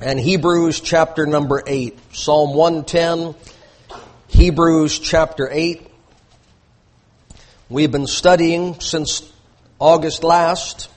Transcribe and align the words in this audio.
and 0.00 0.20
Hebrews 0.20 0.80
chapter 0.80 1.26
number 1.26 1.62
8. 1.66 1.98
Psalm 2.12 2.54
110, 2.54 3.34
Hebrews 4.28 4.98
chapter 5.00 5.48
8. 5.50 5.88
We've 7.68 7.90
been 7.90 8.06
studying 8.06 8.78
since 8.80 9.30
August 9.80 10.22
last 10.22 10.88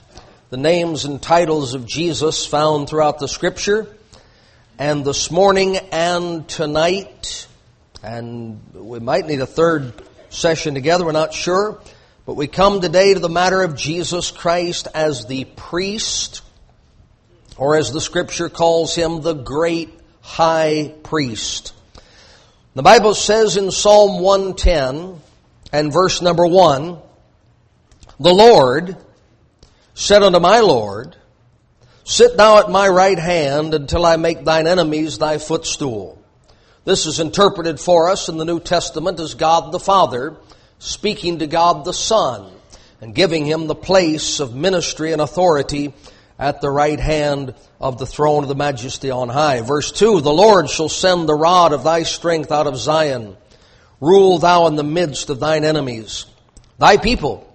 the 0.50 0.56
names 0.56 1.04
and 1.04 1.20
titles 1.20 1.74
of 1.74 1.84
Jesus 1.84 2.46
found 2.46 2.88
throughout 2.88 3.18
the 3.18 3.26
scripture. 3.26 3.88
And 4.78 5.04
this 5.04 5.30
morning 5.32 5.76
and 5.90 6.48
tonight, 6.48 7.48
and 8.04 8.60
we 8.72 9.00
might 9.00 9.26
need 9.26 9.40
a 9.40 9.46
third 9.46 9.94
session 10.28 10.74
together, 10.74 11.04
we're 11.04 11.12
not 11.12 11.34
sure, 11.34 11.80
but 12.24 12.34
we 12.34 12.46
come 12.46 12.80
today 12.80 13.14
to 13.14 13.20
the 13.20 13.28
matter 13.28 13.62
of 13.62 13.76
Jesus 13.76 14.30
Christ 14.30 14.86
as 14.94 15.26
the 15.26 15.44
priest 15.44 16.42
or 17.56 17.76
as 17.76 17.92
the 17.92 18.00
scripture 18.00 18.48
calls 18.48 18.94
him, 18.94 19.22
the 19.22 19.34
great 19.34 19.90
high 20.20 20.94
priest. 21.02 21.74
The 22.74 22.82
Bible 22.82 23.14
says 23.14 23.56
in 23.56 23.70
Psalm 23.70 24.20
110 24.20 25.20
and 25.72 25.92
verse 25.92 26.22
number 26.22 26.46
1, 26.46 26.98
The 28.18 28.34
Lord 28.34 28.96
said 29.94 30.22
unto 30.22 30.40
my 30.40 30.60
Lord, 30.60 31.16
Sit 32.04 32.36
thou 32.36 32.58
at 32.58 32.70
my 32.70 32.88
right 32.88 33.18
hand 33.18 33.74
until 33.74 34.04
I 34.04 34.16
make 34.16 34.44
thine 34.44 34.66
enemies 34.66 35.18
thy 35.18 35.38
footstool. 35.38 36.18
This 36.84 37.06
is 37.06 37.20
interpreted 37.20 37.78
for 37.78 38.10
us 38.10 38.28
in 38.28 38.38
the 38.38 38.44
New 38.44 38.58
Testament 38.58 39.20
as 39.20 39.34
God 39.34 39.70
the 39.70 39.78
Father 39.78 40.36
speaking 40.78 41.38
to 41.38 41.46
God 41.46 41.84
the 41.84 41.92
Son 41.92 42.50
and 43.00 43.14
giving 43.14 43.46
him 43.46 43.66
the 43.66 43.74
place 43.74 44.40
of 44.40 44.54
ministry 44.54 45.12
and 45.12 45.22
authority 45.22 45.94
at 46.38 46.60
the 46.60 46.70
right 46.70 46.98
hand 46.98 47.54
of 47.80 47.98
the 47.98 48.06
throne 48.06 48.42
of 48.42 48.48
the 48.48 48.54
majesty 48.54 49.10
on 49.10 49.28
high. 49.28 49.60
Verse 49.60 49.92
2, 49.92 50.20
The 50.20 50.32
Lord 50.32 50.68
shall 50.68 50.88
send 50.88 51.28
the 51.28 51.34
rod 51.34 51.72
of 51.72 51.84
thy 51.84 52.02
strength 52.02 52.50
out 52.50 52.66
of 52.66 52.76
Zion. 52.76 53.36
Rule 54.00 54.38
thou 54.38 54.66
in 54.66 54.76
the 54.76 54.82
midst 54.82 55.30
of 55.30 55.40
thine 55.40 55.64
enemies. 55.64 56.26
Thy 56.78 56.96
people 56.96 57.48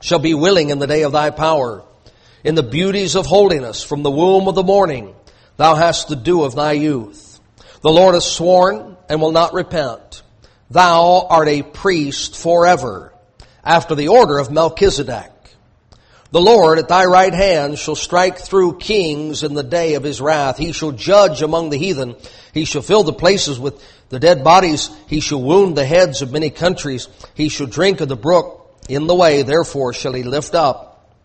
shall 0.00 0.18
be 0.18 0.34
willing 0.34 0.70
in 0.70 0.78
the 0.78 0.86
day 0.86 1.02
of 1.02 1.12
thy 1.12 1.30
power. 1.30 1.84
In 2.42 2.54
the 2.54 2.62
beauties 2.62 3.16
of 3.16 3.26
holiness 3.26 3.82
from 3.82 4.02
the 4.02 4.10
womb 4.10 4.48
of 4.48 4.54
the 4.54 4.62
morning, 4.62 5.14
thou 5.56 5.74
hast 5.74 6.08
the 6.08 6.16
dew 6.16 6.42
of 6.42 6.54
thy 6.54 6.72
youth. 6.72 7.38
The 7.82 7.90
Lord 7.90 8.14
has 8.14 8.30
sworn 8.30 8.96
and 9.08 9.20
will 9.20 9.32
not 9.32 9.52
repent. 9.52 10.22
Thou 10.70 11.26
art 11.28 11.48
a 11.48 11.62
priest 11.62 12.36
forever, 12.36 13.12
after 13.64 13.94
the 13.94 14.08
order 14.08 14.38
of 14.38 14.50
Melchizedek. 14.50 15.32
The 16.32 16.40
Lord 16.40 16.78
at 16.78 16.86
thy 16.86 17.06
right 17.06 17.34
hand 17.34 17.76
shall 17.76 17.96
strike 17.96 18.38
through 18.38 18.78
kings 18.78 19.42
in 19.42 19.54
the 19.54 19.64
day 19.64 19.94
of 19.94 20.04
his 20.04 20.20
wrath. 20.20 20.58
He 20.58 20.70
shall 20.70 20.92
judge 20.92 21.42
among 21.42 21.70
the 21.70 21.76
heathen. 21.76 22.14
He 22.54 22.64
shall 22.64 22.82
fill 22.82 23.02
the 23.02 23.12
places 23.12 23.58
with 23.58 23.82
the 24.10 24.20
dead 24.20 24.44
bodies. 24.44 24.90
He 25.08 25.18
shall 25.18 25.42
wound 25.42 25.76
the 25.76 25.84
heads 25.84 26.22
of 26.22 26.30
many 26.30 26.50
countries. 26.50 27.08
He 27.34 27.48
shall 27.48 27.66
drink 27.66 28.00
of 28.00 28.08
the 28.08 28.16
brook 28.16 28.80
in 28.88 29.08
the 29.08 29.14
way. 29.14 29.42
Therefore 29.42 29.92
shall 29.92 30.12
he 30.12 30.22
lift 30.22 30.54
up 30.54 31.16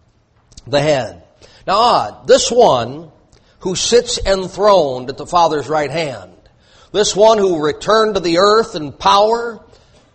the 0.66 0.81
head. 0.81 1.23
Now 1.67 1.78
odd, 1.78 2.28
this 2.28 2.52
one 2.52 3.11
who 3.59 3.76
sits 3.76 4.20
enthroned 4.26 5.09
at 5.09 5.17
the 5.17 5.28
Father's 5.28 5.67
right 5.67 5.92
hand, 5.92 6.31
this 6.92 7.16
one 7.16 7.38
who 7.38 7.64
returned 7.64 8.16
to 8.16 8.22
the 8.22 8.39
earth 8.39 8.76
in 8.76 8.92
power 8.92 9.64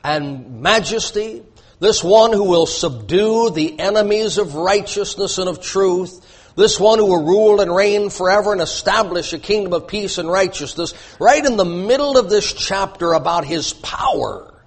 and 0.02 0.62
majesty, 0.62 1.44
this 1.80 2.04
one 2.04 2.32
who 2.32 2.44
will 2.44 2.66
subdue 2.66 3.50
the 3.50 3.80
enemies 3.80 4.36
of 4.38 4.54
righteousness 4.54 5.38
and 5.38 5.48
of 5.48 5.60
truth, 5.60 6.52
this 6.54 6.78
one 6.78 6.98
who 6.98 7.06
will 7.06 7.24
rule 7.24 7.60
and 7.60 7.74
reign 7.74 8.10
forever 8.10 8.52
and 8.52 8.60
establish 8.60 9.32
a 9.32 9.38
kingdom 9.38 9.72
of 9.72 9.88
peace 9.88 10.18
and 10.18 10.30
righteousness, 10.30 10.92
right 11.18 11.44
in 11.44 11.56
the 11.56 11.64
middle 11.64 12.18
of 12.18 12.28
this 12.28 12.52
chapter 12.52 13.14
about 13.14 13.46
his 13.46 13.72
power, 13.72 14.62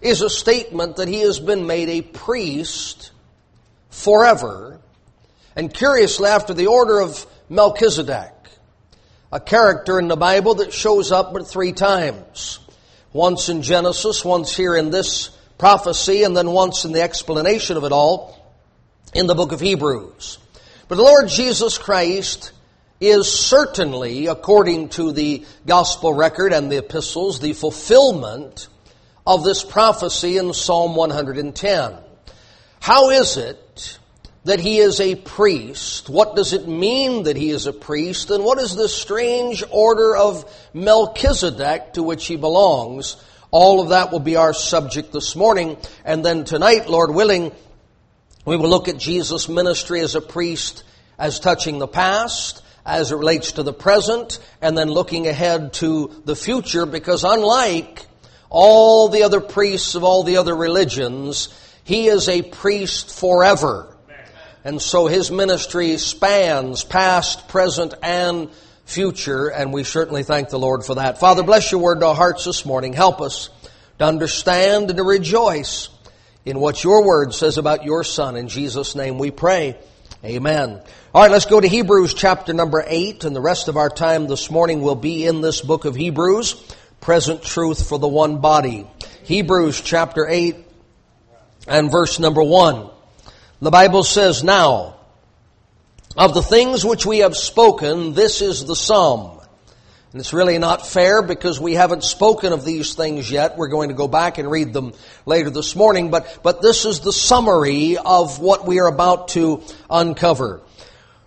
is 0.00 0.22
a 0.22 0.30
statement 0.30 0.96
that 0.96 1.08
he 1.08 1.20
has 1.20 1.40
been 1.40 1.66
made 1.66 1.88
a 1.88 2.02
priest 2.02 3.10
forever, 3.90 4.80
and 5.56 5.74
curiously 5.74 6.28
after 6.28 6.54
the 6.54 6.68
order 6.68 7.00
of 7.00 7.26
Melchizedek, 7.48 8.34
a 9.32 9.40
character 9.40 9.98
in 9.98 10.06
the 10.06 10.16
Bible 10.16 10.54
that 10.56 10.72
shows 10.72 11.10
up 11.10 11.32
but 11.32 11.48
three 11.48 11.72
times. 11.72 12.60
Once 13.12 13.48
in 13.48 13.62
Genesis, 13.62 14.24
once 14.24 14.54
here 14.56 14.76
in 14.76 14.90
this 14.90 15.30
prophecy 15.58 16.22
and 16.22 16.36
then 16.36 16.50
once 16.50 16.84
in 16.84 16.92
the 16.92 17.02
explanation 17.02 17.76
of 17.76 17.84
it 17.84 17.92
all 17.92 18.38
in 19.12 19.26
the 19.26 19.34
book 19.34 19.52
of 19.52 19.60
Hebrews. 19.60 20.38
But 20.88 20.96
the 20.96 21.02
Lord 21.02 21.28
Jesus 21.28 21.76
Christ 21.76 22.52
is 23.00 23.30
certainly, 23.30 24.26
according 24.26 24.88
to 24.90 25.12
the 25.12 25.44
gospel 25.66 26.14
record 26.14 26.52
and 26.52 26.70
the 26.70 26.78
epistles, 26.78 27.40
the 27.40 27.52
fulfillment 27.52 28.68
of 29.26 29.44
this 29.44 29.62
prophecy 29.62 30.36
in 30.36 30.52
Psalm 30.54 30.96
110. 30.96 31.98
How 32.80 33.10
is 33.10 33.36
it 33.36 33.98
that 34.44 34.60
he 34.60 34.78
is 34.78 35.00
a 35.00 35.14
priest? 35.14 36.08
What 36.08 36.34
does 36.34 36.52
it 36.52 36.66
mean 36.66 37.24
that 37.24 37.36
he 37.36 37.50
is 37.50 37.66
a 37.66 37.72
priest? 37.72 38.30
And 38.30 38.44
what 38.44 38.58
is 38.58 38.74
this 38.74 38.94
strange 38.94 39.62
order 39.70 40.16
of 40.16 40.50
Melchizedek 40.72 41.94
to 41.94 42.02
which 42.02 42.26
he 42.26 42.36
belongs? 42.36 43.16
All 43.50 43.80
of 43.80 43.90
that 43.90 44.12
will 44.12 44.20
be 44.20 44.36
our 44.36 44.52
subject 44.52 45.12
this 45.12 45.34
morning. 45.34 45.78
And 46.04 46.24
then 46.24 46.44
tonight, 46.44 46.88
Lord 46.88 47.10
willing, 47.10 47.52
we 48.44 48.56
will 48.56 48.68
look 48.68 48.88
at 48.88 48.98
Jesus' 48.98 49.48
ministry 49.48 50.00
as 50.00 50.14
a 50.14 50.20
priest 50.20 50.84
as 51.18 51.40
touching 51.40 51.78
the 51.78 51.88
past, 51.88 52.62
as 52.84 53.10
it 53.10 53.16
relates 53.16 53.52
to 53.52 53.62
the 53.62 53.72
present, 53.72 54.38
and 54.60 54.76
then 54.76 54.88
looking 54.88 55.26
ahead 55.26 55.72
to 55.74 56.22
the 56.24 56.36
future, 56.36 56.86
because 56.86 57.24
unlike 57.24 58.06
all 58.50 59.08
the 59.08 59.22
other 59.22 59.40
priests 59.40 59.94
of 59.94 60.04
all 60.04 60.22
the 60.22 60.36
other 60.36 60.54
religions, 60.54 61.48
he 61.84 62.08
is 62.08 62.28
a 62.28 62.42
priest 62.42 63.18
forever. 63.18 63.94
And 64.64 64.80
so 64.80 65.06
his 65.06 65.30
ministry 65.30 65.96
spans 65.96 66.84
past, 66.84 67.48
present, 67.48 67.94
and 68.02 68.50
future, 68.88 69.48
and 69.48 69.72
we 69.72 69.84
certainly 69.84 70.22
thank 70.22 70.48
the 70.48 70.58
Lord 70.58 70.84
for 70.84 70.94
that. 70.94 71.20
Father, 71.20 71.42
bless 71.42 71.70
your 71.70 71.80
word 71.82 72.00
to 72.00 72.06
our 72.06 72.14
hearts 72.14 72.46
this 72.46 72.64
morning. 72.64 72.94
Help 72.94 73.20
us 73.20 73.50
to 73.98 74.06
understand 74.06 74.88
and 74.88 74.96
to 74.96 75.02
rejoice 75.04 75.90
in 76.46 76.58
what 76.58 76.82
your 76.82 77.06
word 77.06 77.34
says 77.34 77.58
about 77.58 77.84
your 77.84 78.02
son. 78.02 78.36
In 78.36 78.48
Jesus' 78.48 78.94
name 78.94 79.18
we 79.18 79.30
pray. 79.30 79.76
Amen. 80.24 80.80
All 81.14 81.22
right, 81.22 81.30
let's 81.30 81.44
go 81.44 81.60
to 81.60 81.68
Hebrews 81.68 82.14
chapter 82.14 82.54
number 82.54 82.82
8, 82.86 83.24
and 83.24 83.36
the 83.36 83.42
rest 83.42 83.68
of 83.68 83.76
our 83.76 83.90
time 83.90 84.26
this 84.26 84.50
morning 84.50 84.80
will 84.80 84.94
be 84.94 85.26
in 85.26 85.42
this 85.42 85.60
book 85.60 85.84
of 85.84 85.94
Hebrews, 85.94 86.54
present 87.00 87.42
truth 87.42 87.86
for 87.86 87.98
the 87.98 88.08
one 88.08 88.38
body. 88.38 88.86
Hebrews 89.24 89.82
chapter 89.82 90.26
8 90.26 90.56
and 91.66 91.90
verse 91.90 92.18
number 92.18 92.42
1. 92.42 92.88
The 93.60 93.70
Bible 93.70 94.02
says, 94.02 94.42
Now, 94.42 94.97
of 96.18 96.34
the 96.34 96.42
things 96.42 96.84
which 96.84 97.06
we 97.06 97.18
have 97.18 97.36
spoken, 97.36 98.12
this 98.12 98.42
is 98.42 98.64
the 98.64 98.74
sum. 98.74 99.38
And 100.10 100.20
it's 100.20 100.32
really 100.32 100.58
not 100.58 100.84
fair 100.84 101.22
because 101.22 101.60
we 101.60 101.74
haven't 101.74 102.02
spoken 102.02 102.52
of 102.52 102.64
these 102.64 102.94
things 102.94 103.30
yet. 103.30 103.56
We're 103.56 103.68
going 103.68 103.90
to 103.90 103.94
go 103.94 104.08
back 104.08 104.38
and 104.38 104.50
read 104.50 104.72
them 104.72 104.94
later 105.26 105.48
this 105.48 105.76
morning, 105.76 106.10
but, 106.10 106.40
but 106.42 106.60
this 106.60 106.86
is 106.86 107.00
the 107.00 107.12
summary 107.12 107.98
of 107.98 108.40
what 108.40 108.66
we 108.66 108.80
are 108.80 108.88
about 108.88 109.28
to 109.28 109.62
uncover. 109.88 110.60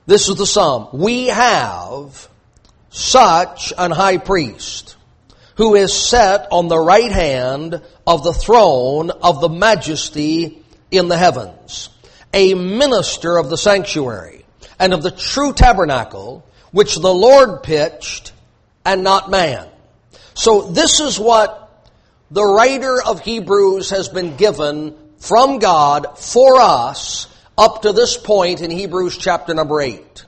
This 0.07 0.27
is 0.27 0.35
the 0.35 0.45
sum. 0.45 0.89
We 0.91 1.27
have 1.27 2.27
such 2.89 3.71
an 3.77 3.91
high 3.91 4.17
priest 4.17 4.97
who 5.55 5.75
is 5.75 5.93
set 5.93 6.47
on 6.51 6.67
the 6.67 6.79
right 6.79 7.11
hand 7.13 7.81
of 8.05 8.25
the 8.25 8.33
throne 8.33 9.09
of 9.09 9.39
the 9.39 9.47
majesty 9.47 10.65
in 10.89 11.07
the 11.07 11.17
heavens, 11.17 11.89
a 12.33 12.55
minister 12.55 13.37
of 13.37 13.49
the 13.49 13.57
sanctuary 13.57 14.40
and 14.81 14.95
of 14.95 15.03
the 15.03 15.11
true 15.11 15.53
tabernacle 15.53 16.43
which 16.71 16.95
the 16.95 17.13
Lord 17.13 17.61
pitched 17.61 18.33
and 18.83 19.03
not 19.03 19.29
man. 19.29 19.67
So 20.33 20.71
this 20.71 20.99
is 20.99 21.19
what 21.19 21.87
the 22.31 22.43
writer 22.43 22.99
of 22.99 23.19
Hebrews 23.21 23.91
has 23.91 24.09
been 24.09 24.37
given 24.37 24.97
from 25.19 25.59
God 25.59 26.17
for 26.17 26.59
us 26.59 27.27
up 27.55 27.83
to 27.83 27.93
this 27.93 28.17
point 28.17 28.61
in 28.61 28.71
Hebrews 28.71 29.19
chapter 29.19 29.53
number 29.53 29.81
8. 29.81 30.25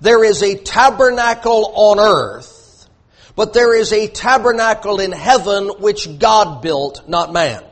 There 0.00 0.22
is 0.22 0.40
a 0.40 0.56
tabernacle 0.56 1.72
on 1.74 1.98
earth, 1.98 2.88
but 3.34 3.54
there 3.54 3.74
is 3.74 3.92
a 3.92 4.06
tabernacle 4.06 5.00
in 5.00 5.10
heaven 5.10 5.68
which 5.80 6.20
God 6.20 6.62
built, 6.62 7.08
not 7.08 7.32
man. 7.32 7.64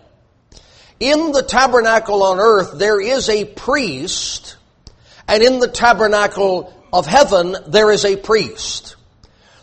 In 0.98 1.30
the 1.30 1.44
tabernacle 1.44 2.24
on 2.24 2.40
earth, 2.40 2.76
there 2.76 3.00
is 3.00 3.28
a 3.28 3.44
priest 3.44 4.56
and 5.28 5.42
in 5.42 5.58
the 5.58 5.68
tabernacle 5.68 6.72
of 6.92 7.06
heaven, 7.06 7.56
there 7.66 7.90
is 7.90 8.04
a 8.04 8.16
priest. 8.16 8.96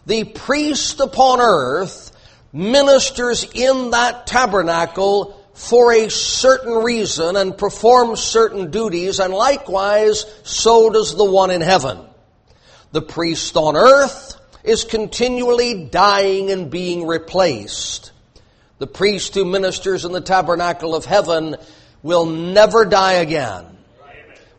The 0.05 0.23
priest 0.23 0.99
upon 0.99 1.39
earth 1.39 2.11
ministers 2.53 3.45
in 3.53 3.91
that 3.91 4.27
tabernacle 4.27 5.37
for 5.53 5.93
a 5.93 6.09
certain 6.09 6.73
reason 6.83 7.35
and 7.35 7.57
performs 7.57 8.19
certain 8.19 8.71
duties, 8.71 9.19
and 9.19 9.33
likewise, 9.33 10.25
so 10.43 10.89
does 10.89 11.15
the 11.15 11.23
one 11.25 11.51
in 11.51 11.61
heaven. 11.61 11.99
The 12.91 13.01
priest 13.01 13.55
on 13.55 13.75
earth 13.75 14.37
is 14.63 14.83
continually 14.83 15.85
dying 15.85 16.51
and 16.51 16.69
being 16.69 17.05
replaced. 17.07 18.11
The 18.79 18.87
priest 18.87 19.35
who 19.35 19.45
ministers 19.45 20.05
in 20.05 20.11
the 20.11 20.21
tabernacle 20.21 20.95
of 20.95 21.05
heaven 21.05 21.55
will 22.01 22.25
never 22.25 22.85
die 22.85 23.13
again, 23.13 23.70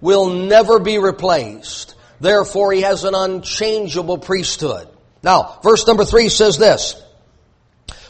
will 0.02 0.28
never 0.28 0.78
be 0.78 0.98
replaced. 0.98 1.94
Therefore, 2.20 2.72
he 2.72 2.82
has 2.82 3.04
an 3.04 3.14
unchangeable 3.14 4.18
priesthood. 4.18 4.86
Now, 5.22 5.60
verse 5.62 5.86
number 5.86 6.04
three 6.04 6.28
says 6.28 6.58
this, 6.58 7.00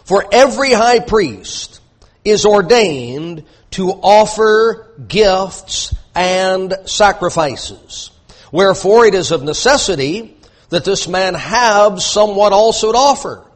For 0.05 0.27
every 0.33 0.73
high 0.73 0.99
priest 0.99 1.81
is 2.25 2.44
ordained 2.44 3.44
to 3.73 3.91
offer 3.91 4.91
gifts 5.06 5.94
and 6.15 6.75
sacrifices. 6.87 8.11
Wherefore 8.50 9.06
it 9.06 9.15
is 9.15 9.31
of 9.31 9.43
necessity 9.43 10.37
that 10.69 10.85
this 10.85 11.09
man 11.09 11.35
have 11.35 12.03
somewhat 12.03 12.53
also 12.53 12.93
to 12.93 12.99
offer. 12.99 13.47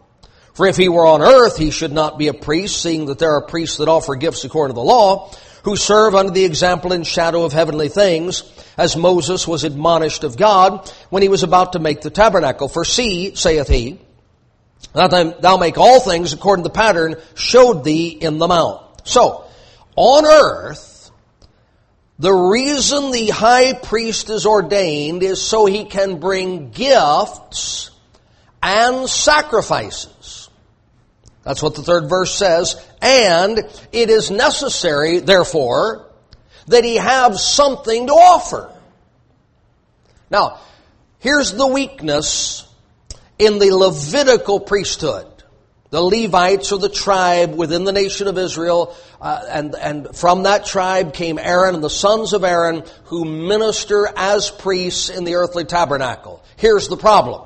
For 0.54 0.66
if 0.66 0.76
he 0.76 0.88
were 0.88 1.06
on 1.06 1.20
earth, 1.20 1.58
he 1.58 1.70
should 1.70 1.92
not 1.92 2.18
be 2.18 2.28
a 2.28 2.34
priest, 2.34 2.80
seeing 2.80 3.06
that 3.06 3.18
there 3.18 3.32
are 3.32 3.42
priests 3.42 3.76
that 3.76 3.88
offer 3.88 4.14
gifts 4.14 4.44
according 4.44 4.74
to 4.74 4.80
the 4.80 4.86
law, 4.86 5.30
who 5.66 5.74
serve 5.74 6.14
under 6.14 6.32
the 6.32 6.44
example 6.44 6.92
and 6.92 7.04
shadow 7.04 7.42
of 7.42 7.52
heavenly 7.52 7.88
things, 7.88 8.44
as 8.78 8.96
Moses 8.96 9.48
was 9.48 9.64
admonished 9.64 10.22
of 10.22 10.36
God 10.36 10.88
when 11.10 11.24
he 11.24 11.28
was 11.28 11.42
about 11.42 11.72
to 11.72 11.80
make 11.80 12.02
the 12.02 12.10
tabernacle. 12.10 12.68
For 12.68 12.84
see, 12.84 13.34
saith 13.34 13.66
he, 13.66 13.98
that 14.92 15.42
thou 15.42 15.56
make 15.56 15.76
all 15.76 15.98
things 15.98 16.32
according 16.32 16.62
to 16.62 16.68
the 16.68 16.72
pattern 16.72 17.16
showed 17.34 17.82
thee 17.82 18.10
in 18.10 18.38
the 18.38 18.46
mount. 18.46 18.80
So, 19.08 19.44
on 19.96 20.24
earth, 20.24 21.10
the 22.20 22.32
reason 22.32 23.10
the 23.10 23.30
high 23.30 23.72
priest 23.72 24.30
is 24.30 24.46
ordained 24.46 25.24
is 25.24 25.42
so 25.42 25.66
he 25.66 25.84
can 25.84 26.20
bring 26.20 26.70
gifts 26.70 27.90
and 28.62 29.08
sacrifices. 29.08 30.48
That's 31.42 31.62
what 31.62 31.74
the 31.74 31.82
third 31.82 32.08
verse 32.08 32.32
says. 32.32 32.80
And 33.06 33.58
it 33.92 34.10
is 34.10 34.32
necessary, 34.32 35.20
therefore, 35.20 36.10
that 36.66 36.82
he 36.82 36.96
have 36.96 37.38
something 37.38 38.08
to 38.08 38.12
offer. 38.12 38.68
Now, 40.28 40.58
here's 41.20 41.52
the 41.52 41.68
weakness 41.68 42.68
in 43.38 43.60
the 43.60 43.70
Levitical 43.72 44.58
priesthood. 44.58 45.28
The 45.90 46.02
Levites 46.02 46.72
are 46.72 46.78
the 46.78 46.88
tribe 46.88 47.54
within 47.54 47.84
the 47.84 47.92
nation 47.92 48.26
of 48.26 48.38
Israel, 48.38 48.96
uh, 49.20 49.40
and, 49.50 49.76
and 49.76 50.16
from 50.16 50.42
that 50.42 50.66
tribe 50.66 51.14
came 51.14 51.38
Aaron 51.38 51.76
and 51.76 51.84
the 51.84 51.88
sons 51.88 52.32
of 52.32 52.42
Aaron 52.42 52.82
who 53.04 53.24
minister 53.24 54.08
as 54.16 54.50
priests 54.50 55.10
in 55.10 55.22
the 55.22 55.36
earthly 55.36 55.64
tabernacle. 55.64 56.42
Here's 56.56 56.88
the 56.88 56.96
problem. 56.96 57.42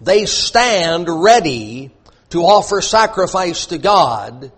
They 0.00 0.26
stand 0.26 1.08
ready 1.08 1.90
to 2.30 2.42
offer 2.42 2.80
sacrifice 2.80 3.66
to 3.66 3.78
God, 3.78 4.52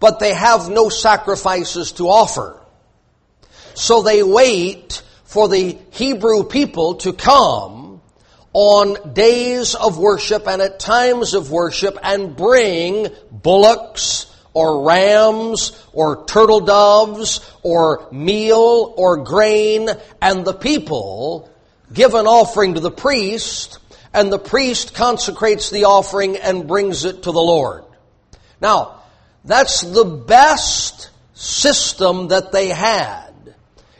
but 0.00 0.18
they 0.18 0.34
have 0.34 0.68
no 0.68 0.88
sacrifices 0.88 1.92
to 1.92 2.08
offer. 2.08 2.60
So 3.74 4.02
they 4.02 4.22
wait 4.22 5.02
for 5.24 5.48
the 5.48 5.78
Hebrew 5.90 6.44
people 6.44 6.96
to 6.96 7.12
come 7.12 8.00
on 8.52 9.12
days 9.12 9.74
of 9.74 9.98
worship 9.98 10.48
and 10.48 10.62
at 10.62 10.80
times 10.80 11.34
of 11.34 11.50
worship 11.50 11.98
and 12.02 12.34
bring 12.34 13.08
bullocks 13.30 14.26
or 14.54 14.84
rams 14.86 15.86
or 15.92 16.24
turtle 16.24 16.60
doves 16.60 17.40
or 17.62 18.08
meal 18.10 18.94
or 18.96 19.18
grain 19.18 19.88
and 20.20 20.44
the 20.44 20.54
people 20.54 21.48
give 21.92 22.14
an 22.14 22.26
offering 22.26 22.74
to 22.74 22.80
the 22.80 22.90
priest 22.90 23.78
and 24.12 24.32
the 24.32 24.38
priest 24.38 24.94
consecrates 24.94 25.70
the 25.70 25.84
offering 25.84 26.36
and 26.36 26.66
brings 26.66 27.04
it 27.04 27.24
to 27.24 27.32
the 27.32 27.40
Lord. 27.40 27.84
Now, 28.60 29.02
that's 29.44 29.80
the 29.80 30.04
best 30.04 31.10
system 31.34 32.28
that 32.28 32.52
they 32.52 32.68
had. 32.68 33.28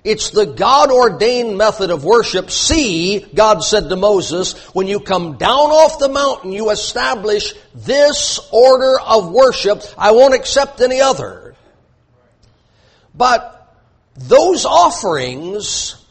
It's 0.05 0.31
the 0.31 0.47
God 0.47 0.91
ordained 0.91 1.59
method 1.59 1.91
of 1.91 2.05
worship. 2.05 2.51
See, 2.51 3.21
God 3.21 3.63
said 3.63 3.89
to 3.89 3.97
Moses, 3.97 4.55
when 4.75 4.87
you 4.87 5.01
come 5.01 5.37
down 5.37 5.71
off 5.71 5.99
the 5.99 6.09
mountain, 6.09 6.53
you 6.53 6.71
establish 6.71 7.55
this 7.75 8.41
order 8.51 8.99
of 9.01 9.31
worship. 9.31 9.83
I 9.99 10.13
won't 10.13 10.35
accept 10.35 10.81
any 10.81 11.01
other. 11.01 11.57
But 13.15 13.77
those 14.15 14.65
offerings 14.65 16.03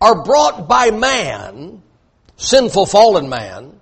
are 0.00 0.22
brought 0.22 0.68
by 0.68 0.90
man, 0.90 1.82
sinful 2.42 2.86
fallen 2.86 3.28
man, 3.28 3.80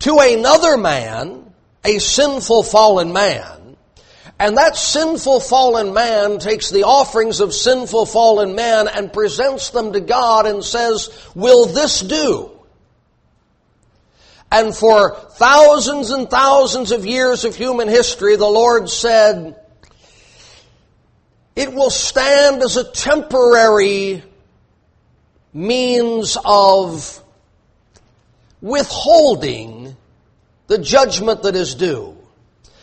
to 0.00 0.18
another 0.18 0.76
man, 0.76 1.52
a 1.84 1.98
sinful 1.98 2.62
fallen 2.62 3.12
man, 3.12 3.76
and 4.38 4.56
that 4.56 4.76
sinful 4.76 5.40
fallen 5.40 5.94
man 5.94 6.38
takes 6.38 6.70
the 6.70 6.82
offerings 6.82 7.40
of 7.40 7.54
sinful 7.54 8.06
fallen 8.06 8.54
man 8.54 8.88
and 8.88 9.12
presents 9.12 9.70
them 9.70 9.92
to 9.92 10.00
God 10.00 10.46
and 10.46 10.64
says, 10.64 11.10
will 11.34 11.66
this 11.66 12.00
do? 12.00 12.50
And 14.50 14.76
for 14.76 15.14
thousands 15.14 16.10
and 16.10 16.28
thousands 16.28 16.90
of 16.90 17.06
years 17.06 17.44
of 17.44 17.56
human 17.56 17.88
history, 17.88 18.36
the 18.36 18.44
Lord 18.44 18.90
said, 18.90 19.58
it 21.54 21.72
will 21.72 21.90
stand 21.90 22.62
as 22.62 22.76
a 22.76 22.84
temporary 22.84 24.24
means 25.54 26.36
of 26.44 27.21
withholding 28.62 29.94
the 30.68 30.78
judgment 30.78 31.42
that 31.42 31.54
is 31.54 31.74
due. 31.74 32.16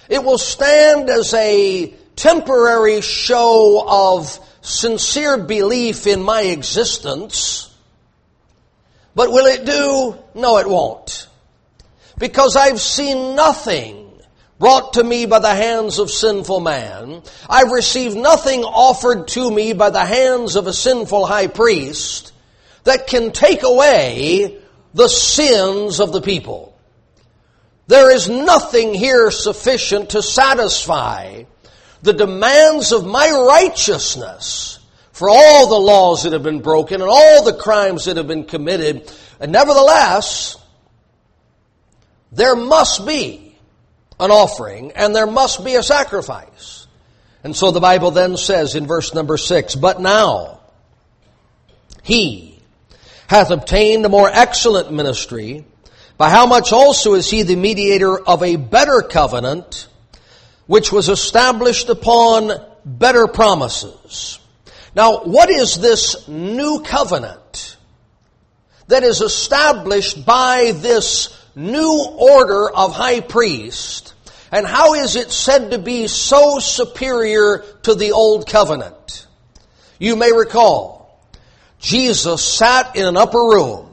It 0.10 0.24
will 0.24 0.38
stand 0.38 1.10
as 1.10 1.34
a 1.34 1.88
temporary 2.16 3.02
show 3.02 3.84
of 3.88 4.40
sincere 4.62 5.38
belief 5.38 6.06
in 6.06 6.22
my 6.22 6.42
existence. 6.42 7.74
But 9.16 9.32
will 9.32 9.46
it 9.46 9.66
do? 9.66 10.18
No, 10.36 10.58
it 10.58 10.70
won't. 10.70 11.28
Because 12.18 12.56
I've 12.56 12.82
seen 12.82 13.36
nothing 13.36 14.12
brought 14.60 14.94
to 14.94 15.04
me 15.04 15.26
by 15.26 15.40
the 15.40 15.56
hands 15.56 16.00
of 16.00 16.12
sinful 16.12 16.60
man. 16.60 17.22
I've 17.50 17.72
received 17.72 18.18
nothing 18.18 18.64
offered 18.66 19.30
to 19.30 19.50
me 19.50 19.72
by 19.72 19.90
the 19.90 20.06
hands 20.06 20.58
of 20.58 20.68
a 20.68 20.74
sinful 20.74 21.26
high 21.26 21.48
priest 21.48 22.34
that 22.84 23.08
can 23.08 23.32
take 23.32 23.64
away 23.64 24.60
the 24.94 25.08
sins 25.08 26.00
of 26.00 26.12
the 26.12 26.22
people. 26.22 26.78
There 27.88 28.12
is 28.12 28.30
nothing 28.30 28.94
here 28.94 29.32
sufficient 29.32 30.12
to 30.12 30.22
satisfy 30.22 31.44
the 32.02 32.14
demands 32.14 32.92
of 32.92 33.06
my 33.06 33.30
righteousness 33.32 34.80
for 35.12 35.30
all 35.30 35.68
the 35.68 35.80
laws 35.80 36.24
that 36.24 36.34
have 36.34 36.44
been 36.44 36.62
broken 36.62 37.02
and 37.02 37.10
all 37.10 37.44
the 37.44 37.54
crimes 37.54 38.06
that 38.06 38.18
have 38.18 38.28
been 38.28 38.46
committed. 38.46 39.12
And 39.40 39.52
nevertheless, 39.52 40.56
there 42.32 42.56
must 42.56 43.06
be 43.06 43.58
an 44.20 44.32
offering 44.32 44.92
and 44.92 45.16
there 45.16 45.28
must 45.28 45.66
be 45.66 45.76
a 45.76 45.84
sacrifice. 45.84 46.88
And 47.44 47.56
so 47.56 47.72
the 47.72 47.80
Bible 47.80 48.12
then 48.12 48.38
says 48.38 48.76
in 48.76 48.86
verse 48.86 49.14
number 49.14 49.38
six, 49.38 49.76
But 49.76 50.00
now 50.00 50.60
he 52.04 52.59
hath 53.30 53.52
obtained 53.52 54.04
a 54.04 54.10
more 54.10 54.28
excellent 54.28 54.92
ministry, 54.92 55.64
by 56.18 56.32
how 56.32 56.48
much 56.48 56.74
also 56.74 57.14
is 57.14 57.30
he 57.30 57.44
the 57.44 57.56
mediator 57.56 58.20
of 58.20 58.42
a 58.42 58.56
better 58.56 59.04
covenant, 59.04 59.88
which 60.66 60.92
was 60.92 61.10
established 61.10 61.90
upon 61.90 62.52
better 62.84 63.28
promises? 63.28 64.40
Now, 64.96 65.20
what 65.26 65.52
is 65.52 65.80
this 65.80 66.28
new 66.28 66.82
covenant 66.82 67.78
that 68.88 69.04
is 69.04 69.22
established 69.22 70.26
by 70.26 70.72
this 70.76 71.32
new 71.56 72.08
order 72.18 72.68
of 72.68 72.94
high 72.96 73.20
priest? 73.20 74.16
And 74.52 74.66
how 74.66 74.96
is 74.96 75.16
it 75.16 75.30
said 75.32 75.70
to 75.70 75.78
be 75.78 76.08
so 76.08 76.58
superior 76.58 77.64
to 77.84 77.94
the 77.94 78.12
old 78.12 78.50
covenant? 78.50 79.28
You 80.00 80.16
may 80.16 80.32
recall, 80.32 80.99
Jesus 81.80 82.44
sat 82.44 82.96
in 82.96 83.06
an 83.06 83.18
upper 83.18 83.40
room 83.40 83.90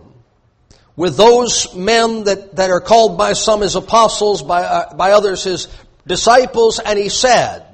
with 0.96 1.16
those 1.16 1.74
men 1.74 2.24
that, 2.24 2.56
that 2.56 2.70
are 2.70 2.80
called 2.80 3.16
by 3.16 3.34
some 3.34 3.60
his 3.60 3.76
apostles, 3.76 4.42
by, 4.42 4.62
uh, 4.62 4.94
by 4.94 5.12
others 5.12 5.44
his 5.44 5.68
disciples, 6.06 6.78
and 6.78 6.98
he 6.98 7.08
said, 7.08 7.64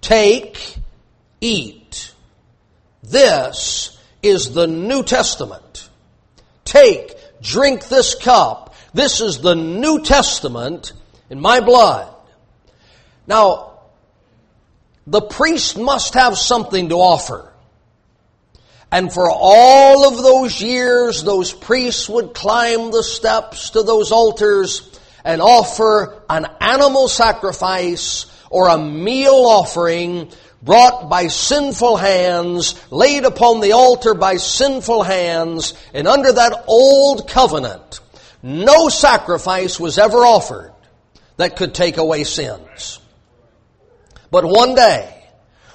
Take, 0.00 0.76
eat. 1.40 2.14
This 3.02 3.98
is 4.22 4.52
the 4.52 4.66
New 4.66 5.02
Testament. 5.02 5.88
Take, 6.64 7.14
drink 7.40 7.88
this 7.88 8.14
cup. 8.14 8.74
This 8.92 9.20
is 9.20 9.40
the 9.40 9.54
New 9.54 10.02
Testament 10.02 10.92
in 11.30 11.40
my 11.40 11.60
blood. 11.60 12.14
Now, 13.26 13.80
the 15.06 15.20
priest 15.20 15.78
must 15.78 16.14
have 16.14 16.36
something 16.36 16.90
to 16.90 16.96
offer. 16.96 17.52
And 18.90 19.12
for 19.12 19.28
all 19.30 20.08
of 20.08 20.22
those 20.22 20.60
years, 20.60 21.22
those 21.22 21.52
priests 21.52 22.08
would 22.08 22.34
climb 22.34 22.92
the 22.92 23.02
steps 23.02 23.70
to 23.70 23.82
those 23.82 24.12
altars 24.12 24.98
and 25.24 25.42
offer 25.42 26.22
an 26.30 26.46
animal 26.60 27.08
sacrifice 27.08 28.26
or 28.48 28.68
a 28.68 28.78
meal 28.78 29.34
offering 29.34 30.30
brought 30.62 31.08
by 31.08 31.26
sinful 31.26 31.96
hands, 31.96 32.80
laid 32.90 33.24
upon 33.24 33.60
the 33.60 33.72
altar 33.72 34.14
by 34.14 34.36
sinful 34.36 35.02
hands, 35.02 35.74
and 35.92 36.08
under 36.08 36.32
that 36.32 36.64
old 36.66 37.28
covenant, 37.28 38.00
no 38.42 38.88
sacrifice 38.88 39.78
was 39.78 39.98
ever 39.98 40.18
offered 40.18 40.72
that 41.36 41.56
could 41.56 41.74
take 41.74 41.96
away 41.96 42.24
sins. 42.24 43.00
But 44.30 44.44
one 44.44 44.74
day, 44.74 45.24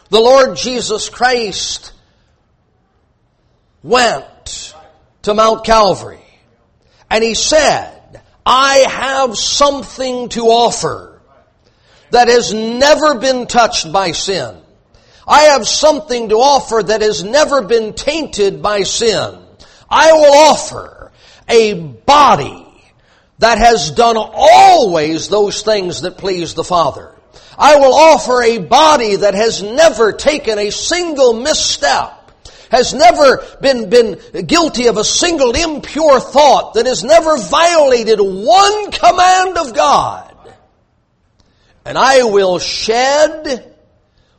the 0.10 0.20
Lord 0.20 0.58
Jesus 0.58 1.10
Christ 1.10 1.94
went 3.84 4.76
to 5.24 5.34
Mount 5.34 5.66
Calvary 5.66 6.20
and 7.10 7.24
he 7.24 7.34
said, 7.34 8.22
I 8.46 8.86
have 8.90 9.38
something 9.38 10.30
to 10.30 10.42
offer 10.46 11.22
that 12.12 12.28
has 12.28 12.54
never 12.54 13.20
been 13.20 13.48
touched 13.48 13.92
by 13.92 14.12
sin. 14.12 14.58
I 15.28 15.44
have 15.44 15.68
something 15.68 16.30
to 16.30 16.36
offer 16.36 16.82
that 16.84 17.02
has 17.02 17.24
never 17.24 17.62
been 17.62 17.94
tainted 17.94 18.62
by 18.62 18.84
sin. 18.84 19.38
I 19.90 20.12
will 20.14 20.34
offer 20.34 21.12
a 21.48 21.74
body 21.74 22.68
that 23.40 23.58
has 23.58 23.92
done 23.92 24.18
always 24.18 25.28
those 25.28 25.62
things 25.64 26.02
that 26.02 26.18
please 26.18 26.54
the 26.54 26.64
Father. 26.64 27.16
I 27.58 27.76
will 27.78 27.94
offer 27.94 28.42
a 28.42 28.58
body 28.60 29.18
that 29.18 29.34
has 29.34 29.62
never 29.62 30.14
taken 30.14 30.58
a 30.58 30.72
single 30.72 31.34
misstep 31.34 32.21
has 32.72 32.94
never 32.94 33.46
been, 33.62 33.90
been 33.90 34.48
guilty 34.48 34.88
of 34.88 34.96
a 34.96 35.04
single 35.04 35.52
impure 35.52 36.22
thought, 36.22 36.76
that 36.76 36.86
has 36.86 37.04
never 37.04 37.38
violated 37.38 38.18
one 38.20 38.92
command 38.92 39.58
of 39.58 39.76
God. 39.76 40.34
And 41.84 41.98
I 41.98 42.24
will 42.24 42.60
shed 42.60 43.76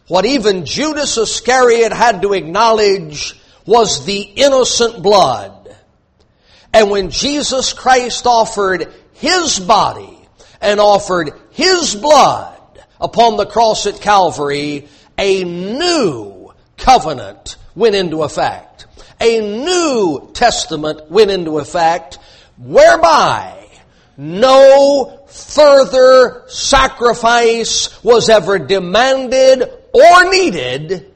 what 0.08 0.24
even 0.24 0.64
Judas 0.64 1.18
Iscariot 1.18 1.92
had 1.92 2.22
to 2.22 2.32
acknowledge 2.32 3.38
was 3.66 4.06
the 4.06 4.20
innocent 4.20 5.02
blood. 5.02 5.76
And 6.72 6.90
when 6.90 7.10
Jesus 7.10 7.74
Christ 7.74 8.26
offered 8.26 8.90
His 9.12 9.60
body 9.60 10.18
and 10.60 10.80
offered 10.80 11.32
His 11.50 11.94
blood 11.94 12.58
upon 12.98 13.36
the 13.36 13.46
cross 13.46 13.86
at 13.86 14.00
Calvary, 14.00 14.88
a 15.18 15.44
new 15.44 16.52
covenant 16.78 17.56
went 17.74 17.94
into 17.94 18.22
effect. 18.22 18.86
A 19.20 19.40
new 19.40 20.30
testament 20.32 21.10
went 21.10 21.30
into 21.30 21.58
effect 21.58 22.18
whereby 22.58 23.68
no 24.16 25.24
further 25.28 26.44
sacrifice 26.48 28.02
was 28.04 28.28
ever 28.28 28.58
demanded 28.58 29.62
or 29.92 30.30
needed 30.30 31.12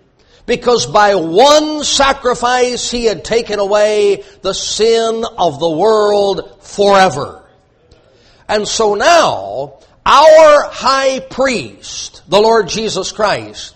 because 0.47 0.87
by 0.87 1.17
one 1.17 1.83
sacrifice 1.83 2.91
he 2.91 3.05
had 3.05 3.25
taken 3.25 3.59
away 3.59 4.23
the 4.43 4.55
sin 4.55 5.25
of 5.37 5.59
the 5.59 5.71
world 5.71 6.63
forever. 6.63 7.43
And 8.49 8.67
so 8.67 8.95
now, 8.95 9.79
our 10.07 10.71
high 10.71 11.19
priest, 11.19 12.23
the 12.29 12.41
Lord 12.41 12.69
Jesus 12.69 13.11
Christ, 13.11 13.75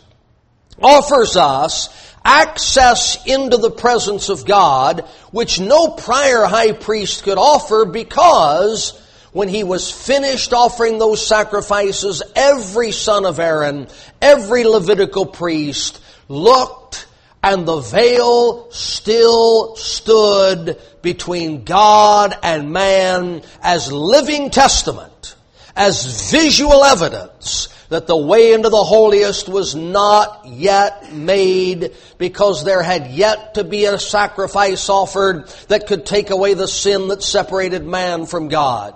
offers 0.80 1.36
us 1.36 2.09
access 2.24 3.24
into 3.26 3.56
the 3.56 3.70
presence 3.70 4.28
of 4.28 4.44
God, 4.44 5.00
which 5.30 5.60
no 5.60 5.88
prior 5.88 6.44
high 6.44 6.72
priest 6.72 7.24
could 7.24 7.38
offer 7.38 7.84
because 7.84 8.98
when 9.32 9.48
he 9.48 9.64
was 9.64 9.90
finished 9.90 10.52
offering 10.52 10.98
those 10.98 11.24
sacrifices, 11.24 12.22
every 12.34 12.92
son 12.92 13.24
of 13.24 13.38
Aaron, 13.38 13.86
every 14.20 14.64
Levitical 14.64 15.26
priest 15.26 16.00
looked 16.28 17.06
and 17.42 17.66
the 17.66 17.80
veil 17.80 18.70
still 18.70 19.76
stood 19.76 20.78
between 21.00 21.64
God 21.64 22.36
and 22.42 22.72
man 22.72 23.42
as 23.62 23.90
living 23.90 24.50
testament, 24.50 25.36
as 25.74 26.30
visual 26.30 26.84
evidence 26.84 27.68
that 27.90 28.06
the 28.06 28.16
way 28.16 28.52
into 28.52 28.68
the 28.68 28.82
holiest 28.82 29.48
was 29.48 29.74
not 29.74 30.46
yet 30.46 31.12
made 31.12 31.92
because 32.18 32.64
there 32.64 32.82
had 32.82 33.08
yet 33.08 33.54
to 33.54 33.64
be 33.64 33.84
a 33.84 33.98
sacrifice 33.98 34.88
offered 34.88 35.48
that 35.68 35.88
could 35.88 36.06
take 36.06 36.30
away 36.30 36.54
the 36.54 36.68
sin 36.68 37.08
that 37.08 37.22
separated 37.22 37.84
man 37.84 38.26
from 38.26 38.48
God. 38.48 38.94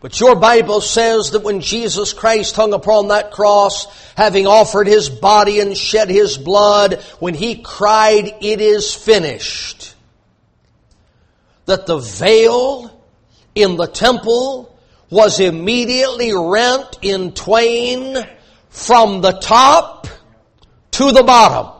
But 0.00 0.18
your 0.18 0.34
Bible 0.34 0.80
says 0.80 1.32
that 1.32 1.42
when 1.42 1.60
Jesus 1.60 2.14
Christ 2.14 2.56
hung 2.56 2.72
upon 2.72 3.08
that 3.08 3.32
cross, 3.32 3.86
having 4.14 4.46
offered 4.46 4.86
his 4.86 5.10
body 5.10 5.60
and 5.60 5.76
shed 5.76 6.08
his 6.08 6.38
blood, 6.38 7.02
when 7.18 7.34
he 7.34 7.62
cried, 7.62 8.34
it 8.40 8.60
is 8.60 8.94
finished, 8.94 9.94
that 11.66 11.86
the 11.86 11.98
veil 11.98 12.98
in 13.54 13.76
the 13.76 13.86
temple 13.86 14.75
was 15.10 15.40
immediately 15.40 16.32
rent 16.34 16.98
in 17.02 17.32
twain 17.32 18.16
from 18.68 19.20
the 19.20 19.32
top 19.32 20.06
to 20.92 21.12
the 21.12 21.22
bottom. 21.22 21.72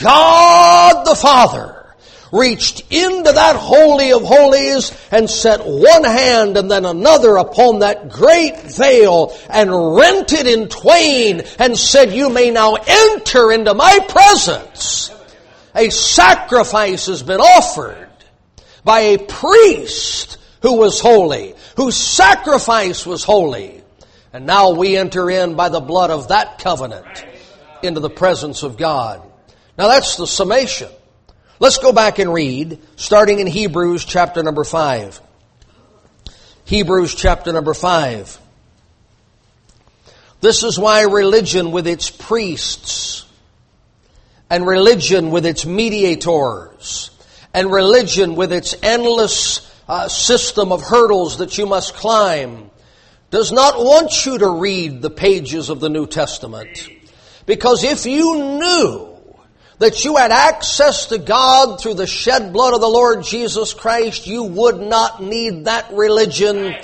God 0.00 1.04
the 1.04 1.14
Father 1.14 1.74
reached 2.32 2.80
into 2.90 3.32
that 3.32 3.56
Holy 3.56 4.12
of 4.12 4.22
Holies 4.22 4.92
and 5.10 5.28
set 5.28 5.60
one 5.64 6.04
hand 6.04 6.56
and 6.56 6.70
then 6.70 6.84
another 6.84 7.36
upon 7.36 7.80
that 7.80 8.10
great 8.10 8.60
veil 8.60 9.36
and 9.48 9.96
rent 9.96 10.32
it 10.32 10.46
in 10.46 10.68
twain 10.68 11.42
and 11.58 11.76
said, 11.76 12.12
you 12.12 12.28
may 12.28 12.50
now 12.50 12.74
enter 12.74 13.50
into 13.50 13.74
my 13.74 13.98
presence. 14.08 15.10
A 15.74 15.90
sacrifice 15.90 17.06
has 17.06 17.22
been 17.22 17.40
offered 17.40 18.08
by 18.84 19.00
a 19.00 19.18
priest 19.18 20.38
who 20.62 20.78
was 20.78 21.00
holy, 21.00 21.54
whose 21.78 21.96
sacrifice 21.96 23.06
was 23.06 23.22
holy. 23.22 23.80
And 24.32 24.46
now 24.46 24.72
we 24.72 24.96
enter 24.96 25.30
in 25.30 25.54
by 25.54 25.68
the 25.68 25.78
blood 25.78 26.10
of 26.10 26.26
that 26.26 26.58
covenant 26.58 27.24
into 27.84 28.00
the 28.00 28.10
presence 28.10 28.64
of 28.64 28.76
God. 28.76 29.22
Now 29.78 29.86
that's 29.86 30.16
the 30.16 30.26
summation. 30.26 30.88
Let's 31.60 31.78
go 31.78 31.92
back 31.92 32.18
and 32.18 32.34
read, 32.34 32.80
starting 32.96 33.38
in 33.38 33.46
Hebrews 33.46 34.04
chapter 34.04 34.42
number 34.42 34.64
5. 34.64 35.20
Hebrews 36.64 37.14
chapter 37.14 37.52
number 37.52 37.74
5. 37.74 38.40
This 40.40 40.64
is 40.64 40.80
why 40.80 41.02
religion 41.02 41.70
with 41.70 41.86
its 41.86 42.10
priests, 42.10 43.24
and 44.50 44.66
religion 44.66 45.30
with 45.30 45.46
its 45.46 45.64
mediators, 45.64 47.12
and 47.54 47.70
religion 47.70 48.34
with 48.34 48.52
its 48.52 48.74
endless 48.82 49.64
uh, 49.88 50.08
system 50.08 50.70
of 50.72 50.82
hurdles 50.82 51.38
that 51.38 51.56
you 51.56 51.66
must 51.66 51.94
climb 51.94 52.70
does 53.30 53.52
not 53.52 53.78
want 53.78 54.26
you 54.26 54.38
to 54.38 54.48
read 54.48 55.02
the 55.02 55.10
pages 55.10 55.70
of 55.70 55.80
the 55.80 55.88
New 55.88 56.06
Testament. 56.06 56.88
Because 57.46 57.84
if 57.84 58.06
you 58.06 58.58
knew 58.58 59.08
that 59.78 60.04
you 60.04 60.16
had 60.16 60.30
access 60.30 61.06
to 61.06 61.18
God 61.18 61.80
through 61.80 61.94
the 61.94 62.06
shed 62.06 62.52
blood 62.52 62.74
of 62.74 62.80
the 62.80 62.88
Lord 62.88 63.22
Jesus 63.22 63.74
Christ, 63.74 64.26
you 64.26 64.44
would 64.44 64.80
not 64.80 65.22
need 65.22 65.66
that 65.66 65.92
religion. 65.92 66.74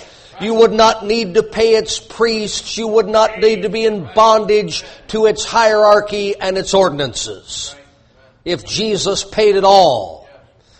You 0.40 0.54
would 0.54 0.72
not 0.72 1.04
need 1.04 1.34
to 1.34 1.42
pay 1.42 1.74
its 1.74 1.98
priests. 1.98 2.78
You 2.78 2.88
would 2.88 3.08
not 3.08 3.38
need 3.38 3.62
to 3.62 3.68
be 3.68 3.84
in 3.84 4.08
bondage 4.14 4.84
to 5.08 5.26
its 5.26 5.44
hierarchy 5.44 6.36
and 6.38 6.56
its 6.56 6.72
ordinances. 6.72 7.74
If 8.44 8.64
Jesus 8.64 9.24
paid 9.24 9.56
it 9.56 9.64
all, 9.64 10.23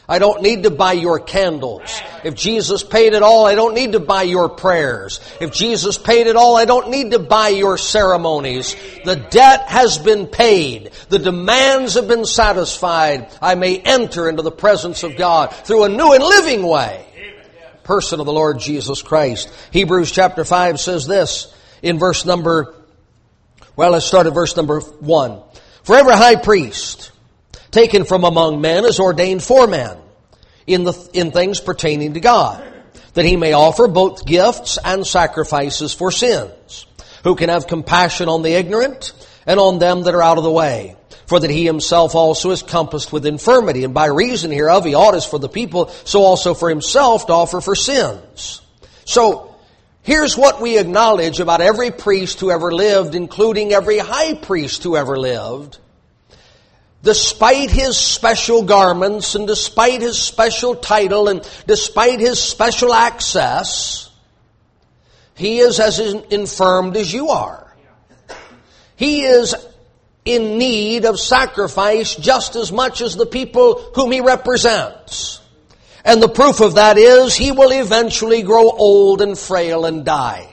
I 0.07 0.19
don't 0.19 0.43
need 0.43 0.65
to 0.65 0.71
buy 0.71 0.93
your 0.93 1.19
candles. 1.19 1.99
If 2.25 2.35
Jesus 2.35 2.83
paid 2.83 3.15
it 3.15 3.23
all, 3.23 3.47
I 3.47 3.55
don't 3.55 3.75
need 3.75 3.93
to 3.93 4.01
buy 4.01 4.23
your 4.23 4.51
prayers. 4.51 5.21
If 5.41 5.53
Jesus 5.53 5.97
paid 5.97 6.27
it 6.27 6.37
all, 6.37 6.57
I 6.57 6.67
don't 6.67 6.91
need 6.91 7.13
to 7.13 7.19
buy 7.19 7.49
your 7.49 7.79
ceremonies. 7.79 8.77
The 9.05 9.17
debt 9.17 9.69
has 9.69 9.99
been 9.99 10.27
paid. 10.27 10.91
The 11.09 11.19
demands 11.19 11.95
have 11.95 12.07
been 12.07 12.27
satisfied. 12.27 13.29
I 13.41 13.55
may 13.55 13.79
enter 13.79 14.29
into 14.29 14.43
the 14.43 14.51
presence 14.51 15.05
of 15.05 15.17
God 15.17 15.55
through 15.55 15.85
a 15.85 15.89
new 15.89 16.13
and 16.13 16.23
living 16.23 16.67
way. 16.67 17.07
Person 17.83 18.21
of 18.21 18.27
the 18.27 18.33
Lord 18.33 18.59
Jesus 18.59 19.01
Christ. 19.01 19.51
Hebrews 19.71 20.13
chapter 20.13 20.45
5 20.45 20.81
says 20.81 21.07
this 21.07 21.55
in 21.83 21.99
verse 21.99 22.27
number, 22.27 22.75
well, 23.77 23.93
let's 23.93 24.07
start 24.07 24.27
at 24.27 24.35
verse 24.35 24.57
number 24.57 24.81
1. 24.81 25.41
For 25.83 25.97
every 25.97 26.15
high 26.15 26.37
priest, 26.37 27.11
taken 27.75 28.05
from 28.05 28.25
among 28.25 28.61
men 28.61 28.85
is 28.85 29.01
ordained 29.01 29.43
for 29.43 29.67
men 29.67 29.99
in, 30.67 30.85
the, 30.85 31.11
in 31.13 31.33
things 31.33 31.61
pertaining 31.61 32.15
to 32.15 32.21
God, 32.21 32.65
that 33.15 33.25
he 33.25 33.37
may 33.37 33.53
offer 33.53 33.89
both 33.89 34.25
gifts 34.25 34.79
and 34.83 35.07
sacrifices 35.07 35.93
for 35.93 36.11
sins, 36.11 36.87
who 37.25 37.35
can 37.35 37.49
have 37.51 37.67
compassion 37.67 38.29
on 38.29 38.43
the 38.43 38.53
ignorant 38.53 39.13
and 39.45 39.59
on 39.59 39.79
them 39.79 40.03
that 40.03 40.15
are 40.15 40.23
out 40.23 40.39
of 40.39 40.45
the 40.45 40.51
way. 40.51 40.97
For 41.27 41.41
that 41.41 41.51
he 41.51 41.65
himself 41.65 42.15
also 42.15 42.51
is 42.51 42.63
compassed 42.63 43.13
with 43.13 43.27
infirmity, 43.27 43.83
and 43.83 43.95
by 43.95 44.07
reason 44.07 44.51
hereof 44.51 44.85
he 44.85 44.95
ought 44.95 45.15
as 45.15 45.25
for 45.25 45.39
the 45.39 45.49
people, 45.49 45.89
so 45.89 46.23
also 46.23 46.55
for 46.55 46.69
himself 46.69 47.27
to 47.27 47.33
offer 47.33 47.61
for 47.61 47.75
sins. 47.75 48.61
So, 49.07 49.57
here's 50.03 50.37
what 50.37 50.61
we 50.61 50.79
acknowledge 50.79 51.41
about 51.41 51.63
every 51.63 51.91
priest 51.91 52.41
who 52.41 52.51
ever 52.51 52.73
lived, 52.73 53.15
including 53.15 53.73
every 53.73 53.99
high 53.99 54.35
priest 54.35 54.83
who 54.83 54.97
ever 54.97 55.19
lived. 55.19 55.79
Despite 57.05 57.71
his 57.71 57.99
special 57.99 58.63
garments, 58.63 59.35
and 59.35 59.47
despite 59.47 60.01
his 60.01 60.19
special 60.19 60.75
title, 60.75 61.29
and 61.29 61.47
despite 61.67 62.19
his 62.19 62.41
special 62.41 62.95
access, 62.95 64.09
he 65.35 65.59
is 65.59 65.81
as 65.81 65.99
infirmed 65.99 66.97
as 66.97 67.13
you 67.13 67.29
are. 67.29 67.71
He 68.97 69.21
is 69.21 69.55
in 70.25 70.57
need 70.57 71.05
of 71.05 71.21
sacrifice 71.21 72.15
just 72.15 72.57
as 72.57 72.73
much 72.73 73.03
as 73.03 73.17
the 73.17 73.27
people 73.27 73.75
whom 73.95 74.11
he 74.11 74.23
represents. 74.23 75.43
And 76.07 76.23
the 76.23 76.29
proof 76.29 76.61
of 76.61 76.77
that 76.77 76.97
is 76.97 77.35
he 77.35 77.53
will 77.53 77.73
eventually 77.73 78.41
grow 78.41 78.71
old 78.71 79.21
and 79.21 79.39
frail 79.39 79.85
and 79.85 80.07
die. 80.07 80.49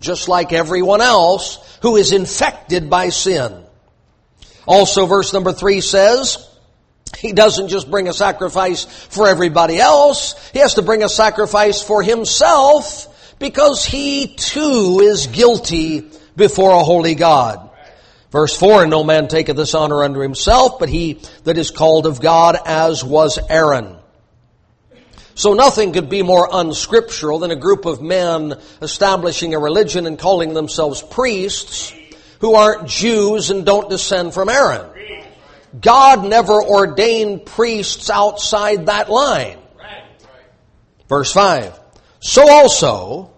Just 0.00 0.28
like 0.28 0.54
everyone 0.54 1.02
else 1.02 1.78
who 1.82 1.96
is 1.96 2.12
infected 2.12 2.88
by 2.88 3.10
sin. 3.10 3.65
Also 4.66 5.06
verse 5.06 5.32
number 5.32 5.52
three 5.52 5.80
says, 5.80 6.46
he 7.18 7.32
doesn't 7.32 7.68
just 7.68 7.90
bring 7.90 8.08
a 8.08 8.12
sacrifice 8.12 8.84
for 8.84 9.28
everybody 9.28 9.78
else, 9.78 10.50
he 10.52 10.58
has 10.58 10.74
to 10.74 10.82
bring 10.82 11.02
a 11.02 11.08
sacrifice 11.08 11.80
for 11.82 12.02
himself 12.02 13.36
because 13.38 13.84
he 13.84 14.34
too 14.34 15.00
is 15.02 15.26
guilty 15.28 16.10
before 16.36 16.72
a 16.72 16.84
holy 16.84 17.14
God. 17.14 17.70
Verse 18.30 18.56
4, 18.58 18.82
And 18.82 18.90
no 18.90 19.04
man 19.04 19.28
taketh 19.28 19.56
this 19.56 19.74
honor 19.74 20.04
unto 20.04 20.20
himself, 20.20 20.78
but 20.78 20.88
he 20.88 21.20
that 21.44 21.56
is 21.56 21.70
called 21.70 22.06
of 22.06 22.20
God, 22.20 22.58
as 22.66 23.04
was 23.04 23.38
Aaron. 23.48 23.96
So 25.34 25.54
nothing 25.54 25.92
could 25.92 26.08
be 26.08 26.22
more 26.22 26.48
unscriptural 26.50 27.38
than 27.38 27.50
a 27.50 27.56
group 27.56 27.84
of 27.84 28.02
men 28.02 28.54
establishing 28.80 29.54
a 29.54 29.58
religion 29.58 30.06
and 30.06 30.18
calling 30.18 30.54
themselves 30.54 31.02
priests 31.02 31.94
who 32.40 32.54
aren't 32.54 32.88
Jews 32.88 33.50
and 33.50 33.64
don't 33.64 33.90
descend 33.90 34.34
from 34.34 34.48
Aaron. 34.48 34.90
God 35.80 36.24
never 36.24 36.62
ordained 36.62 37.46
priests 37.46 38.08
outside 38.08 38.86
that 38.86 39.10
line. 39.10 39.58
Verse 41.08 41.32
5. 41.32 41.78
So 42.20 42.48
also, 42.48 43.30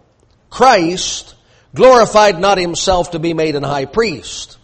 Christ 0.50 1.34
glorified 1.74 2.40
not 2.40 2.58
himself 2.58 3.10
to 3.12 3.18
be 3.18 3.34
made 3.34 3.56
an 3.56 3.62
high 3.62 3.84
priest 3.84 4.58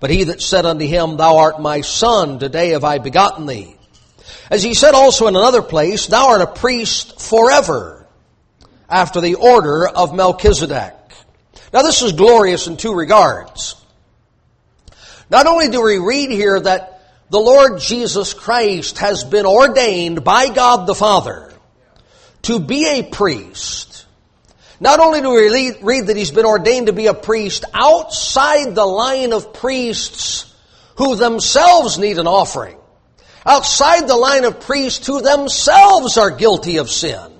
but 0.00 0.10
he 0.10 0.24
that 0.24 0.42
said 0.42 0.66
unto 0.66 0.84
him, 0.84 1.16
Thou 1.16 1.38
art 1.38 1.60
my 1.60 1.80
son, 1.80 2.38
today 2.38 2.70
have 2.70 2.84
I 2.84 2.98
begotten 2.98 3.46
thee. 3.46 3.76
As 4.50 4.62
he 4.62 4.74
said 4.74 4.94
also 4.94 5.26
in 5.26 5.36
another 5.36 5.62
place, 5.62 6.06
Thou 6.06 6.28
art 6.28 6.40
a 6.42 6.46
priest 6.46 7.20
forever, 7.20 8.06
after 8.88 9.20
the 9.20 9.36
order 9.36 9.88
of 9.88 10.14
Melchizedek. 10.14 10.94
Now 11.76 11.82
this 11.82 12.00
is 12.00 12.14
glorious 12.14 12.68
in 12.68 12.78
two 12.78 12.94
regards. 12.94 13.76
Not 15.28 15.46
only 15.46 15.68
do 15.68 15.82
we 15.82 15.98
read 15.98 16.30
here 16.30 16.58
that 16.58 17.02
the 17.28 17.38
Lord 17.38 17.80
Jesus 17.80 18.32
Christ 18.32 18.96
has 18.96 19.24
been 19.24 19.44
ordained 19.44 20.24
by 20.24 20.48
God 20.48 20.86
the 20.86 20.94
Father 20.94 21.52
to 22.44 22.60
be 22.60 22.86
a 22.86 23.02
priest, 23.02 24.06
not 24.80 25.00
only 25.00 25.20
do 25.20 25.28
we 25.28 25.74
read 25.82 26.06
that 26.06 26.16
he's 26.16 26.30
been 26.30 26.46
ordained 26.46 26.86
to 26.86 26.94
be 26.94 27.08
a 27.08 27.14
priest 27.14 27.66
outside 27.74 28.74
the 28.74 28.86
line 28.86 29.34
of 29.34 29.52
priests 29.52 30.54
who 30.96 31.14
themselves 31.14 31.98
need 31.98 32.16
an 32.16 32.26
offering, 32.26 32.78
outside 33.44 34.08
the 34.08 34.16
line 34.16 34.46
of 34.46 34.60
priests 34.60 35.06
who 35.06 35.20
themselves 35.20 36.16
are 36.16 36.30
guilty 36.30 36.78
of 36.78 36.90
sin. 36.90 37.35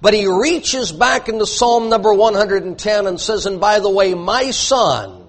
But 0.00 0.14
he 0.14 0.26
reaches 0.26 0.92
back 0.92 1.28
into 1.28 1.46
Psalm 1.46 1.88
number 1.88 2.12
110 2.12 3.06
and 3.06 3.20
says, 3.20 3.46
and 3.46 3.60
by 3.60 3.80
the 3.80 3.90
way, 3.90 4.14
my 4.14 4.50
son 4.50 5.26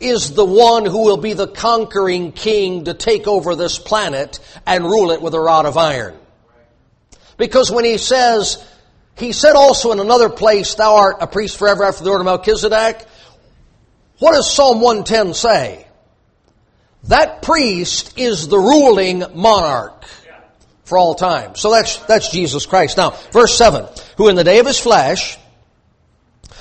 is 0.00 0.34
the 0.34 0.44
one 0.44 0.86
who 0.86 1.04
will 1.04 1.18
be 1.18 1.34
the 1.34 1.46
conquering 1.46 2.32
king 2.32 2.84
to 2.84 2.94
take 2.94 3.26
over 3.26 3.54
this 3.54 3.78
planet 3.78 4.40
and 4.66 4.84
rule 4.84 5.10
it 5.10 5.20
with 5.20 5.34
a 5.34 5.40
rod 5.40 5.66
of 5.66 5.76
iron. 5.76 6.16
Because 7.36 7.70
when 7.70 7.84
he 7.84 7.98
says, 7.98 8.64
he 9.16 9.32
said 9.32 9.54
also 9.54 9.92
in 9.92 10.00
another 10.00 10.30
place, 10.30 10.74
Thou 10.74 10.96
art 10.96 11.16
a 11.20 11.26
priest 11.26 11.58
forever 11.58 11.84
after 11.84 12.04
the 12.04 12.10
order 12.10 12.22
of 12.22 12.26
Melchizedek. 12.26 13.06
What 14.18 14.32
does 14.32 14.52
Psalm 14.52 14.80
110 14.80 15.34
say? 15.34 15.86
That 17.04 17.42
priest 17.42 18.16
is 18.18 18.48
the 18.48 18.58
ruling 18.58 19.24
monarch 19.34 20.04
for 20.92 20.98
all 20.98 21.14
time. 21.14 21.54
So 21.54 21.70
that's, 21.70 21.96
that's 22.04 22.30
Jesus 22.30 22.66
Christ. 22.66 22.98
Now, 22.98 23.12
verse 23.32 23.56
7. 23.56 23.86
Who 24.18 24.28
in 24.28 24.36
the 24.36 24.44
day 24.44 24.58
of 24.58 24.66
his 24.66 24.78
flesh, 24.78 25.38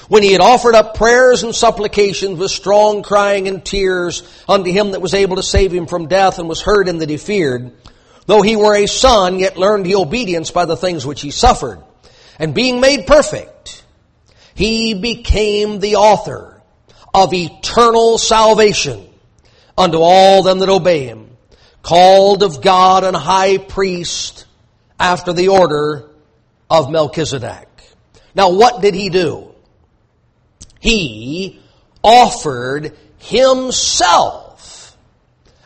when 0.08 0.24
he 0.24 0.32
had 0.32 0.40
offered 0.40 0.74
up 0.74 0.96
prayers 0.96 1.44
and 1.44 1.54
supplications 1.54 2.40
with 2.40 2.50
strong 2.50 3.04
crying 3.04 3.50
and 3.50 3.66
tears 3.66 4.24
unto 4.48 4.72
him 4.72 4.92
that 4.92 5.02
was 5.02 5.14
able 5.14 5.36
to 5.36 5.44
save 5.44 5.74
him 5.74 5.86
from 5.86 6.08
death 6.08 6.40
and 6.40 6.48
was 6.48 6.62
heard 6.62 6.88
in 6.88 7.00
that 7.00 7.10
he 7.10 7.18
feared, 7.18 7.74
though 8.26 8.42
he 8.42 8.56
were 8.56 8.74
a 8.74 8.88
son, 8.88 9.38
yet 9.38 9.58
learned 9.58 9.86
he 9.86 9.96
obedience 9.96 10.50
by 10.50 10.64
the 10.64 10.78
things 10.78 11.06
which 11.06 11.20
he 11.20 11.32
suffered 11.32 11.84
and 12.40 12.56
being 12.56 12.80
made 12.80 13.08
perfect, 13.08 13.84
he 14.56 14.94
became 14.94 15.82
the 15.82 15.98
author 15.98 16.62
of 17.14 17.34
eternal 17.34 18.18
salvation 18.18 19.10
unto 19.78 19.98
all 19.98 20.42
them 20.42 20.60
that 20.60 20.70
obey 20.70 21.04
him, 21.04 21.31
called 21.82 22.44
of 22.44 22.62
God 22.62 23.04
and 23.04 23.16
high 23.16 23.58
priest 23.58 24.46
after 25.00 25.34
the 25.34 25.50
order 25.50 26.10
of 26.70 26.90
Melchizedek. 26.90 27.68
Now 28.36 28.52
what 28.52 28.82
did 28.82 28.94
he 28.94 29.10
do? 29.10 29.54
He 30.80 31.62
offered 32.04 32.98
himself 33.20 34.98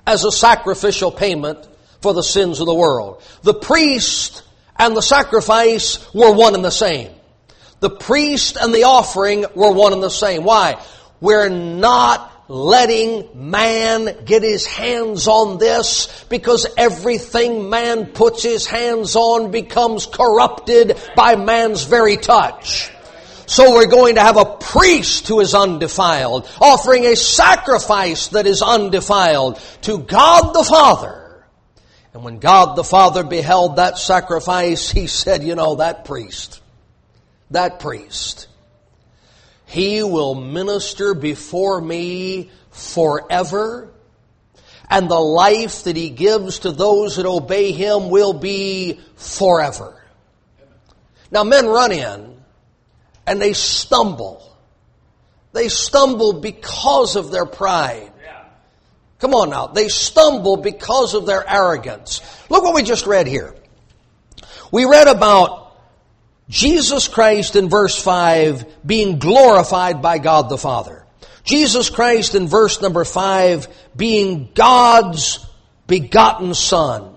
as 0.06 0.24
a 0.26 0.32
sacrificial 0.32 1.12
payment 1.12 1.68
for 2.02 2.14
the 2.14 2.24
sins 2.24 2.60
of 2.60 2.68
the 2.68 2.76
world. 2.76 3.22
The 3.44 3.54
priest 3.54 4.44
and 4.78 4.96
the 4.96 5.02
sacrifice 5.02 6.14
were 6.14 6.34
one 6.34 6.56
and 6.56 6.66
the 6.66 6.70
same. 6.70 7.12
The 7.80 7.90
priest 7.90 8.58
and 8.60 8.74
the 8.74 8.84
offering 8.84 9.46
were 9.56 9.72
one 9.72 9.94
and 9.94 10.04
the 10.04 10.10
same. 10.10 10.44
Why? 10.44 10.82
We're 11.22 11.50
not 11.50 12.32
letting 12.48 13.50
man 13.50 14.26
get 14.26 14.44
his 14.44 14.66
hands 14.66 15.28
on 15.28 15.58
this 15.58 16.26
because 16.30 16.68
everything 16.78 17.70
man 17.70 18.08
puts 18.08 18.44
his 18.44 18.68
hands 18.68 19.16
on 19.16 19.52
becomes 19.52 20.06
corrupted 20.06 21.00
by 21.16 21.36
man's 21.36 21.84
very 21.84 22.18
touch. 22.18 22.92
So 23.48 23.74
we're 23.74 23.88
going 23.88 24.16
to 24.16 24.22
have 24.22 24.38
a 24.38 24.58
priest 24.58 25.28
who 25.28 25.40
is 25.40 25.54
undefiled, 25.54 26.50
offering 26.60 27.06
a 27.06 27.16
sacrifice 27.16 28.30
that 28.30 28.48
is 28.48 28.62
undefiled 28.62 29.60
to 29.82 30.00
God 30.00 30.54
the 30.54 30.64
Father 30.64 31.26
and 32.16 32.24
when 32.24 32.40
God 32.40 32.78
the 32.78 32.84
Father 32.86 33.26
beheld 33.26 33.76
that 33.76 33.98
sacrifice, 33.98 34.90
He 34.90 35.08
said, 35.08 35.44
you 35.44 35.54
know, 35.54 35.76
that 35.76 36.06
priest, 36.06 36.62
that 37.52 37.82
priest, 37.82 38.48
he 39.76 40.02
will 40.04 40.36
minister 40.36 41.14
before 41.14 41.82
me 41.82 42.50
forever, 42.72 43.92
and 44.90 45.12
the 45.12 45.20
life 45.20 45.84
that 45.84 45.98
he 45.98 46.10
gives 46.10 46.60
to 46.60 46.72
those 46.72 47.18
that 47.18 47.26
obey 47.26 47.74
him 47.74 48.10
will 48.10 48.32
be 48.32 49.02
forever. 49.18 50.02
Now 51.30 51.44
men 51.44 51.66
run 51.66 51.92
in 51.92 52.38
and 53.28 53.42
they 53.42 53.52
stumble. 53.52 54.58
They 55.52 55.68
stumble 55.68 56.32
because 56.40 57.18
of 57.18 57.30
their 57.30 57.46
pride. 57.46 58.14
Come 59.20 59.34
on 59.34 59.50
now. 59.50 59.68
They 59.68 59.90
stumble 59.90 60.56
because 60.56 61.16
of 61.16 61.26
their 61.26 61.46
arrogance. 61.50 62.22
Look 62.50 62.64
what 62.64 62.76
we 62.76 62.84
just 62.84 63.08
read 63.08 63.28
here. 63.28 63.54
We 64.72 64.86
read 64.86 65.08
about 65.10 65.65
Jesus 66.50 67.08
Christ 67.08 67.56
in 67.56 67.70
verse 67.70 68.00
5 68.02 68.86
being 68.86 69.20
glorified 69.20 70.02
by 70.02 70.20
God 70.20 70.50
the 70.50 70.58
Father. 70.58 71.04
Jesus 71.44 71.90
Christ 71.90 72.36
in 72.36 72.48
verse 72.48 72.82
number 72.82 73.04
5 73.04 73.68
being 73.96 74.50
God's 74.54 75.46
begotten 75.88 76.54
Son. 76.54 77.15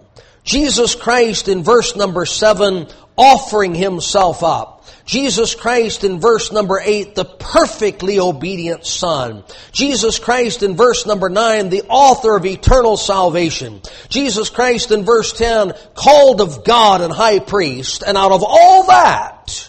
Jesus 0.48 0.94
Christ 0.94 1.46
in 1.48 1.62
verse 1.62 1.94
number 1.94 2.24
7 2.24 2.86
offering 3.18 3.74
Himself 3.74 4.42
up. 4.42 4.86
Jesus 5.04 5.54
Christ 5.54 6.04
in 6.04 6.20
verse 6.20 6.52
number 6.52 6.80
8, 6.82 7.14
the 7.14 7.26
perfectly 7.26 8.18
obedient 8.18 8.86
Son. 8.86 9.44
Jesus 9.72 10.18
Christ 10.18 10.62
in 10.62 10.74
verse 10.74 11.04
number 11.04 11.28
9, 11.28 11.68
the 11.68 11.82
author 11.90 12.34
of 12.34 12.46
eternal 12.46 12.96
salvation. 12.96 13.82
Jesus 14.08 14.48
Christ 14.48 14.90
in 14.90 15.04
verse 15.04 15.34
10, 15.34 15.74
called 15.94 16.40
of 16.40 16.64
God 16.64 17.02
and 17.02 17.12
high 17.12 17.40
priest. 17.40 18.02
And 18.06 18.16
out 18.16 18.32
of 18.32 18.42
all 18.42 18.86
that, 18.86 19.68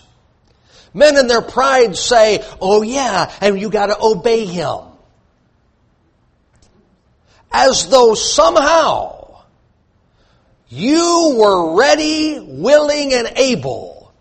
men 0.93 1.17
in 1.17 1.27
their 1.27 1.41
pride 1.41 1.97
say, 1.97 2.41
oh 2.61 2.83
yeah, 2.83 3.29
and 3.41 3.59
you 3.59 3.69
gotta 3.69 3.97
obey 4.01 4.45
Him. 4.45 4.79
as 7.51 7.89
though 7.89 8.13
somehow 8.13 9.18
you 10.69 11.35
were 11.37 11.75
ready, 11.75 12.39
willing, 12.39 13.13
and 13.13 13.27
able 13.35 14.13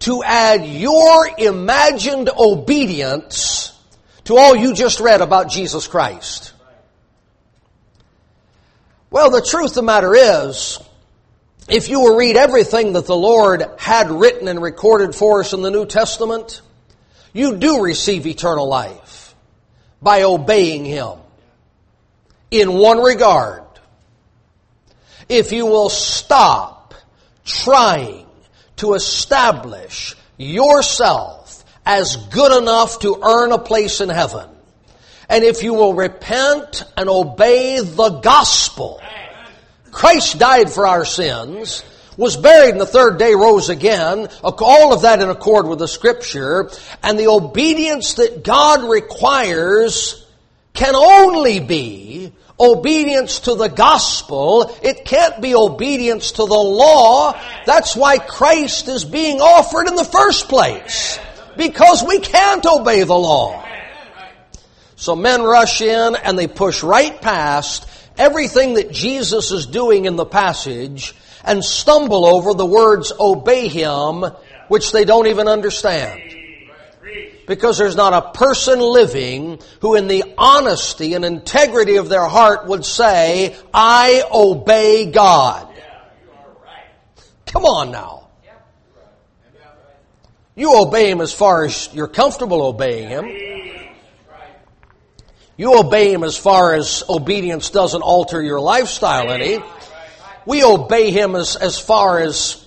to 0.00 0.22
add 0.24 0.66
your 0.66 1.30
imagined 1.38 2.28
obedience 2.36 3.78
to 4.24 4.36
all 4.36 4.56
you 4.56 4.74
just 4.74 5.00
read 5.00 5.20
about 5.20 5.48
Jesus 5.48 5.86
Christ. 5.86 6.52
Well, 9.10 9.30
the 9.30 9.42
truth 9.42 9.70
of 9.70 9.74
the 9.74 9.82
matter 9.82 10.14
is, 10.14 10.80
if 11.68 11.88
you 11.88 12.00
will 12.00 12.16
read 12.16 12.36
everything 12.36 12.94
that 12.94 13.06
the 13.06 13.16
Lord 13.16 13.64
had 13.78 14.10
written 14.10 14.48
and 14.48 14.60
recorded 14.60 15.14
for 15.14 15.40
us 15.40 15.52
in 15.52 15.62
the 15.62 15.70
New 15.70 15.86
Testament, 15.86 16.62
you 17.32 17.56
do 17.56 17.82
receive 17.82 18.26
eternal 18.26 18.66
life 18.68 19.34
by 20.00 20.22
obeying 20.22 20.84
Him 20.84 21.18
in 22.50 22.72
one 22.72 22.98
regard. 22.98 23.61
If 25.28 25.52
you 25.52 25.66
will 25.66 25.88
stop 25.88 26.94
trying 27.44 28.26
to 28.76 28.94
establish 28.94 30.16
yourself 30.36 31.64
as 31.84 32.16
good 32.16 32.62
enough 32.62 33.00
to 33.00 33.20
earn 33.22 33.52
a 33.52 33.58
place 33.58 34.00
in 34.00 34.08
heaven, 34.08 34.48
and 35.28 35.44
if 35.44 35.62
you 35.62 35.74
will 35.74 35.94
repent 35.94 36.84
and 36.96 37.08
obey 37.08 37.80
the 37.80 38.20
gospel, 38.20 39.00
Christ 39.90 40.38
died 40.38 40.70
for 40.70 40.86
our 40.86 41.04
sins, 41.04 41.84
was 42.16 42.36
buried 42.36 42.72
and 42.72 42.80
the 42.80 42.86
third 42.86 43.18
day 43.18 43.34
rose 43.34 43.68
again, 43.68 44.28
all 44.42 44.92
of 44.92 45.02
that 45.02 45.20
in 45.20 45.28
accord 45.28 45.66
with 45.66 45.78
the 45.78 45.88
scripture, 45.88 46.70
and 47.02 47.18
the 47.18 47.28
obedience 47.28 48.14
that 48.14 48.44
God 48.44 48.88
requires 48.88 50.26
can 50.74 50.94
only 50.94 51.60
be 51.60 52.32
obedience 52.62 53.40
to 53.40 53.54
the 53.54 53.68
gospel. 53.68 54.74
It 54.82 55.04
can't 55.04 55.42
be 55.42 55.54
obedience 55.54 56.32
to 56.32 56.46
the 56.46 56.54
law. 56.54 57.38
That's 57.66 57.96
why 57.96 58.18
Christ 58.18 58.88
is 58.88 59.04
being 59.04 59.40
offered 59.40 59.88
in 59.88 59.96
the 59.96 60.04
first 60.04 60.48
place. 60.48 61.18
Because 61.56 62.04
we 62.04 62.20
can't 62.20 62.64
obey 62.64 63.02
the 63.02 63.18
law. 63.18 63.66
So 64.96 65.16
men 65.16 65.42
rush 65.42 65.80
in 65.80 66.14
and 66.14 66.38
they 66.38 66.46
push 66.46 66.82
right 66.84 67.20
past 67.20 67.86
everything 68.16 68.74
that 68.74 68.92
Jesus 68.92 69.50
is 69.50 69.66
doing 69.66 70.04
in 70.04 70.16
the 70.16 70.24
passage 70.24 71.14
and 71.44 71.64
stumble 71.64 72.24
over 72.24 72.54
the 72.54 72.64
words 72.64 73.12
obey 73.18 73.66
him, 73.66 74.24
which 74.68 74.92
they 74.92 75.04
don't 75.04 75.26
even 75.26 75.48
understand. 75.48 76.41
Because 77.46 77.76
there's 77.76 77.96
not 77.96 78.12
a 78.12 78.38
person 78.38 78.78
living 78.78 79.60
who 79.80 79.96
in 79.96 80.06
the 80.06 80.24
honesty 80.38 81.14
and 81.14 81.24
integrity 81.24 81.96
of 81.96 82.08
their 82.08 82.26
heart 82.26 82.66
would 82.66 82.84
say, 82.84 83.56
I 83.74 84.22
obey 84.32 85.10
God. 85.10 85.68
Come 87.46 87.64
on 87.64 87.90
now. 87.90 88.28
You 90.54 90.76
obey 90.76 91.10
Him 91.10 91.20
as 91.20 91.32
far 91.32 91.64
as 91.64 91.88
you're 91.92 92.08
comfortable 92.08 92.62
obeying 92.62 93.08
Him. 93.08 93.26
You 95.56 95.78
obey 95.78 96.12
Him 96.12 96.24
as 96.24 96.36
far 96.36 96.74
as 96.74 97.04
obedience 97.08 97.70
doesn't 97.70 98.02
alter 98.02 98.42
your 98.42 98.60
lifestyle 98.60 99.30
any. 99.30 99.58
We 100.46 100.64
obey 100.64 101.10
Him 101.10 101.36
as, 101.36 101.56
as 101.56 101.78
far 101.78 102.18
as, 102.18 102.64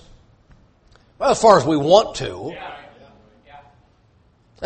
well, 1.18 1.30
as 1.30 1.40
far 1.40 1.58
as 1.58 1.64
we 1.64 1.76
want 1.76 2.16
to. 2.16 2.56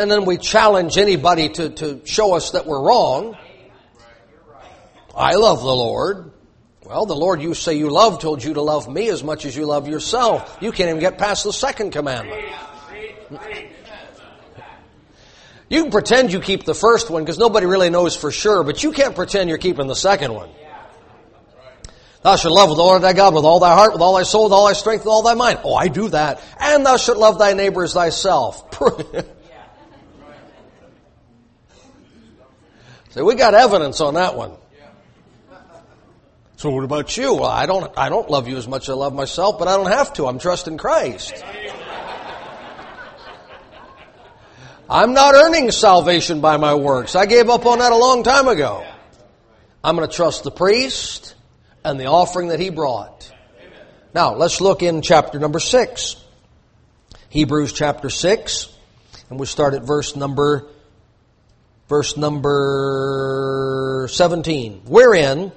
And 0.00 0.10
then 0.10 0.24
we 0.24 0.38
challenge 0.38 0.96
anybody 0.96 1.50
to, 1.50 1.68
to 1.68 2.00
show 2.06 2.32
us 2.32 2.52
that 2.52 2.64
we're 2.64 2.80
wrong. 2.80 3.36
I 5.14 5.34
love 5.34 5.60
the 5.60 5.66
Lord. 5.66 6.32
Well, 6.82 7.04
the 7.04 7.14
Lord 7.14 7.42
you 7.42 7.52
say 7.52 7.74
you 7.74 7.90
love 7.90 8.18
told 8.18 8.42
you 8.42 8.54
to 8.54 8.62
love 8.62 8.88
me 8.88 9.10
as 9.10 9.22
much 9.22 9.44
as 9.44 9.54
you 9.54 9.66
love 9.66 9.88
yourself. 9.88 10.56
You 10.62 10.72
can't 10.72 10.88
even 10.88 11.00
get 11.00 11.18
past 11.18 11.44
the 11.44 11.52
second 11.52 11.90
commandment. 11.90 12.50
You 15.68 15.82
can 15.82 15.90
pretend 15.90 16.32
you 16.32 16.40
keep 16.40 16.64
the 16.64 16.74
first 16.74 17.10
one 17.10 17.22
because 17.22 17.38
nobody 17.38 17.66
really 17.66 17.90
knows 17.90 18.16
for 18.16 18.30
sure, 18.30 18.64
but 18.64 18.82
you 18.82 18.92
can't 18.92 19.14
pretend 19.14 19.50
you're 19.50 19.58
keeping 19.58 19.86
the 19.86 19.94
second 19.94 20.32
one. 20.32 20.48
Thou 22.22 22.36
shalt 22.36 22.54
love 22.54 22.70
the 22.70 22.76
Lord 22.76 23.02
thy 23.02 23.12
God 23.12 23.34
with 23.34 23.44
all 23.44 23.60
thy 23.60 23.74
heart, 23.74 23.92
with 23.92 24.00
all 24.00 24.16
thy 24.16 24.22
soul, 24.22 24.44
with 24.44 24.54
all 24.54 24.66
thy 24.66 24.72
strength, 24.72 25.04
with 25.04 25.12
all 25.12 25.22
thy 25.22 25.34
mind. 25.34 25.58
Oh, 25.62 25.74
I 25.74 25.88
do 25.88 26.08
that. 26.08 26.42
And 26.58 26.86
thou 26.86 26.96
shalt 26.96 27.18
love 27.18 27.38
thy 27.38 27.52
neighbor 27.52 27.84
as 27.84 27.92
thyself. 27.92 28.64
so 33.10 33.24
we 33.24 33.34
got 33.34 33.54
evidence 33.54 34.00
on 34.00 34.14
that 34.14 34.36
one. 34.36 34.52
So 36.56 36.70
what 36.70 36.84
about 36.84 37.16
you? 37.16 37.34
Well, 37.34 37.44
I 37.50 37.66
don't, 37.66 37.90
I 37.96 38.08
don't 38.10 38.28
love 38.28 38.46
you 38.46 38.56
as 38.56 38.68
much 38.68 38.82
as 38.82 38.90
I 38.90 38.92
love 38.92 39.14
myself, 39.14 39.58
but 39.58 39.66
I 39.66 39.76
don't 39.76 39.90
have 39.90 40.12
to. 40.14 40.26
I'm 40.26 40.38
trusting 40.38 40.76
Christ. 40.76 41.32
I'm 44.90 45.14
not 45.14 45.34
earning 45.34 45.70
salvation 45.70 46.40
by 46.40 46.56
my 46.56 46.74
works. 46.74 47.14
I 47.14 47.26
gave 47.26 47.48
up 47.48 47.64
on 47.64 47.78
that 47.78 47.92
a 47.92 47.96
long 47.96 48.24
time 48.24 48.48
ago. 48.48 48.84
I'm 49.82 49.96
going 49.96 50.06
to 50.06 50.14
trust 50.14 50.44
the 50.44 50.50
priest 50.50 51.34
and 51.84 51.98
the 51.98 52.06
offering 52.06 52.48
that 52.48 52.60
he 52.60 52.70
brought. 52.70 53.32
Now, 54.12 54.34
let's 54.34 54.60
look 54.60 54.82
in 54.82 55.00
chapter 55.00 55.38
number 55.38 55.60
6. 55.60 56.16
Hebrews 57.30 57.72
chapter 57.72 58.10
6, 58.10 58.76
and 59.30 59.38
we'll 59.38 59.46
start 59.46 59.74
at 59.74 59.84
verse 59.84 60.16
number 60.16 60.66
verse 61.90 62.16
number 62.16 64.06
17. 64.10 64.82
Wherein 64.86 65.50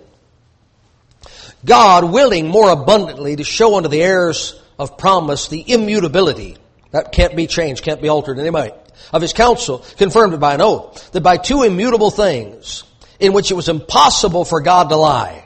God 1.64 2.12
willing 2.12 2.48
more 2.48 2.72
abundantly 2.72 3.36
to 3.36 3.44
show 3.44 3.78
unto 3.78 3.88
the 3.88 4.02
heirs 4.02 4.60
of 4.80 4.98
promise 4.98 5.48
the 5.48 5.64
immutability 5.72 6.58
that 6.90 7.12
can't 7.12 7.36
be 7.36 7.46
changed, 7.46 7.84
can't 7.84 8.02
be 8.02 8.10
altered 8.10 8.40
in 8.40 8.42
any 8.42 8.50
way 8.50 8.72
of 9.14 9.22
his 9.22 9.32
counsel, 9.32 9.86
confirmed 9.98 10.34
it 10.34 10.40
by 10.40 10.56
an 10.56 10.62
oath, 10.62 11.12
that 11.12 11.22
by 11.22 11.38
two 11.38 11.62
immutable 11.62 12.10
things, 12.10 12.84
in 13.20 13.32
which 13.32 13.52
it 13.52 13.54
was 13.54 13.70
impossible 13.70 14.44
for 14.44 14.60
God 14.60 14.90
to 14.90 14.96
lie. 14.96 15.46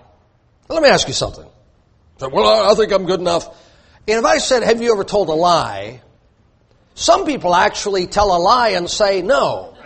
let 0.69 0.81
me 0.81 0.89
ask 0.89 1.07
you 1.07 1.13
something. 1.13 1.45
Well, 2.19 2.71
I 2.71 2.73
think 2.75 2.93
I'm 2.93 3.05
good 3.05 3.19
enough. 3.19 3.47
And 4.07 4.19
if 4.19 4.25
I 4.25 4.37
said, 4.37 4.63
have 4.63 4.81
you 4.81 4.93
ever 4.93 5.03
told 5.03 5.27
a 5.27 5.33
lie? 5.33 6.01
Some 6.95 7.25
people 7.25 7.53
actually 7.53 8.07
tell 8.07 8.35
a 8.35 8.39
lie 8.39 8.69
and 8.69 8.89
say 8.89 9.21
no. 9.21 9.76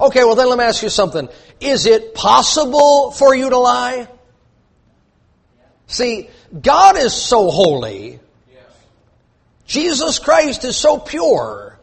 Okay, 0.00 0.24
well 0.24 0.34
then 0.34 0.48
let 0.48 0.58
me 0.58 0.64
ask 0.64 0.82
you 0.82 0.88
something. 0.88 1.28
Is 1.60 1.86
it 1.86 2.14
possible 2.14 3.10
for 3.10 3.34
you 3.34 3.50
to 3.50 3.58
lie? 3.58 4.08
See, 5.86 6.30
God 6.60 6.96
is 6.96 7.12
so 7.12 7.50
holy 7.50 8.20
Jesus 9.70 10.18
Christ 10.18 10.64
is 10.64 10.76
so 10.76 10.98
pure. 10.98 11.78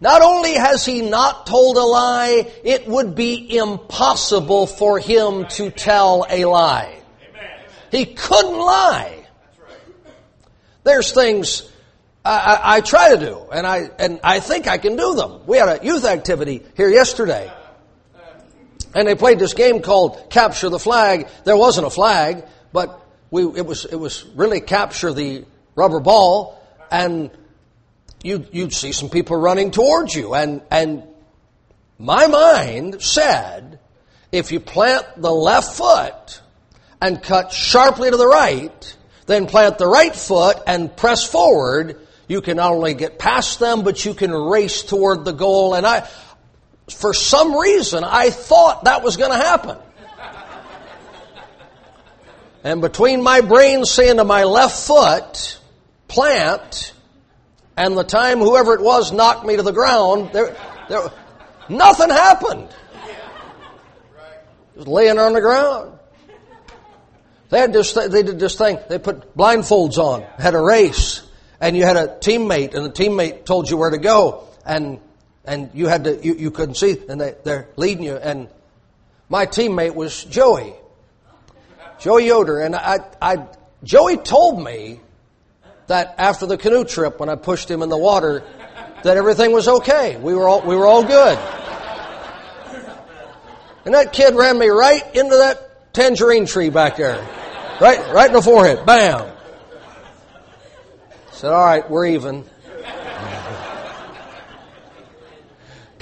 Not 0.00 0.22
only 0.22 0.54
has 0.54 0.84
he 0.86 1.02
not 1.02 1.44
told 1.44 1.76
a 1.76 1.82
lie, 1.82 2.48
it 2.62 2.86
would 2.86 3.16
be 3.16 3.56
impossible 3.56 4.68
for 4.68 5.00
him 5.00 5.46
to 5.56 5.70
tell 5.70 6.24
a 6.30 6.44
lie. 6.44 7.02
He 7.90 8.06
couldn't 8.06 8.58
lie. 8.58 9.26
There's 10.84 11.10
things 11.10 11.68
I, 12.24 12.30
I, 12.30 12.76
I, 12.76 12.80
try 12.80 13.16
to 13.16 13.18
do, 13.18 13.44
and 13.52 13.66
I 13.66 13.90
and 13.98 14.20
I 14.22 14.38
think 14.38 14.68
I 14.68 14.78
can 14.78 14.94
do 14.94 15.16
them. 15.16 15.40
We 15.44 15.58
had 15.58 15.80
a 15.80 15.84
youth 15.84 16.04
activity 16.04 16.62
here 16.76 16.88
yesterday, 16.88 17.52
and 18.94 19.08
they 19.08 19.14
played 19.14 19.38
this 19.38 19.54
game 19.54 19.82
called 19.82 20.30
Capture 20.30 20.68
the 20.68 20.78
Flag. 20.78 21.28
There 21.44 21.56
wasn't 21.56 21.86
a 21.86 21.90
flag, 21.90 22.44
but 22.72 23.00
we 23.30 23.44
it 23.44 23.66
was 23.66 23.84
it 23.84 23.96
was 23.96 24.24
really 24.34 24.60
capture 24.60 25.12
the 25.12 25.44
rubber 25.74 26.00
ball, 26.00 26.60
and 26.90 27.30
you'd, 28.22 28.48
you'd 28.52 28.72
see 28.72 28.92
some 28.92 29.08
people 29.08 29.36
running 29.36 29.70
towards 29.70 30.14
you. 30.14 30.34
And, 30.34 30.62
and 30.70 31.04
my 31.98 32.26
mind 32.26 33.02
said, 33.02 33.78
if 34.30 34.52
you 34.52 34.60
plant 34.60 35.06
the 35.16 35.32
left 35.32 35.76
foot 35.76 36.40
and 37.00 37.22
cut 37.22 37.52
sharply 37.52 38.10
to 38.10 38.16
the 38.16 38.26
right, 38.26 38.96
then 39.26 39.46
plant 39.46 39.78
the 39.78 39.86
right 39.86 40.14
foot 40.14 40.58
and 40.66 40.94
press 40.96 41.26
forward, 41.26 41.98
you 42.28 42.40
can 42.40 42.56
not 42.56 42.72
only 42.72 42.94
get 42.94 43.18
past 43.18 43.58
them, 43.58 43.82
but 43.82 44.04
you 44.04 44.14
can 44.14 44.32
race 44.32 44.82
toward 44.82 45.24
the 45.24 45.32
goal. 45.32 45.74
And 45.74 45.86
I, 45.86 46.08
for 46.90 47.14
some 47.14 47.56
reason, 47.56 48.04
I 48.04 48.30
thought 48.30 48.84
that 48.84 49.02
was 49.02 49.16
going 49.16 49.30
to 49.30 49.36
happen. 49.36 49.78
And 52.64 52.80
between 52.80 53.22
my 53.22 53.40
brain 53.40 53.84
saying 53.84 54.18
to 54.18 54.24
my 54.24 54.44
left 54.44 54.86
foot, 54.86 55.58
plant, 56.06 56.92
and 57.76 57.96
the 57.96 58.04
time 58.04 58.38
whoever 58.38 58.74
it 58.74 58.80
was 58.80 59.12
knocked 59.12 59.44
me 59.44 59.56
to 59.56 59.62
the 59.62 59.72
ground, 59.72 60.30
there, 60.32 60.56
there, 60.88 61.10
nothing 61.68 62.10
happened. 62.10 62.68
Just 64.76 64.86
laying 64.86 65.18
on 65.18 65.32
the 65.32 65.40
ground. 65.40 65.98
They 67.50 67.58
had 67.58 67.72
this, 67.72 67.92
they 67.92 68.22
did 68.22 68.38
this 68.38 68.56
thing. 68.56 68.78
They 68.88 68.98
put 68.98 69.36
blindfolds 69.36 69.98
on, 69.98 70.22
had 70.38 70.54
a 70.54 70.60
race, 70.60 71.22
and 71.60 71.76
you 71.76 71.84
had 71.84 71.96
a 71.96 72.06
teammate, 72.06 72.74
and 72.74 72.84
the 72.84 72.90
teammate 72.90 73.44
told 73.44 73.68
you 73.68 73.76
where 73.76 73.90
to 73.90 73.98
go, 73.98 74.48
and 74.64 75.00
and 75.44 75.70
you 75.74 75.86
had 75.86 76.04
to, 76.04 76.24
you, 76.24 76.34
you 76.34 76.50
couldn't 76.50 76.76
see, 76.76 76.96
and 77.08 77.20
they, 77.20 77.34
they're 77.44 77.68
leading 77.76 78.04
you, 78.04 78.16
and 78.16 78.48
My 79.32 79.46
teammate 79.46 79.94
was 79.94 80.24
Joey. 80.24 80.74
Joey 81.98 82.26
Yoder. 82.26 82.60
And 82.60 82.76
I, 82.76 82.98
I, 83.22 83.46
Joey 83.82 84.18
told 84.18 84.62
me 84.62 85.00
that 85.86 86.16
after 86.18 86.44
the 86.44 86.58
canoe 86.58 86.84
trip, 86.84 87.18
when 87.18 87.30
I 87.30 87.36
pushed 87.36 87.70
him 87.70 87.80
in 87.80 87.88
the 87.88 87.96
water, 87.96 88.44
that 89.02 89.16
everything 89.16 89.52
was 89.52 89.68
okay. 89.68 90.18
We 90.18 90.34
were 90.34 90.46
all, 90.46 90.60
we 90.60 90.76
were 90.76 90.86
all 90.86 91.02
good. 91.02 91.38
And 93.86 93.94
that 93.94 94.12
kid 94.12 94.34
ran 94.34 94.58
me 94.58 94.68
right 94.68 95.02
into 95.16 95.36
that 95.38 95.94
tangerine 95.94 96.44
tree 96.44 96.68
back 96.68 96.98
there. 96.98 97.26
Right, 97.80 98.12
right 98.12 98.26
in 98.26 98.34
the 98.34 98.42
forehead. 98.42 98.84
Bam. 98.84 99.34
Said, 101.30 101.52
all 101.52 101.64
right, 101.64 101.88
we're 101.88 102.04
even. 102.08 102.44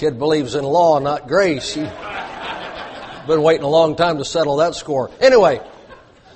Kid 0.01 0.19
believes 0.19 0.55
in 0.55 0.65
law, 0.65 0.99
not 0.99 1.29
grace. 1.29 1.75
He 1.75 1.83
been 1.83 3.43
waiting 3.43 3.65
a 3.65 3.69
long 3.69 3.97
time 3.97 4.17
to 4.17 4.25
settle 4.25 4.57
that 4.57 4.75
score. 4.75 5.11
Anyway, 5.21 5.61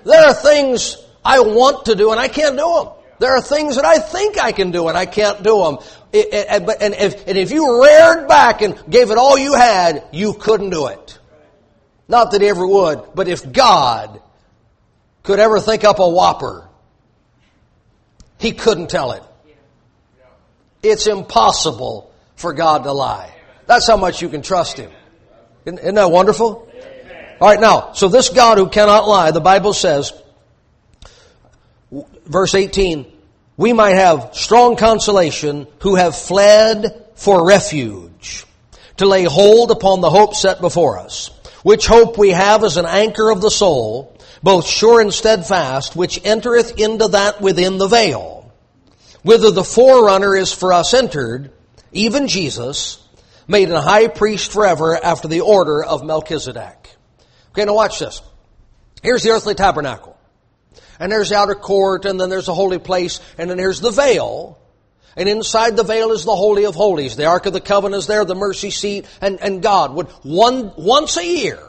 there 0.04 0.22
are 0.22 0.34
things 0.34 0.98
I 1.24 1.40
want 1.40 1.86
to 1.86 1.94
do 1.94 2.10
and 2.10 2.20
I 2.20 2.28
can't 2.28 2.58
do 2.58 2.74
them. 2.74 2.92
There 3.20 3.34
are 3.34 3.40
things 3.40 3.76
that 3.76 3.86
I 3.86 4.00
think 4.00 4.38
I 4.38 4.52
can 4.52 4.70
do 4.70 4.88
and 4.88 4.98
I 4.98 5.06
can't 5.06 5.42
do 5.42 5.62
them. 5.62 5.78
and, 6.12 6.94
if, 6.94 7.26
and 7.26 7.38
if 7.38 7.52
you 7.52 7.82
reared 7.82 8.28
back 8.28 8.60
and 8.60 8.78
gave 8.90 9.10
it 9.10 9.16
all 9.16 9.38
you 9.38 9.54
had, 9.54 10.08
you 10.12 10.34
couldn't 10.34 10.68
do 10.68 10.88
it. 10.88 11.18
Not 12.06 12.32
that 12.32 12.42
he 12.42 12.48
ever 12.48 12.66
would, 12.66 13.14
but 13.14 13.28
if 13.28 13.50
God 13.50 14.20
could 15.22 15.38
ever 15.38 15.58
think 15.58 15.84
up 15.84 16.00
a 16.00 16.06
whopper, 16.06 16.68
he 18.38 18.52
couldn't 18.52 18.90
tell 18.90 19.12
it. 19.12 19.22
It's 20.82 21.06
impossible 21.06 22.12
for 22.36 22.52
God 22.52 22.82
to 22.82 22.92
lie. 22.92 23.33
That's 23.66 23.86
how 23.86 23.96
much 23.96 24.22
you 24.22 24.28
can 24.28 24.42
trust 24.42 24.76
him. 24.76 24.90
Isn't 25.64 25.94
that 25.94 26.10
wonderful? 26.10 26.68
All 27.40 27.48
right, 27.48 27.60
now, 27.60 27.92
so 27.94 28.08
this 28.08 28.28
God 28.28 28.58
who 28.58 28.68
cannot 28.68 29.08
lie, 29.08 29.30
the 29.30 29.40
Bible 29.40 29.72
says, 29.72 30.12
verse 32.26 32.54
18, 32.54 33.10
we 33.56 33.72
might 33.72 33.94
have 33.94 34.30
strong 34.32 34.76
consolation 34.76 35.66
who 35.80 35.94
have 35.94 36.16
fled 36.16 37.06
for 37.14 37.46
refuge, 37.46 38.46
to 38.98 39.06
lay 39.06 39.24
hold 39.24 39.70
upon 39.70 40.00
the 40.00 40.10
hope 40.10 40.34
set 40.34 40.60
before 40.60 40.98
us, 40.98 41.30
which 41.62 41.86
hope 41.86 42.18
we 42.18 42.30
have 42.30 42.62
as 42.64 42.76
an 42.76 42.86
anchor 42.86 43.30
of 43.30 43.40
the 43.40 43.50
soul, 43.50 44.16
both 44.42 44.66
sure 44.66 45.00
and 45.00 45.12
steadfast, 45.12 45.96
which 45.96 46.20
entereth 46.24 46.78
into 46.78 47.08
that 47.08 47.40
within 47.40 47.78
the 47.78 47.88
veil, 47.88 48.52
whither 49.22 49.50
the 49.50 49.64
forerunner 49.64 50.36
is 50.36 50.52
for 50.52 50.72
us 50.72 50.92
entered, 50.94 51.50
even 51.92 52.28
Jesus, 52.28 53.03
made 53.46 53.70
a 53.70 53.80
high 53.80 54.08
priest 54.08 54.52
forever 54.52 54.96
after 54.96 55.28
the 55.28 55.40
order 55.40 55.84
of 55.84 56.04
Melchizedek. 56.04 56.90
Okay, 57.50 57.64
now 57.64 57.74
watch 57.74 57.98
this. 57.98 58.20
Here's 59.02 59.22
the 59.22 59.30
earthly 59.30 59.54
tabernacle. 59.54 60.16
And 60.98 61.10
there's 61.10 61.30
the 61.30 61.36
outer 61.36 61.54
court, 61.54 62.04
and 62.04 62.20
then 62.20 62.30
there's 62.30 62.46
the 62.46 62.54
holy 62.54 62.78
place, 62.78 63.20
and 63.36 63.50
then 63.50 63.58
here's 63.58 63.80
the 63.80 63.90
veil. 63.90 64.58
And 65.16 65.28
inside 65.28 65.76
the 65.76 65.84
veil 65.84 66.12
is 66.12 66.24
the 66.24 66.34
Holy 66.34 66.64
of 66.64 66.74
Holies. 66.74 67.16
The 67.16 67.26
Ark 67.26 67.46
of 67.46 67.52
the 67.52 67.60
Covenant 67.60 68.00
is 68.00 68.06
there, 68.06 68.24
the 68.24 68.34
mercy 68.34 68.70
seat, 68.70 69.06
and, 69.20 69.40
and 69.40 69.62
God 69.62 69.94
would, 69.94 70.08
one, 70.22 70.72
once 70.76 71.16
a 71.16 71.24
year, 71.24 71.60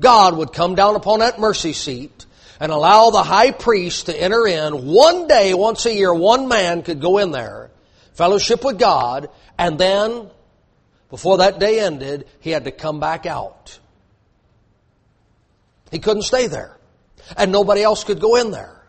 God 0.00 0.36
would 0.36 0.52
come 0.52 0.74
down 0.74 0.96
upon 0.96 1.18
that 1.18 1.38
mercy 1.38 1.72
seat 1.72 2.26
and 2.60 2.72
allow 2.72 3.10
the 3.10 3.22
high 3.22 3.50
priest 3.50 4.06
to 4.06 4.18
enter 4.18 4.46
in. 4.46 4.86
One 4.86 5.26
day, 5.26 5.54
once 5.54 5.84
a 5.86 5.92
year, 5.92 6.12
one 6.14 6.48
man 6.48 6.82
could 6.82 7.00
go 7.00 7.18
in 7.18 7.32
there, 7.32 7.70
fellowship 8.14 8.64
with 8.64 8.78
God, 8.78 9.28
and 9.58 9.78
then, 9.78 10.30
before 11.14 11.38
that 11.38 11.60
day 11.60 11.78
ended, 11.78 12.26
he 12.40 12.50
had 12.50 12.64
to 12.64 12.72
come 12.72 12.98
back 12.98 13.24
out. 13.24 13.78
He 15.92 16.00
couldn't 16.00 16.24
stay 16.24 16.48
there. 16.48 16.76
And 17.36 17.52
nobody 17.52 17.84
else 17.84 18.02
could 18.02 18.18
go 18.18 18.34
in 18.34 18.50
there. 18.50 18.84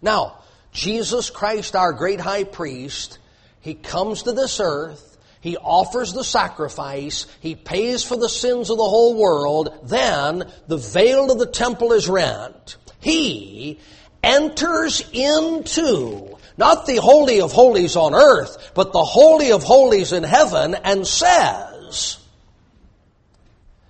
Now, 0.00 0.38
Jesus 0.72 1.28
Christ, 1.28 1.76
our 1.76 1.92
great 1.92 2.18
high 2.18 2.44
priest, 2.44 3.18
he 3.60 3.74
comes 3.74 4.22
to 4.22 4.32
this 4.32 4.58
earth, 4.58 5.18
he 5.42 5.58
offers 5.58 6.14
the 6.14 6.24
sacrifice, 6.24 7.26
he 7.40 7.54
pays 7.54 8.02
for 8.02 8.16
the 8.16 8.30
sins 8.30 8.70
of 8.70 8.78
the 8.78 8.82
whole 8.82 9.14
world, 9.14 9.80
then 9.82 10.50
the 10.66 10.78
veil 10.78 11.30
of 11.30 11.38
the 11.38 11.44
temple 11.44 11.92
is 11.92 12.08
rent. 12.08 12.78
He 13.00 13.80
enters 14.22 15.06
into 15.12 16.33
not 16.56 16.86
the 16.86 16.96
Holy 16.96 17.40
of 17.40 17.52
Holies 17.52 17.96
on 17.96 18.14
earth, 18.14 18.72
but 18.74 18.92
the 18.92 19.02
Holy 19.02 19.52
of 19.52 19.62
Holies 19.62 20.12
in 20.12 20.22
heaven 20.22 20.74
and 20.74 21.06
says, 21.06 22.18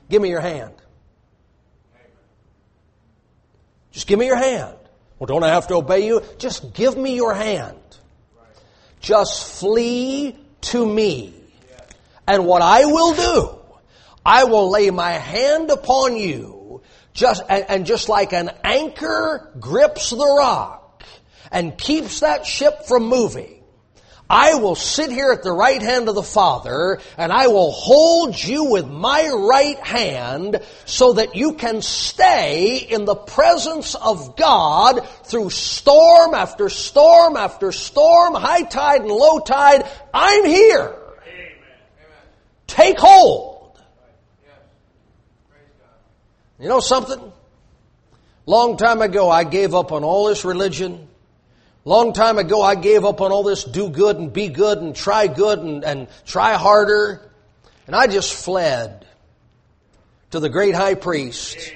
Give 0.09 0.21
me 0.21 0.31
your 0.31 0.41
hand. 0.41 0.75
Just 3.93 4.07
give 4.07 4.19
me 4.19 4.27
your 4.27 4.37
hand. 4.37 4.77
Well, 5.19 5.27
don't 5.27 5.45
I 5.45 5.49
have 5.49 5.69
to 5.69 5.75
obey 5.75 6.07
you? 6.07 6.23
Just 6.39 6.75
give 6.75 6.97
me 6.97 7.15
your 7.15 7.35
hand. 7.35 7.79
Just 9.01 9.61
flee 9.61 10.37
to 10.63 10.87
me. 10.87 11.35
And 12.27 12.47
what 12.47 12.63
I 12.63 12.87
will 12.87 13.15
do, 13.15 13.59
I 14.25 14.45
will 14.45 14.71
lay 14.71 14.91
my 14.91 15.13
hand 15.13 15.71
upon 15.71 16.17
you, 16.17 16.83
just, 17.13 17.43
and, 17.49 17.65
and 17.69 17.87
just 17.87 18.09
like 18.09 18.33
an 18.33 18.51
anchor 18.65 19.53
grips 19.61 20.11
the 20.11 20.35
rock 20.39 20.84
and 21.55 21.79
keeps 21.79 22.21
that 22.21 22.45
ship 22.45 22.87
from 22.87 23.07
moving, 23.07 23.63
I 24.29 24.55
will 24.55 24.75
sit 24.75 25.13
here 25.13 25.31
at 25.31 25.45
the 25.45 25.53
right 25.53 25.81
hand 25.81 26.09
of 26.09 26.17
the 26.17 26.23
Father 26.23 26.99
and 27.17 27.31
I 27.31 27.47
will 27.47 27.71
hold 27.71 28.43
you 28.43 28.65
with 28.73 28.89
my 28.89 29.29
right 29.29 29.79
hand 29.79 30.61
so 30.85 31.13
that 31.13 31.37
you 31.37 31.55
can 31.55 31.81
stay 31.81 32.79
in 32.79 33.05
the 33.05 33.15
presence 33.15 33.95
of 33.95 34.37
God 34.37 35.07
through 35.25 35.51
storm 35.51 36.35
after 36.35 36.69
storm 36.69 37.37
after 37.37 37.71
storm, 37.71 38.35
high 38.35 38.63
tide 38.63 39.03
and 39.03 39.11
low 39.11 39.39
tide. 39.39 39.89
I'm 40.13 40.45
here. 40.45 40.97
Take 42.67 42.99
hold. 42.99 43.79
You 46.59 46.69
know 46.69 46.81
something? 46.81 47.33
Long 48.47 48.77
time 48.77 49.03
ago 49.03 49.31
I 49.31 49.45
gave 49.45 49.75
up 49.75 49.93
on 49.93 50.03
all 50.03 50.27
this 50.27 50.45
religion 50.45 51.09
Long 51.87 52.15
time 52.15 52.39
ago, 52.39 52.63
I 52.63 52.77
gave 52.77 53.05
up 53.05 53.21
on 53.21 53.31
all 53.31 53.43
this 53.43 53.65
do 53.65 53.91
good 53.91 54.17
and 54.17 54.33
be 54.33 54.49
good 54.49 54.79
and 54.79 54.97
try 54.97 55.27
good 55.27 55.59
and, 55.59 55.85
and 55.85 56.09
try 56.25 56.55
harder. 56.55 57.21
And 57.87 57.95
I 57.95 58.07
just 58.07 58.33
fled 58.33 59.07
to 60.31 60.41
the 60.41 60.49
great 60.49 60.75
high 60.75 60.95
priest. 60.95 61.75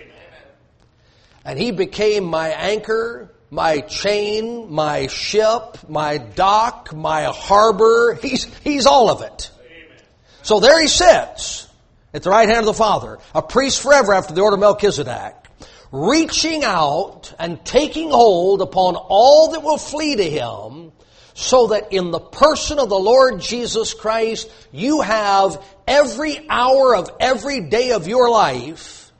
And 1.44 1.58
he 1.58 1.72
became 1.72 2.24
my 2.24 2.48
anchor, 2.48 3.30
my 3.50 3.80
chain, 3.80 4.72
my 4.72 5.08
ship, 5.08 5.78
my 5.88 6.16
dock, 6.16 6.94
my 6.94 7.24
harbor. 7.24 8.14
He's, 8.14 8.44
he's 8.64 8.86
all 8.86 9.10
of 9.10 9.20
it. 9.20 9.50
So 10.42 10.58
there 10.58 10.80
he 10.80 10.88
sits 10.88 11.68
at 12.14 12.22
the 12.22 12.30
right 12.30 12.48
hand 12.48 12.60
of 12.60 12.66
the 12.66 12.74
Father, 12.74 13.18
a 13.34 13.42
priest 13.42 13.82
forever 13.82 14.14
after 14.14 14.32
the 14.32 14.40
order 14.40 14.54
of 14.54 14.60
Melchizedek 14.60 15.37
reaching 15.90 16.64
out 16.64 17.34
and 17.38 17.64
taking 17.64 18.10
hold 18.10 18.62
upon 18.62 18.96
all 18.96 19.52
that 19.52 19.62
will 19.62 19.78
flee 19.78 20.16
to 20.16 20.30
him, 20.30 20.92
so 21.34 21.68
that 21.68 21.92
in 21.92 22.10
the 22.10 22.20
person 22.20 22.78
of 22.78 22.88
the 22.88 22.98
Lord 22.98 23.40
Jesus 23.40 23.94
Christ, 23.94 24.50
you 24.72 25.00
have 25.00 25.62
every 25.86 26.46
hour 26.48 26.96
of 26.96 27.10
every 27.20 27.60
day 27.60 27.92
of 27.92 28.08
your 28.08 28.28
life 28.28 29.12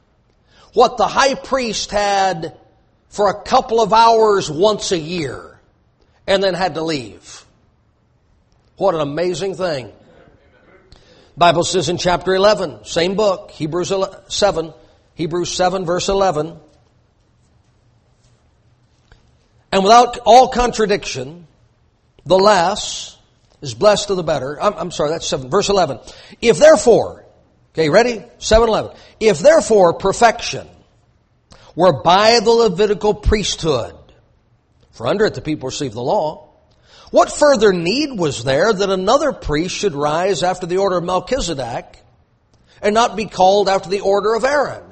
what 0.75 0.97
the 0.97 1.07
high 1.07 1.35
priest 1.35 1.91
had 1.91 2.59
for 3.09 3.29
a 3.29 3.43
couple 3.43 3.81
of 3.81 3.93
hours 3.93 4.51
once 4.51 4.93
a 4.93 4.99
year 4.99 5.59
and 6.27 6.43
then 6.43 6.55
had 6.55 6.75
to 6.75 6.83
leave. 6.83 7.45
What 8.77 8.95
an 8.95 9.01
amazing 9.01 9.55
thing. 9.55 9.93
Bible 11.37 11.65
says 11.65 11.89
in 11.89 11.99
chapter 11.99 12.35
11, 12.35 12.85
same 12.85 13.15
book, 13.15 13.51
Hebrews 13.53 13.93
7, 14.29 14.73
Hebrews 15.19 15.53
7 15.53 15.85
verse 15.85 16.09
11. 16.09 16.57
And 19.73 19.83
without 19.83 20.19
all 20.25 20.49
contradiction, 20.49 21.49
the 22.25 22.39
less 22.39 23.19
is 23.61 23.75
blessed 23.75 24.11
of 24.11 24.17
the 24.17 24.23
better. 24.23 24.63
I'm, 24.63 24.75
I'm 24.75 24.91
sorry, 24.93 25.11
that's 25.11 25.27
7. 25.27 25.51
Verse 25.51 25.71
11. 25.71 25.99
If 26.41 26.59
therefore, 26.59 27.27
okay, 27.73 27.91
ready? 27.91 28.23
7-11. 28.39 28.97
If 29.19 29.41
therefore 29.41 29.95
perfection 29.95 30.69
were 31.75 32.01
by 32.01 32.39
the 32.39 32.51
Levitical 32.51 33.13
priesthood, 33.13 33.97
for 34.93 35.09
under 35.09 35.27
it 35.27 35.35
the 35.35 35.41
people 35.41 35.67
received 35.67 35.95
the 35.95 36.01
law, 36.01 36.49
what 37.11 37.33
further 37.33 37.73
need 37.73 38.17
was 38.17 38.45
there 38.45 38.73
that 38.73 38.89
another 38.89 39.33
priest 39.33 39.75
should 39.75 39.95
rise 39.95 40.45
after 40.45 40.67
the 40.67 40.77
order 40.77 40.99
of 40.99 41.05
Melchizedek 41.05 42.05
and 42.81 42.95
not 42.95 43.17
be 43.17 43.27
called 43.27 43.69
after 43.69 43.91
the 43.91 44.03
order 44.03 44.35
of 44.35 44.45
Aaron? 44.45 44.88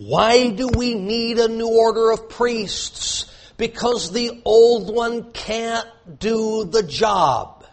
Why 0.00 0.48
do 0.48 0.66
we 0.66 0.94
need 0.94 1.38
a 1.38 1.48
new 1.48 1.68
order 1.68 2.10
of 2.10 2.30
priests? 2.30 3.30
Because 3.58 4.10
the 4.10 4.40
old 4.46 4.94
one 4.94 5.30
can't 5.32 5.86
do 6.18 6.64
the 6.64 6.82
job. 6.82 7.66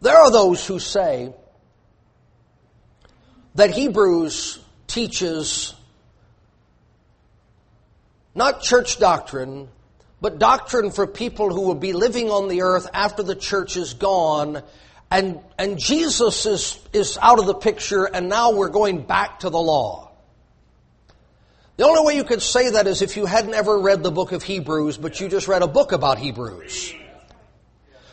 There 0.00 0.16
are 0.16 0.32
those 0.32 0.66
who 0.66 0.80
say, 0.80 1.32
that 3.54 3.70
Hebrews 3.70 4.58
teaches 4.88 5.74
not 8.34 8.62
church 8.62 8.98
doctrine, 8.98 9.68
but 10.20 10.40
doctrine 10.40 10.90
for 10.90 11.06
people 11.06 11.54
who 11.54 11.60
will 11.60 11.76
be 11.76 11.92
living 11.92 12.30
on 12.32 12.48
the 12.48 12.62
earth 12.62 12.88
after 12.92 13.22
the 13.22 13.36
church 13.36 13.76
is 13.76 13.94
gone. 13.94 14.64
And, 15.12 15.40
and 15.58 15.78
Jesus 15.78 16.46
is, 16.46 16.78
is 16.94 17.18
out 17.20 17.38
of 17.38 17.44
the 17.44 17.52
picture, 17.52 18.04
and 18.06 18.30
now 18.30 18.52
we're 18.52 18.70
going 18.70 19.02
back 19.02 19.40
to 19.40 19.50
the 19.50 19.58
law. 19.58 20.10
The 21.76 21.84
only 21.84 22.02
way 22.02 22.16
you 22.16 22.24
could 22.24 22.40
say 22.40 22.70
that 22.70 22.86
is 22.86 23.02
if 23.02 23.18
you 23.18 23.26
hadn't 23.26 23.52
ever 23.52 23.78
read 23.78 24.02
the 24.02 24.10
book 24.10 24.32
of 24.32 24.42
Hebrews, 24.42 24.96
but 24.96 25.20
you 25.20 25.28
just 25.28 25.48
read 25.48 25.60
a 25.60 25.66
book 25.66 25.92
about 25.92 26.18
Hebrews. 26.18 26.94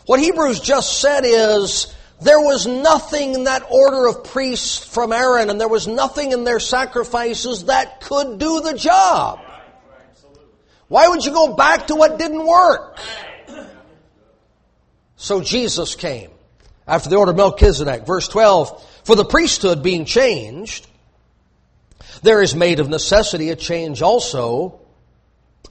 What 0.07 0.19
Hebrews 0.19 0.59
just 0.59 0.99
said 0.99 1.21
is, 1.23 1.95
there 2.19 2.41
was 2.41 2.67
nothing 2.67 3.33
in 3.33 3.43
that 3.45 3.65
order 3.71 4.07
of 4.07 4.25
priests 4.25 4.85
from 4.85 5.13
Aaron, 5.13 5.49
and 5.49 5.57
there 5.57 5.69
was 5.69 5.87
nothing 5.87 6.33
in 6.33 6.43
their 6.43 6.59
sacrifices 6.59 7.65
that 7.65 8.01
could 8.01 8.39
do 8.39 8.59
the 8.59 8.73
job. 8.73 9.39
Why 10.89 11.07
would 11.07 11.23
you 11.23 11.31
go 11.31 11.55
back 11.55 11.87
to 11.87 11.95
what 11.95 12.19
didn't 12.19 12.45
work? 12.45 12.99
So 15.15 15.39
Jesus 15.39 15.95
came 15.95 16.31
after 16.89 17.09
the 17.09 17.15
order 17.15 17.31
of 17.31 17.37
Melchizedek. 17.37 18.05
Verse 18.05 18.27
12, 18.27 18.83
for 19.05 19.15
the 19.15 19.25
priesthood 19.25 19.83
being 19.83 20.05
changed, 20.05 20.87
there 22.23 22.41
is 22.41 22.55
made 22.55 22.79
of 22.79 22.89
necessity 22.89 23.49
a 23.49 23.55
change 23.55 24.01
also 24.01 24.79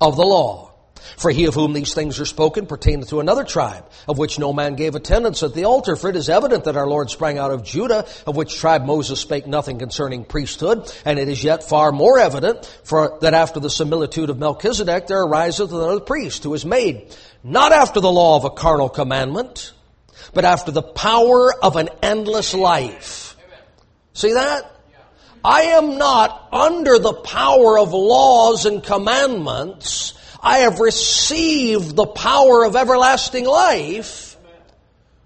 of 0.00 0.16
the 0.16 0.24
law. 0.24 0.68
For 1.16 1.30
he 1.30 1.46
of 1.46 1.54
whom 1.54 1.72
these 1.72 1.94
things 1.94 2.20
are 2.20 2.26
spoken 2.26 2.66
pertaineth 2.66 3.08
to 3.08 3.20
another 3.20 3.44
tribe, 3.44 3.84
of 4.06 4.18
which 4.18 4.38
no 4.38 4.52
man 4.52 4.74
gave 4.74 4.94
attendance 4.94 5.42
at 5.42 5.54
the 5.54 5.64
altar. 5.64 5.96
For 5.96 6.10
it 6.10 6.16
is 6.16 6.28
evident 6.28 6.64
that 6.64 6.76
our 6.76 6.86
Lord 6.86 7.10
sprang 7.10 7.38
out 7.38 7.50
of 7.50 7.64
Judah, 7.64 8.06
of 8.26 8.36
which 8.36 8.56
tribe 8.56 8.84
Moses 8.84 9.20
spake 9.20 9.46
nothing 9.46 9.78
concerning 9.78 10.24
priesthood. 10.24 10.92
And 11.04 11.18
it 11.18 11.28
is 11.28 11.42
yet 11.42 11.62
far 11.62 11.92
more 11.92 12.18
evident 12.18 12.64
for 12.84 13.18
that 13.22 13.34
after 13.34 13.58
the 13.58 13.70
similitude 13.70 14.30
of 14.30 14.38
Melchizedek 14.38 15.06
there 15.06 15.22
ariseth 15.22 15.72
another 15.72 16.00
priest, 16.00 16.44
who 16.44 16.54
is 16.54 16.64
made 16.64 17.14
not 17.42 17.72
after 17.72 18.00
the 18.00 18.12
law 18.12 18.36
of 18.36 18.44
a 18.44 18.50
carnal 18.50 18.88
commandment, 18.88 19.72
but 20.34 20.44
after 20.44 20.70
the 20.70 20.82
power 20.82 21.52
of 21.62 21.76
an 21.76 21.88
endless 22.02 22.54
life. 22.54 23.36
See 24.12 24.32
that? 24.32 24.74
I 25.44 25.62
am 25.62 25.98
not 25.98 26.48
under 26.52 26.98
the 26.98 27.12
power 27.12 27.78
of 27.78 27.92
laws 27.92 28.66
and 28.66 28.82
commandments. 28.82 30.14
I 30.42 30.58
have 30.58 30.80
received 30.80 31.94
the 31.94 32.06
power 32.06 32.64
of 32.64 32.76
everlasting 32.76 33.44
life 33.44 34.36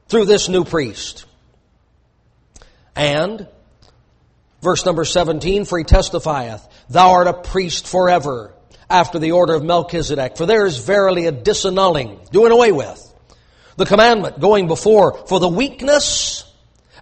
through 0.09 0.27
this 0.27 0.49
new 0.49 0.65
priest. 0.65 1.25
And, 2.95 3.49
verse 4.61 4.85
number 4.85 5.05
17, 5.05 5.65
for 5.65 5.79
he 5.79 5.85
testifieth, 5.85 6.67
Thou 6.91 7.13
art 7.13 7.27
a 7.27 7.33
priest 7.33 7.89
forever, 7.89 8.53
after 8.91 9.19
the 9.19 9.33
order 9.33 9.55
of 9.55 9.65
Melchizedek. 9.65 10.37
For 10.37 10.45
there 10.45 10.67
is 10.67 10.79
verily 10.79 11.27
a 11.27 11.33
disannulling, 11.33 12.31
doing 12.31 12.53
away 12.53 12.73
with, 12.73 13.12
the 13.77 13.87
commandment 13.87 14.41
going 14.41 14.67
before 14.69 15.27
for 15.27 15.41
the 15.41 15.49
weakness 15.49 16.45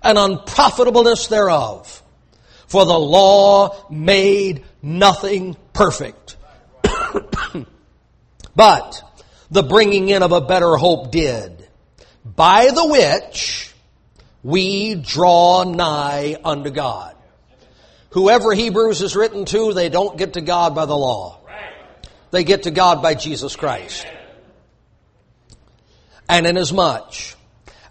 and 0.03 0.19
unprofitableness 0.19 1.29
thereof. 1.29 2.03
For 2.67 2.85
the 2.85 2.99
law 2.99 3.87
made 3.91 4.65
nothing 4.83 5.57
perfect. 5.73 6.37
But 8.55 9.03
the 9.51 9.63
bringing 9.63 10.09
in 10.09 10.23
of 10.23 10.33
a 10.33 10.41
better 10.41 10.77
hope 10.77 11.11
did, 11.11 11.67
by 12.25 12.67
the 12.67 12.87
which 12.87 13.73
we 14.43 14.95
draw 14.95 15.65
nigh 15.65 16.37
unto 16.45 16.71
God. 16.71 17.17
Whoever 18.11 18.53
Hebrews 18.53 19.03
is 19.03 19.15
written 19.15 19.45
to, 19.47 19.73
they 19.73 19.89
don't 19.89 20.19
get 20.19 20.35
to 20.35 20.41
God 20.41 20.75
by 20.75 20.85
the 20.85 20.97
law. 20.97 21.39
They 22.33 22.45
get 22.45 22.65
to 22.65 22.71
God 22.71 23.03
by 23.03 23.15
Jesus 23.15 23.57
Christ. 23.57 24.07
And 26.31 26.47
inasmuch 26.47 27.15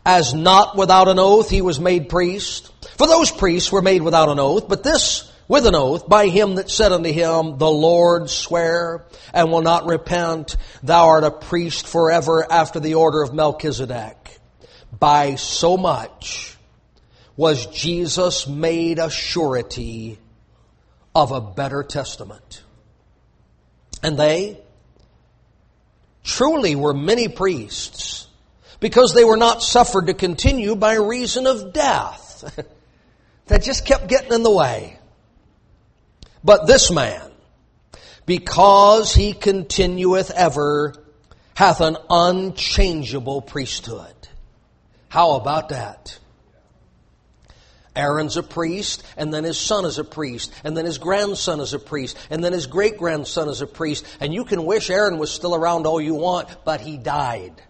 as 0.05 0.33
not 0.33 0.77
without 0.77 1.09
an 1.09 1.19
oath 1.19 1.49
he 1.49 1.61
was 1.61 1.79
made 1.79 2.07
priest, 2.07 2.71
for 2.97 3.05
those 3.05 3.31
priests 3.31 3.69
were 3.69 3.81
made 3.81 4.01
without 4.01 4.29
an 4.29 4.39
oath, 4.39 4.69
but 4.69 4.81
this 4.81 5.29
with 5.49 5.65
an 5.65 5.75
oath 5.75 6.07
by 6.07 6.27
him 6.27 6.55
that 6.55 6.69
said 6.69 6.93
unto 6.93 7.11
him, 7.11 7.57
The 7.57 7.69
Lord 7.69 8.29
swear 8.29 9.05
and 9.33 9.51
will 9.51 9.61
not 9.61 9.87
repent, 9.87 10.55
thou 10.81 11.07
art 11.07 11.25
a 11.25 11.31
priest 11.31 11.85
forever 11.85 12.49
after 12.49 12.79
the 12.79 12.93
order 12.93 13.21
of 13.21 13.33
Melchizedek. 13.33 14.39
By 14.97 15.35
so 15.35 15.75
much 15.75 16.55
was 17.35 17.65
Jesus 17.65 18.47
made 18.47 18.99
a 18.99 19.09
surety 19.09 20.17
of 21.13 21.31
a 21.31 21.41
better 21.41 21.83
testament. 21.83 22.63
And 24.01 24.17
they 24.17 24.61
truly 26.23 26.75
were 26.75 26.93
many 26.93 27.27
priests 27.27 28.27
because 28.79 29.13
they 29.13 29.23
were 29.23 29.37
not 29.37 29.61
suffered 29.61 30.07
to 30.07 30.13
continue 30.13 30.75
by 30.75 30.95
reason 30.95 31.47
of 31.47 31.73
death. 31.73 32.43
that 33.47 33.63
just 33.63 33.85
kept 33.85 34.07
getting 34.07 34.33
in 34.33 34.43
the 34.43 34.51
way. 34.51 34.99
But 36.43 36.67
this 36.67 36.91
man, 36.91 37.31
because 38.25 39.13
he 39.13 39.33
continueth 39.33 40.31
ever, 40.31 40.93
hath 41.55 41.81
an 41.81 41.97
unchangeable 42.09 43.41
priesthood. 43.41 44.15
How 45.09 45.31
about 45.31 45.69
that? 45.69 46.17
Aaron's 47.95 48.37
a 48.37 48.43
priest, 48.43 49.03
and 49.17 49.33
then 49.33 49.43
his 49.43 49.57
son 49.57 49.83
is 49.83 49.97
a 49.97 50.03
priest, 50.03 50.53
and 50.63 50.77
then 50.77 50.85
his 50.85 50.99
grandson 50.99 51.59
is 51.59 51.73
a 51.73 51.79
priest, 51.79 52.15
and 52.29 52.41
then 52.41 52.53
his 52.53 52.67
great 52.67 52.97
grandson 52.97 53.49
is 53.49 53.61
a 53.61 53.67
priest. 53.67 54.05
And 54.21 54.33
you 54.33 54.45
can 54.45 54.65
wish 54.65 54.89
Aaron 54.89 55.17
was 55.17 55.31
still 55.31 55.53
around 55.53 55.85
all 55.85 55.99
you 55.99 56.15
want, 56.15 56.63
but 56.63 56.79
he 56.79 56.97
died. 56.97 57.61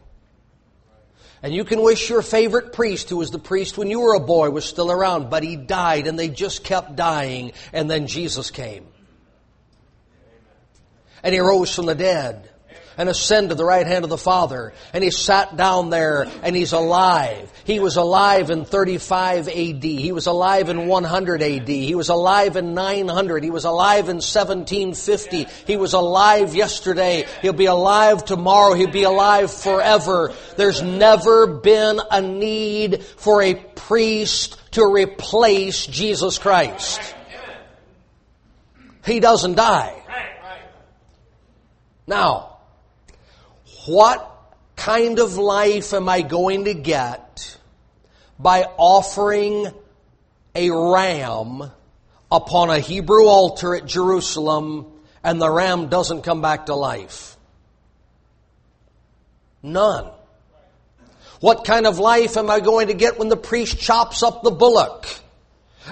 And 1.41 1.53
you 1.53 1.63
can 1.63 1.81
wish 1.81 2.09
your 2.09 2.21
favorite 2.21 2.73
priest, 2.73 3.09
who 3.09 3.17
was 3.17 3.31
the 3.31 3.39
priest 3.39 3.77
when 3.77 3.89
you 3.89 4.01
were 4.01 4.13
a 4.13 4.19
boy, 4.19 4.49
was 4.49 4.65
still 4.65 4.91
around, 4.91 5.29
but 5.29 5.43
he 5.43 5.55
died 5.55 6.07
and 6.07 6.19
they 6.19 6.27
just 6.27 6.63
kept 6.63 6.95
dying, 6.95 7.53
and 7.71 7.89
then 7.89 8.07
Jesus 8.07 8.51
came. 8.51 8.85
And 11.23 11.33
he 11.33 11.39
rose 11.39 11.73
from 11.73 11.85
the 11.85 11.95
dead 11.95 12.48
and 12.99 13.07
ascended 13.07 13.49
to 13.51 13.55
the 13.55 13.63
right 13.63 13.87
hand 13.87 14.03
of 14.03 14.09
the 14.09 14.17
Father. 14.17 14.73
And 14.91 15.01
he 15.01 15.09
sat 15.09 15.55
down 15.55 15.89
there 15.89 16.27
and 16.43 16.53
he's 16.53 16.73
alive. 16.73 17.49
He 17.63 17.79
was 17.79 17.95
alive 17.95 18.49
in 18.49 18.65
35 18.65 19.47
AD. 19.47 19.83
He 19.83 20.11
was 20.11 20.27
alive 20.27 20.67
in 20.67 20.85
100 20.85 21.41
AD. 21.41 21.67
He 21.69 21.95
was 21.95 22.09
alive 22.09 22.57
in 22.57 22.73
900. 22.73 23.41
He 23.41 23.51
was 23.51 23.63
alive 23.63 24.09
in 24.09 24.17
1750. 24.17 25.47
He 25.65 25.77
was 25.77 25.93
alive 25.93 26.53
yesterday. 26.53 27.25
He'll 27.41 27.53
be 27.53 27.67
alive 27.67 28.25
tomorrow. 28.25 28.73
He'll 28.73 28.91
be 28.91 29.03
alive 29.03 29.49
forever. 29.49 30.33
There's 30.57 30.81
never 30.81 31.47
been 31.47 32.01
a 32.11 32.21
need 32.21 33.01
for 33.01 33.41
a 33.41 33.55
priest 33.55 34.59
to 34.71 34.85
replace 34.85 35.85
Jesus 35.85 36.37
Christ. 36.37 36.99
He 39.05 39.21
doesn't 39.21 39.55
die. 39.55 39.95
Now, 42.05 42.58
what 43.85 44.29
kind 44.75 45.19
of 45.19 45.37
life 45.37 45.93
am 45.93 46.09
I 46.09 46.21
going 46.21 46.65
to 46.65 46.73
get 46.73 47.57
by 48.37 48.63
offering 48.77 49.67
a 50.55 50.71
ram 50.71 51.71
upon 52.31 52.69
a 52.69 52.79
Hebrew 52.79 53.25
altar 53.25 53.75
at 53.75 53.85
Jerusalem 53.85 54.85
and 55.23 55.41
the 55.41 55.49
ram 55.49 55.89
doesn't 55.89 56.23
come 56.23 56.41
back 56.41 56.67
to 56.67 56.75
life? 56.75 57.37
None. 59.61 60.09
What 61.39 61.63
kind 61.65 61.87
of 61.87 61.99
life 61.99 62.37
am 62.37 62.49
I 62.49 62.59
going 62.59 62.87
to 62.87 62.93
get 62.93 63.17
when 63.17 63.29
the 63.29 63.37
priest 63.37 63.79
chops 63.79 64.23
up 64.23 64.43
the 64.43 64.51
bullock 64.51 65.07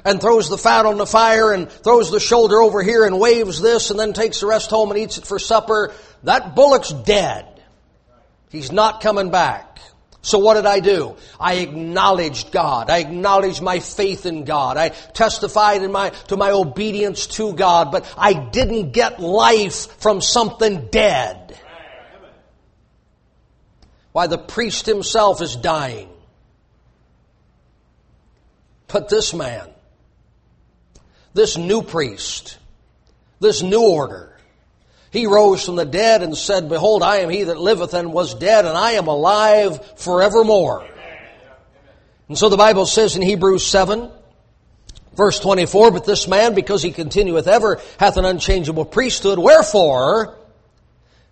and 0.04 0.20
throws 0.20 0.50
the 0.50 0.58
fat 0.58 0.86
on 0.86 0.98
the 0.98 1.06
fire 1.06 1.54
and 1.54 1.70
throws 1.72 2.12
the 2.12 2.20
shoulder 2.20 2.58
over 2.58 2.84
here 2.84 3.06
and 3.06 3.20
waves 3.20 3.62
this 3.62 3.90
and 3.90 4.00
then 4.00 4.14
takes 4.14 4.42
the 4.42 4.46
rest 4.46 4.70
home 4.70 4.92
and 4.92 5.00
eats 5.00 5.18
it 5.18 5.26
for 5.26 5.40
supper? 5.40 5.94
That 6.24 6.56
bullock's 6.56 6.92
dead. 6.92 7.57
He's 8.50 8.72
not 8.72 9.02
coming 9.02 9.30
back. 9.30 9.80
So 10.22 10.40
what 10.40 10.56
did 10.56 10.66
I 10.66 10.82
do? 10.82 11.16
I 11.40 11.56
acknowledged 11.56 12.52
God. 12.52 12.90
I 12.90 12.98
acknowledged 12.98 13.62
my 13.62 13.80
faith 13.80 14.26
in 14.26 14.44
God. 14.44 14.76
I 14.76 14.90
testified 14.90 15.84
in 15.84 15.92
my, 15.92 16.10
to 16.28 16.36
my 16.36 16.52
obedience 16.52 17.28
to 17.28 17.54
God, 17.54 17.92
but 17.92 18.14
I 18.18 18.34
didn't 18.34 18.92
get 18.92 19.22
life 19.22 20.00
from 20.02 20.20
something 20.20 20.88
dead. 20.92 21.58
Why 24.12 24.28
the 24.28 24.38
priest 24.38 24.86
himself 24.86 25.42
is 25.42 25.56
dying. 25.56 26.10
But 28.88 29.10
this 29.10 29.34
man, 29.34 29.70
this 31.34 31.58
new 31.58 31.84
priest, 31.84 32.58
this 33.40 33.62
new 33.62 33.82
order, 33.82 34.27
he 35.18 35.26
rose 35.26 35.66
from 35.66 35.76
the 35.76 35.86
dead 35.86 36.22
and 36.22 36.38
said, 36.38 36.70
Behold, 36.70 37.02
I 37.02 37.18
am 37.18 37.30
he 37.30 37.44
that 37.44 37.60
liveth 37.60 37.94
and 37.96 38.14
was 38.14 38.36
dead, 38.36 38.66
and 38.66 38.78
I 38.78 38.92
am 38.92 39.08
alive 39.08 39.84
forevermore. 39.98 40.88
And 42.28 42.38
so 42.38 42.50
the 42.50 42.58
Bible 42.58 42.86
says 42.86 43.16
in 43.16 43.24
Hebrews 43.24 43.66
7, 43.66 44.12
Verse 45.16 45.40
24, 45.40 45.90
but 45.90 46.06
this 46.06 46.28
man, 46.28 46.54
because 46.54 46.84
he 46.84 46.92
continueth 46.92 47.48
ever, 47.48 47.82
hath 48.00 48.18
an 48.18 48.26
unchangeable 48.26 48.86
priesthood. 48.86 49.40
Wherefore, 49.40 50.38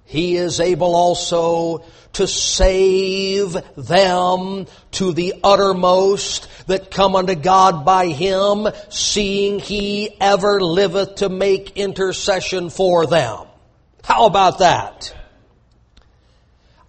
he 0.05 0.37
is 0.37 0.59
able 0.59 0.95
also 0.95 1.85
to 2.13 2.27
save 2.27 3.55
them 3.75 4.65
to 4.93 5.13
the 5.13 5.35
uttermost 5.43 6.47
that 6.65 6.89
come 6.89 7.15
unto 7.15 7.35
God 7.35 7.85
by 7.85 8.07
him, 8.07 8.67
seeing 8.89 9.59
he 9.59 10.19
ever 10.19 10.59
liveth 10.59 11.17
to 11.17 11.29
make 11.29 11.77
intercession 11.77 12.71
for 12.71 13.05
them. 13.05 13.45
How 14.05 14.25
about 14.25 14.59
that? 14.59 15.13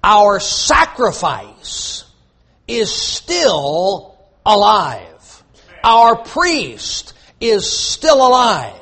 Our 0.05 0.39
sacrifice 0.39 2.05
is 2.69 2.93
still 2.95 4.19
alive 4.45 5.17
our 5.87 6.17
priest 6.17 7.15
is 7.41 7.71
still 7.71 8.17
alive. 8.27 8.75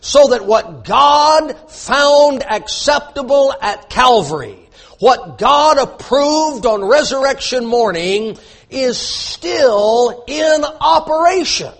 So 0.00 0.28
that 0.28 0.44
what 0.44 0.84
God 0.84 1.70
found 1.70 2.42
acceptable 2.42 3.54
at 3.62 3.88
Calvary, 3.88 4.68
what 4.98 5.38
God 5.38 5.78
approved 5.78 6.66
on 6.66 6.82
resurrection 6.82 7.66
morning, 7.66 8.36
is 8.68 8.98
still 8.98 10.24
in 10.26 10.64
operation. 10.64 11.72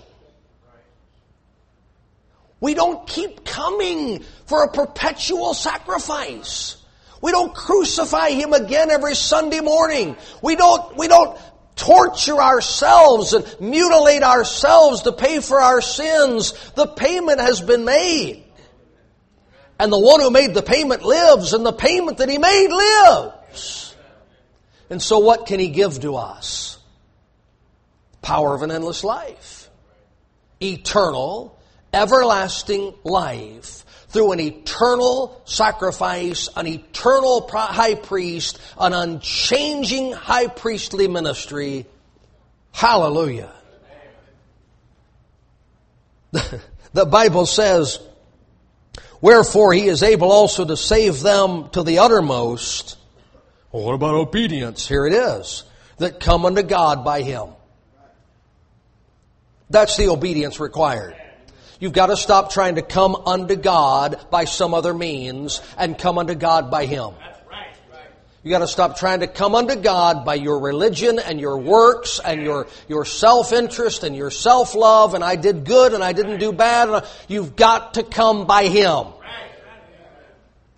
We 2.61 2.75
don't 2.75 3.05
keep 3.07 3.43
coming 3.43 4.23
for 4.45 4.63
a 4.63 4.71
perpetual 4.71 5.53
sacrifice. 5.53 6.77
We 7.21 7.31
don't 7.31 7.53
crucify 7.53 8.29
Him 8.29 8.53
again 8.53 8.91
every 8.91 9.15
Sunday 9.15 9.59
morning. 9.59 10.15
We 10.41 10.55
don't, 10.55 10.95
we 10.95 11.07
don't 11.07 11.37
torture 11.75 12.39
ourselves 12.39 13.33
and 13.33 13.45
mutilate 13.59 14.21
ourselves 14.21 15.01
to 15.03 15.11
pay 15.11 15.39
for 15.39 15.59
our 15.59 15.81
sins. 15.81 16.53
The 16.75 16.87
payment 16.87 17.39
has 17.39 17.59
been 17.61 17.83
made. 17.83 18.43
And 19.79 19.91
the 19.91 19.99
one 19.99 20.21
who 20.21 20.29
made 20.29 20.53
the 20.53 20.61
payment 20.61 21.01
lives, 21.01 21.53
and 21.53 21.65
the 21.65 21.73
payment 21.73 22.19
that 22.19 22.29
he 22.29 22.37
made 22.37 22.67
lives. 22.69 23.95
And 24.91 25.01
so 25.01 25.17
what 25.17 25.47
can 25.47 25.59
he 25.59 25.69
give 25.69 26.01
to 26.01 26.17
us? 26.17 26.77
Power 28.21 28.53
of 28.53 28.61
an 28.61 28.69
endless 28.69 29.03
life. 29.03 29.69
Eternal, 30.61 31.57
everlasting 31.93 32.93
life 33.03 33.85
through 34.09 34.33
an 34.33 34.39
eternal 34.39 35.41
sacrifice, 35.45 36.49
an 36.55 36.67
eternal 36.67 37.47
high 37.49 37.95
priest, 37.95 38.59
an 38.77 38.93
unchanging 38.93 40.11
high 40.11 40.47
priestly 40.47 41.07
ministry. 41.07 41.85
Hallelujah. 42.73 43.51
the 46.93 47.05
Bible 47.05 47.45
says, 47.45 47.99
Wherefore 49.21 49.71
he 49.73 49.87
is 49.87 50.03
able 50.03 50.31
also 50.31 50.65
to 50.65 50.75
save 50.75 51.21
them 51.21 51.69
to 51.69 51.83
the 51.83 51.99
uttermost. 51.99 52.97
Well, 53.71 53.83
what 53.83 53.93
about 53.93 54.15
obedience? 54.15 54.87
Here 54.87 55.05
it 55.05 55.13
is. 55.13 55.63
That 55.97 56.19
come 56.19 56.45
unto 56.45 56.63
God 56.63 57.05
by 57.05 57.21
him. 57.21 57.49
That's 59.69 59.95
the 59.95 60.09
obedience 60.09 60.59
required. 60.59 61.15
You've 61.81 61.93
got 61.93 62.05
to 62.05 62.15
stop 62.15 62.51
trying 62.51 62.75
to 62.75 62.83
come 62.83 63.15
unto 63.15 63.55
God 63.55 64.27
by 64.29 64.45
some 64.45 64.75
other 64.75 64.93
means 64.93 65.63
and 65.79 65.97
come 65.97 66.19
unto 66.19 66.35
God 66.35 66.69
by 66.69 66.85
Him. 66.85 67.09
You 68.43 68.51
got 68.51 68.59
to 68.59 68.67
stop 68.67 68.97
trying 68.97 69.21
to 69.21 69.27
come 69.27 69.55
unto 69.55 69.75
God 69.75 70.23
by 70.23 70.35
your 70.35 70.59
religion 70.59 71.17
and 71.17 71.39
your 71.39 71.57
works 71.57 72.19
and 72.23 72.43
your, 72.43 72.67
your 72.87 73.03
self-interest 73.03 74.03
and 74.03 74.15
your 74.15 74.29
self-love 74.29 75.15
and 75.15 75.23
I 75.23 75.35
did 75.35 75.65
good 75.65 75.95
and 75.95 76.03
I 76.03 76.13
didn't 76.13 76.39
do 76.39 76.53
bad. 76.53 77.03
You've 77.27 77.55
got 77.55 77.95
to 77.95 78.03
come 78.03 78.45
by 78.45 78.67
Him. 78.67 79.07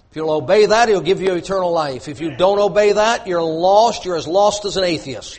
If 0.10 0.16
you'll 0.16 0.32
obey 0.32 0.68
that, 0.68 0.88
He'll 0.88 1.02
give 1.02 1.22
you 1.22 1.36
eternal 1.36 1.74
life. 1.74 2.08
If 2.08 2.22
you 2.22 2.38
don't 2.38 2.60
obey 2.60 2.94
that, 2.94 3.28
you're 3.28 3.44
lost. 3.44 4.06
You're 4.06 4.16
as 4.16 4.28
lost 4.28 4.64
as 4.64 4.78
an 4.78 4.86
atheist. 4.86 5.38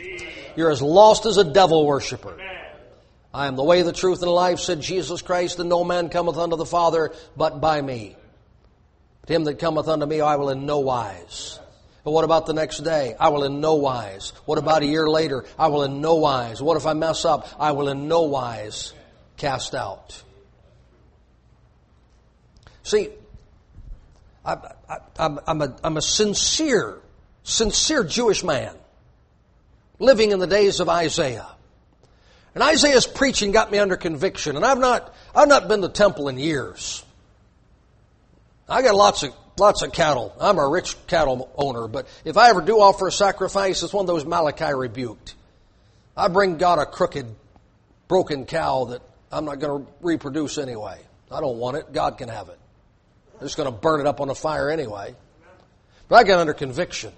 You're 0.57 0.71
as 0.71 0.83
lost 0.83 1.25
as 1.25 1.39
a 1.39 1.45
devil 1.45 1.87
worshiper. 1.87 2.37
I 3.35 3.49
am 3.49 3.57
the 3.57 3.65
way, 3.65 3.83
the 3.83 3.93
truth, 3.93 4.21
and 4.21 4.29
the 4.29 4.33
life, 4.33 4.61
said 4.61 4.81
Jesus 4.81 5.21
Christ, 5.21 5.59
and 5.59 5.69
no 5.69 5.83
man 5.83 6.09
cometh 6.09 6.39
unto 6.39 6.55
the 6.57 6.65
Father 6.65 7.13
but 7.37 7.61
by 7.61 7.83
me. 7.83 8.17
But 9.23 9.31
him 9.31 9.45
that 9.45 9.59
cometh 9.59 9.89
unto 9.89 10.07
me 10.07 10.21
I 10.21 10.37
will 10.37 10.51
in 10.51 10.67
no 10.67 10.79
wise. 10.79 11.59
But 12.05 12.13
what 12.13 12.25
about 12.25 12.47
the 12.47 12.53
next 12.53 12.85
day? 12.85 13.17
I 13.19 13.31
will 13.31 13.43
in 13.43 13.61
no 13.61 13.75
wise. 13.75 14.33
What 14.45 14.59
about 14.59 14.83
a 14.83 14.87
year 14.87 15.09
later? 15.09 15.45
I 15.59 15.67
will 15.67 15.83
in 15.83 16.01
no 16.01 16.15
wise. 16.15 16.63
What 16.63 16.77
if 16.77 16.87
I 16.87 16.93
mess 16.93 17.25
up? 17.25 17.49
I 17.59 17.73
will 17.73 17.89
in 17.89 18.07
no 18.07 18.23
wise 18.23 18.93
cast 19.37 19.75
out. 19.75 20.23
See, 22.85 23.09
I, 24.45 24.59
am 25.19 25.63
a, 25.63 25.77
I'm 25.83 25.97
a 25.97 26.03
sincere, 26.03 27.01
sincere 27.43 28.05
Jewish 28.05 28.45
man 28.45 28.77
living 29.99 30.31
in 30.31 30.39
the 30.39 30.47
days 30.47 30.79
of 30.79 30.89
Isaiah. 30.89 31.49
And 32.55 32.63
Isaiah's 32.63 33.07
preaching 33.07 33.51
got 33.51 33.71
me 33.71 33.79
under 33.79 33.97
conviction, 33.97 34.57
and 34.57 34.65
I've 34.65 34.79
not, 34.79 35.13
I've 35.35 35.49
not 35.49 35.67
been 35.67 35.83
to 35.83 35.89
temple 35.89 36.29
in 36.29 36.39
years. 36.39 37.05
I 38.69 38.83
got 38.83 38.95
lots 38.95 39.25
of, 39.25 39.35
lots 39.59 39.83
of 39.83 39.93
cattle. 39.93 40.35
I'm 40.41 40.59
a 40.59 40.69
rich 40.69 40.97
cattle 41.09 41.51
owner, 41.57 41.89
but 41.89 42.07
if 42.25 42.37
I 42.37 42.51
ever 42.51 42.61
do 42.61 42.81
offer 42.81 43.09
a 43.09 43.13
sacrifice, 43.13 43.83
it's 43.83 43.93
one 43.93 44.05
of 44.05 44.07
those 44.07 44.25
Malachi 44.25 44.73
rebuked. 44.73 45.35
I 46.17 46.29
bring 46.29 46.57
God 46.57 46.79
a 46.79 46.87
crooked, 46.87 47.27
broken 48.07 48.47
cow 48.47 48.85
that 48.87 49.03
I'm 49.33 49.45
not 49.45 49.59
going 49.59 49.85
to 49.85 49.93
reproduce 50.01 50.59
anyway. 50.59 51.01
I 51.33 51.41
don't 51.41 51.59
want 51.59 51.77
it. 51.77 51.93
God 51.93 52.19
can 52.19 52.29
have 52.29 52.49
it. 52.49 52.59
I'm 53.35 53.47
just 53.47 53.57
going 53.57 53.71
to 53.71 53.77
burn 53.77 54.01
it 54.01 54.07
up 54.07 54.21
on 54.21 54.29
the 54.29 54.35
fire 54.35 54.71
anyway. 54.71 55.17
But 56.09 56.17
I 56.17 56.25
got 56.25 56.39
under 56.39 56.55
conviction. 56.55 57.13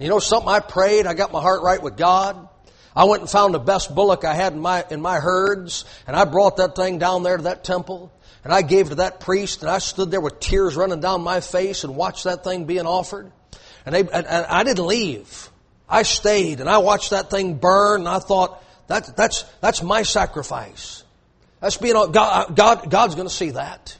You 0.00 0.08
know 0.08 0.18
something? 0.18 0.48
I 0.48 0.58
prayed. 0.58 1.06
I 1.06 1.14
got 1.14 1.30
my 1.30 1.40
heart 1.40 1.62
right 1.62 1.80
with 1.80 1.96
God. 1.96 2.48
I 2.96 3.04
went 3.04 3.22
and 3.22 3.30
found 3.30 3.54
the 3.54 3.58
best 3.58 3.94
bullock 3.94 4.24
I 4.24 4.34
had 4.34 4.52
in 4.52 4.60
my, 4.60 4.84
in 4.90 5.00
my 5.00 5.18
herds, 5.18 5.84
and 6.06 6.14
I 6.14 6.24
brought 6.24 6.58
that 6.58 6.76
thing 6.76 6.98
down 6.98 7.22
there 7.24 7.36
to 7.36 7.42
that 7.44 7.64
temple, 7.64 8.12
and 8.44 8.52
I 8.52 8.62
gave 8.62 8.90
to 8.90 8.94
that 8.96 9.20
priest, 9.20 9.62
and 9.62 9.70
I 9.70 9.78
stood 9.78 10.10
there 10.10 10.20
with 10.20 10.38
tears 10.38 10.76
running 10.76 11.00
down 11.00 11.22
my 11.22 11.40
face 11.40 11.82
and 11.82 11.96
watched 11.96 12.24
that 12.24 12.44
thing 12.44 12.66
being 12.66 12.86
offered. 12.86 13.32
And, 13.84 13.94
they, 13.94 14.00
and, 14.00 14.12
and 14.12 14.46
I 14.46 14.62
didn't 14.62 14.86
leave. 14.86 15.50
I 15.88 16.02
stayed, 16.02 16.60
and 16.60 16.68
I 16.68 16.78
watched 16.78 17.10
that 17.10 17.30
thing 17.30 17.56
burn, 17.56 18.02
and 18.02 18.08
I 18.08 18.20
thought, 18.20 18.62
that, 18.86 19.16
that's, 19.16 19.44
that's 19.60 19.82
my 19.82 20.02
sacrifice. 20.02 21.02
That's 21.60 21.76
being, 21.78 21.96
uh, 21.96 22.06
God, 22.06 22.50
uh, 22.50 22.52
God, 22.52 22.90
God's 22.90 23.14
going 23.14 23.26
to 23.26 23.34
see 23.34 23.50
that. 23.50 23.96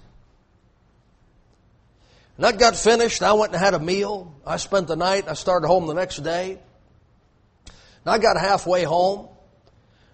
And 2.36 2.44
that 2.44 2.58
got 2.58 2.76
finished. 2.76 3.22
I 3.22 3.32
went 3.32 3.52
and 3.52 3.60
had 3.62 3.74
a 3.74 3.78
meal. 3.78 4.34
I 4.46 4.58
spent 4.58 4.86
the 4.86 4.96
night. 4.96 5.28
I 5.28 5.34
started 5.34 5.66
home 5.66 5.86
the 5.86 5.94
next 5.94 6.18
day. 6.18 6.58
And 8.04 8.14
I 8.14 8.18
got 8.18 8.38
halfway 8.38 8.84
home, 8.84 9.28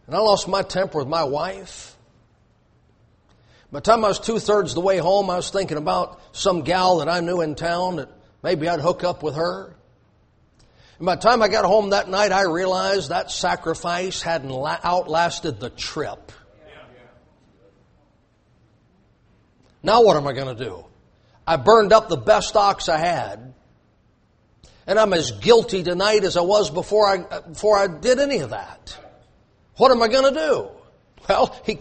and 0.06 0.14
I 0.14 0.18
lost 0.18 0.48
my 0.48 0.62
temper 0.62 0.98
with 0.98 1.08
my 1.08 1.24
wife. 1.24 1.96
By 3.72 3.78
the 3.78 3.84
time 3.84 4.04
I 4.04 4.08
was 4.08 4.18
two 4.18 4.38
thirds 4.38 4.74
the 4.74 4.80
way 4.80 4.98
home, 4.98 5.30
I 5.30 5.36
was 5.36 5.50
thinking 5.50 5.76
about 5.76 6.20
some 6.32 6.62
gal 6.62 6.98
that 6.98 7.08
I 7.08 7.20
knew 7.20 7.40
in 7.40 7.54
town 7.54 7.96
that 7.96 8.08
maybe 8.42 8.68
I'd 8.68 8.80
hook 8.80 9.04
up 9.04 9.22
with 9.22 9.36
her. 9.36 9.76
And 10.98 11.06
by 11.06 11.14
the 11.14 11.22
time 11.22 11.40
I 11.40 11.48
got 11.48 11.64
home 11.64 11.90
that 11.90 12.08
night, 12.08 12.32
I 12.32 12.42
realized 12.42 13.10
that 13.10 13.30
sacrifice 13.30 14.22
hadn't 14.22 14.52
outlasted 14.52 15.60
the 15.60 15.70
trip. 15.70 16.32
Now 19.82 20.02
what 20.02 20.16
am 20.16 20.26
I 20.26 20.32
going 20.32 20.54
to 20.54 20.64
do? 20.64 20.84
I 21.46 21.56
burned 21.56 21.92
up 21.92 22.08
the 22.08 22.16
best 22.16 22.54
ox 22.54 22.88
I 22.88 22.98
had 22.98 23.54
and 24.90 24.98
I'm 24.98 25.12
as 25.12 25.30
guilty 25.30 25.84
tonight 25.84 26.24
as 26.24 26.36
I 26.36 26.40
was 26.40 26.68
before 26.68 27.06
I, 27.06 27.40
before 27.42 27.78
I 27.78 27.86
did 27.86 28.18
any 28.18 28.38
of 28.38 28.50
that. 28.50 28.98
What 29.76 29.92
am 29.92 30.02
I 30.02 30.08
going 30.08 30.34
to 30.34 30.40
do? 30.40 30.68
Well, 31.28 31.56
he, 31.64 31.78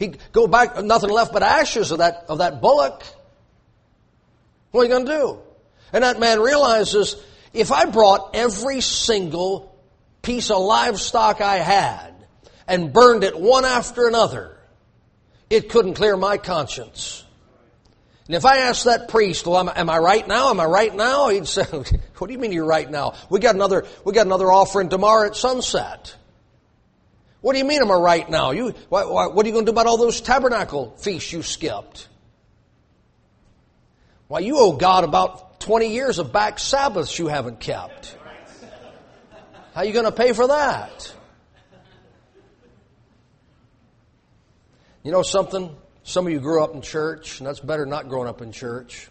he 0.00 0.14
go 0.32 0.48
back, 0.48 0.82
nothing 0.82 1.10
left 1.10 1.32
but 1.32 1.44
ashes 1.44 1.92
of 1.92 1.98
that, 1.98 2.24
of 2.28 2.38
that 2.38 2.60
bullock. 2.60 3.04
What 4.72 4.80
are 4.80 4.84
you 4.84 4.90
going 4.90 5.06
to 5.06 5.12
do? 5.12 5.38
And 5.92 6.02
that 6.02 6.18
man 6.18 6.40
realizes 6.40 7.14
if 7.52 7.70
I 7.70 7.84
brought 7.84 8.34
every 8.34 8.80
single 8.80 9.78
piece 10.22 10.50
of 10.50 10.60
livestock 10.60 11.40
I 11.40 11.58
had 11.58 12.12
and 12.66 12.92
burned 12.92 13.22
it 13.22 13.38
one 13.38 13.66
after 13.66 14.08
another, 14.08 14.58
it 15.48 15.68
couldn't 15.68 15.94
clear 15.94 16.16
my 16.16 16.38
conscience. 16.38 17.24
And 18.28 18.36
if 18.36 18.44
I 18.44 18.58
asked 18.58 18.84
that 18.84 19.08
priest, 19.08 19.46
well, 19.46 19.58
am, 19.58 19.70
am, 19.74 19.88
I 19.88 19.98
right 19.98 20.28
now? 20.28 20.50
Am 20.50 20.60
I 20.60 20.66
right 20.66 20.94
now? 20.94 21.30
He'd 21.30 21.48
say, 21.48 21.62
what 22.18 22.26
do 22.26 22.32
you 22.32 22.38
mean 22.38 22.52
you're 22.52 22.66
right 22.66 22.88
now? 22.88 23.14
We 23.30 23.40
got 23.40 23.54
another, 23.54 23.86
we 24.04 24.12
got 24.12 24.26
another 24.26 24.52
offering 24.52 24.90
tomorrow 24.90 25.26
at 25.26 25.34
sunset. 25.34 26.14
What 27.40 27.54
do 27.54 27.58
you 27.58 27.64
mean 27.64 27.80
am 27.80 27.90
I 27.90 27.94
right 27.94 28.28
now? 28.28 28.50
You, 28.50 28.74
what, 28.90 29.34
what 29.34 29.46
are 29.46 29.48
you 29.48 29.54
going 29.54 29.64
to 29.64 29.72
do 29.72 29.74
about 29.74 29.86
all 29.86 29.96
those 29.96 30.20
tabernacle 30.20 30.94
feasts 30.98 31.32
you 31.32 31.42
skipped? 31.42 32.06
Why, 34.26 34.40
you 34.40 34.58
owe 34.58 34.72
God 34.72 35.04
about 35.04 35.60
20 35.60 35.94
years 35.94 36.18
of 36.18 36.30
back 36.30 36.58
Sabbaths 36.58 37.18
you 37.18 37.28
haven't 37.28 37.60
kept. 37.60 38.14
How 39.72 39.80
are 39.80 39.84
you 39.86 39.94
going 39.94 40.04
to 40.04 40.12
pay 40.12 40.34
for 40.34 40.48
that? 40.48 41.14
You 45.02 45.12
know 45.12 45.22
something? 45.22 45.74
Some 46.08 46.26
of 46.26 46.32
you 46.32 46.40
grew 46.40 46.64
up 46.64 46.74
in 46.74 46.80
church, 46.80 47.38
and 47.38 47.46
that's 47.46 47.60
better 47.60 47.84
not 47.84 48.08
growing 48.08 48.30
up 48.30 48.40
in 48.40 48.50
church. 48.50 49.10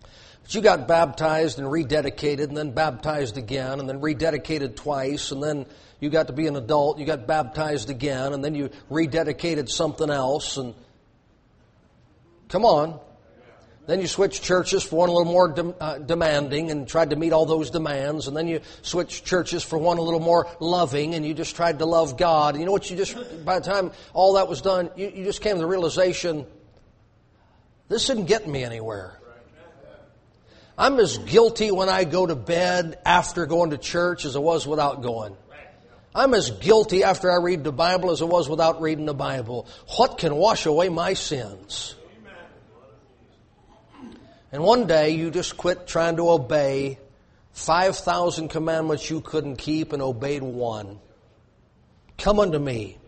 But 0.00 0.54
you 0.54 0.60
got 0.60 0.86
baptized 0.86 1.58
and 1.58 1.66
rededicated, 1.66 2.44
and 2.44 2.56
then 2.56 2.70
baptized 2.70 3.36
again, 3.36 3.80
and 3.80 3.88
then 3.88 4.00
rededicated 4.00 4.76
twice, 4.76 5.32
and 5.32 5.42
then 5.42 5.66
you 5.98 6.08
got 6.08 6.28
to 6.28 6.32
be 6.32 6.46
an 6.46 6.54
adult, 6.54 7.00
you 7.00 7.04
got 7.04 7.26
baptized 7.26 7.90
again, 7.90 8.32
and 8.32 8.44
then 8.44 8.54
you 8.54 8.70
rededicated 8.92 9.68
something 9.68 10.08
else, 10.08 10.56
and 10.56 10.74
come 12.48 12.64
on. 12.64 13.00
Then 13.86 14.00
you 14.00 14.06
switched 14.06 14.44
churches 14.44 14.84
for 14.84 14.96
one 14.96 15.08
a 15.08 15.12
little 15.12 15.32
more 15.32 15.48
de- 15.48 15.74
uh, 15.80 15.98
demanding 15.98 16.70
and 16.70 16.86
tried 16.86 17.10
to 17.10 17.16
meet 17.16 17.32
all 17.32 17.46
those 17.46 17.70
demands. 17.70 18.28
And 18.28 18.36
then 18.36 18.46
you 18.46 18.60
switched 18.82 19.24
churches 19.24 19.64
for 19.64 19.76
one 19.76 19.98
a 19.98 20.02
little 20.02 20.20
more 20.20 20.46
loving 20.60 21.14
and 21.14 21.26
you 21.26 21.34
just 21.34 21.56
tried 21.56 21.80
to 21.80 21.86
love 21.86 22.16
God. 22.16 22.54
And 22.54 22.60
you 22.60 22.66
know 22.66 22.72
what? 22.72 22.88
You 22.88 22.96
just, 22.96 23.44
by 23.44 23.58
the 23.58 23.64
time 23.64 23.90
all 24.14 24.34
that 24.34 24.46
was 24.46 24.60
done, 24.60 24.90
you, 24.96 25.10
you 25.12 25.24
just 25.24 25.40
came 25.40 25.56
to 25.56 25.60
the 25.60 25.66
realization 25.66 26.46
this 27.88 28.04
isn't 28.04 28.26
getting 28.26 28.52
me 28.52 28.62
anywhere. 28.62 29.18
I'm 30.78 30.98
as 31.00 31.18
guilty 31.18 31.70
when 31.70 31.88
I 31.88 32.04
go 32.04 32.24
to 32.24 32.34
bed 32.34 32.98
after 33.04 33.46
going 33.46 33.70
to 33.70 33.78
church 33.78 34.24
as 34.24 34.36
I 34.36 34.38
was 34.38 34.66
without 34.66 35.02
going. 35.02 35.36
I'm 36.14 36.34
as 36.34 36.50
guilty 36.50 37.04
after 37.04 37.30
I 37.30 37.36
read 37.36 37.64
the 37.64 37.72
Bible 37.72 38.10
as 38.10 38.22
I 38.22 38.26
was 38.26 38.48
without 38.48 38.80
reading 38.80 39.06
the 39.06 39.14
Bible. 39.14 39.66
What 39.96 40.18
can 40.18 40.36
wash 40.36 40.66
away 40.66 40.88
my 40.88 41.14
sins? 41.14 41.94
And 44.52 44.62
one 44.62 44.86
day 44.86 45.10
you 45.10 45.30
just 45.30 45.56
quit 45.56 45.86
trying 45.86 46.16
to 46.16 46.30
obey 46.30 46.98
5,000 47.52 48.48
commandments 48.48 49.08
you 49.08 49.22
couldn't 49.22 49.56
keep 49.56 49.94
and 49.94 50.02
obeyed 50.02 50.42
one. 50.42 51.00
Come 52.18 52.38
unto 52.38 52.58
me, 52.58 52.98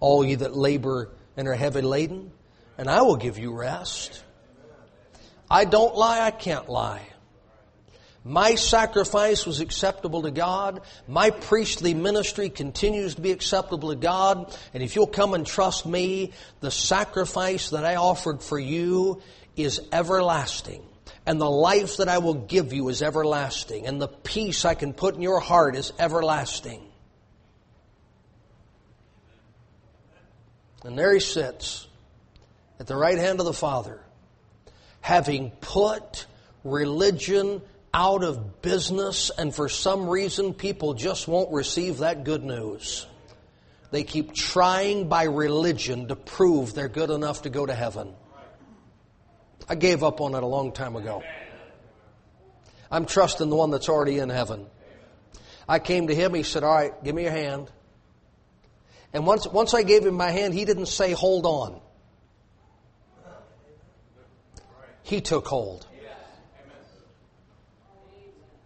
all 0.00 0.24
ye 0.24 0.34
that 0.34 0.56
labor 0.56 1.10
and 1.36 1.46
are 1.46 1.54
heavy 1.54 1.82
laden, 1.82 2.32
and 2.76 2.90
I 2.90 3.02
will 3.02 3.16
give 3.16 3.38
you 3.38 3.52
rest. 3.52 4.24
I 5.48 5.64
don't 5.64 5.94
lie, 5.94 6.20
I 6.20 6.32
can't 6.32 6.68
lie. 6.68 7.06
My 8.24 8.54
sacrifice 8.54 9.46
was 9.46 9.58
acceptable 9.58 10.22
to 10.22 10.30
God. 10.30 10.82
My 11.08 11.30
priestly 11.30 11.92
ministry 11.92 12.50
continues 12.50 13.16
to 13.16 13.20
be 13.20 13.32
acceptable 13.32 13.88
to 13.90 13.96
God. 13.96 14.56
And 14.72 14.82
if 14.82 14.94
you'll 14.94 15.08
come 15.08 15.34
and 15.34 15.44
trust 15.44 15.86
me, 15.86 16.32
the 16.60 16.70
sacrifice 16.70 17.70
that 17.70 17.84
I 17.84 17.96
offered 17.96 18.40
for 18.40 18.60
you 18.60 19.20
is 19.56 19.80
everlasting. 19.92 20.82
And 21.24 21.40
the 21.40 21.50
life 21.50 21.98
that 21.98 22.08
I 22.08 22.18
will 22.18 22.34
give 22.34 22.72
you 22.72 22.88
is 22.88 23.02
everlasting. 23.02 23.86
And 23.86 24.00
the 24.00 24.08
peace 24.08 24.64
I 24.64 24.74
can 24.74 24.92
put 24.92 25.14
in 25.14 25.22
your 25.22 25.40
heart 25.40 25.76
is 25.76 25.92
everlasting. 25.98 26.82
And 30.84 30.98
there 30.98 31.14
he 31.14 31.20
sits 31.20 31.86
at 32.80 32.88
the 32.88 32.96
right 32.96 33.18
hand 33.18 33.38
of 33.38 33.46
the 33.46 33.52
Father, 33.52 34.00
having 35.00 35.52
put 35.60 36.26
religion 36.64 37.62
out 37.94 38.24
of 38.24 38.62
business, 38.62 39.30
and 39.36 39.54
for 39.54 39.68
some 39.68 40.08
reason, 40.08 40.54
people 40.54 40.94
just 40.94 41.28
won't 41.28 41.52
receive 41.52 41.98
that 41.98 42.24
good 42.24 42.42
news. 42.42 43.06
They 43.90 44.02
keep 44.02 44.34
trying 44.34 45.08
by 45.08 45.24
religion 45.24 46.08
to 46.08 46.16
prove 46.16 46.74
they're 46.74 46.88
good 46.88 47.10
enough 47.10 47.42
to 47.42 47.50
go 47.50 47.66
to 47.66 47.74
heaven. 47.74 48.14
I 49.68 49.74
gave 49.74 50.02
up 50.02 50.20
on 50.20 50.34
it 50.34 50.42
a 50.42 50.46
long 50.46 50.72
time 50.72 50.96
ago. 50.96 51.22
I'm 52.90 53.06
trusting 53.06 53.48
the 53.48 53.56
one 53.56 53.70
that's 53.70 53.88
already 53.88 54.18
in 54.18 54.28
heaven. 54.28 54.66
I 55.68 55.78
came 55.78 56.08
to 56.08 56.14
him, 56.14 56.34
he 56.34 56.42
said, 56.42 56.64
All 56.64 56.74
right, 56.74 56.92
give 57.02 57.14
me 57.14 57.22
your 57.22 57.32
hand. 57.32 57.70
And 59.12 59.26
once, 59.26 59.46
once 59.46 59.74
I 59.74 59.82
gave 59.82 60.04
him 60.04 60.14
my 60.14 60.30
hand, 60.30 60.54
he 60.54 60.64
didn't 60.64 60.86
say, 60.86 61.12
Hold 61.12 61.46
on. 61.46 61.80
He 65.02 65.20
took 65.20 65.46
hold. 65.46 65.86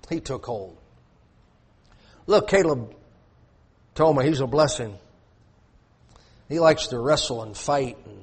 He 0.08 0.20
took 0.20 0.46
hold. 0.46 0.78
Look, 2.26 2.48
Caleb 2.48 2.94
told 3.94 4.16
me 4.16 4.24
he's 4.24 4.40
a 4.40 4.46
blessing. 4.46 4.96
He 6.48 6.60
likes 6.60 6.88
to 6.88 6.98
wrestle 6.98 7.42
and 7.42 7.56
fight 7.56 7.98
and 8.06 8.15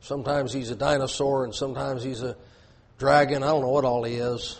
Sometimes 0.00 0.52
he's 0.52 0.70
a 0.70 0.76
dinosaur 0.76 1.44
and 1.44 1.54
sometimes 1.54 2.02
he's 2.02 2.22
a 2.22 2.36
dragon. 2.98 3.42
I 3.42 3.48
don't 3.48 3.62
know 3.62 3.68
what 3.68 3.84
all 3.84 4.02
he 4.04 4.14
is. 4.14 4.58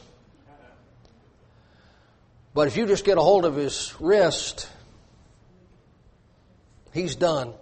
But 2.52 2.68
if 2.68 2.76
you 2.76 2.86
just 2.86 3.04
get 3.04 3.16
a 3.16 3.20
hold 3.20 3.44
of 3.44 3.54
his 3.54 3.94
wrist, 4.00 4.68
he's 6.92 7.14
done. 7.14 7.54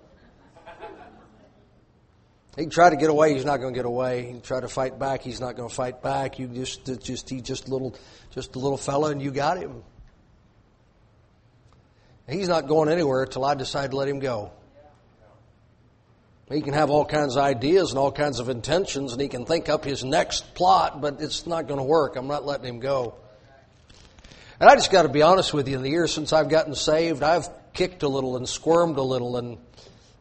He 2.56 2.64
can 2.64 2.70
try 2.70 2.90
to 2.90 2.96
get 2.96 3.08
away, 3.08 3.34
he's 3.34 3.44
not 3.44 3.58
going 3.58 3.72
to 3.72 3.78
get 3.78 3.86
away. 3.86 4.24
He 4.24 4.32
can 4.32 4.40
try 4.40 4.58
to 4.58 4.66
fight 4.66 4.98
back, 4.98 5.22
he's 5.22 5.40
not 5.40 5.54
going 5.54 5.68
to 5.68 5.74
fight 5.74 6.02
back. 6.02 6.40
You 6.40 6.48
just, 6.48 6.84
just, 7.04 7.30
he's 7.30 7.42
just 7.42 7.68
little, 7.68 7.94
just 8.32 8.56
a 8.56 8.58
little 8.58 8.76
fella, 8.76 9.10
and 9.10 9.22
you 9.22 9.30
got 9.30 9.58
him. 9.58 9.84
He's 12.28 12.48
not 12.48 12.66
going 12.66 12.88
anywhere 12.88 13.26
till 13.26 13.44
I 13.44 13.54
decide 13.54 13.92
to 13.92 13.96
let 13.96 14.08
him 14.08 14.18
go. 14.18 14.50
He 16.50 16.62
can 16.62 16.72
have 16.72 16.88
all 16.88 17.04
kinds 17.04 17.36
of 17.36 17.42
ideas 17.42 17.90
and 17.90 17.98
all 17.98 18.10
kinds 18.10 18.40
of 18.40 18.48
intentions, 18.48 19.12
and 19.12 19.20
he 19.20 19.28
can 19.28 19.44
think 19.44 19.68
up 19.68 19.84
his 19.84 20.02
next 20.02 20.54
plot, 20.54 21.00
but 21.00 21.20
it's 21.20 21.46
not 21.46 21.66
going 21.68 21.78
to 21.78 21.84
work. 21.84 22.16
I'm 22.16 22.26
not 22.26 22.46
letting 22.46 22.66
him 22.66 22.80
go. 22.80 23.14
And 24.58 24.68
I 24.68 24.74
just 24.74 24.90
got 24.90 25.02
to 25.02 25.10
be 25.10 25.22
honest 25.22 25.52
with 25.52 25.68
you. 25.68 25.76
In 25.76 25.82
the 25.82 25.90
years 25.90 26.12
since 26.12 26.32
I've 26.32 26.48
gotten 26.48 26.74
saved, 26.74 27.22
I've 27.22 27.48
kicked 27.74 28.02
a 28.02 28.08
little 28.08 28.36
and 28.36 28.48
squirmed 28.48 28.96
a 28.96 29.02
little, 29.02 29.36
and 29.36 29.58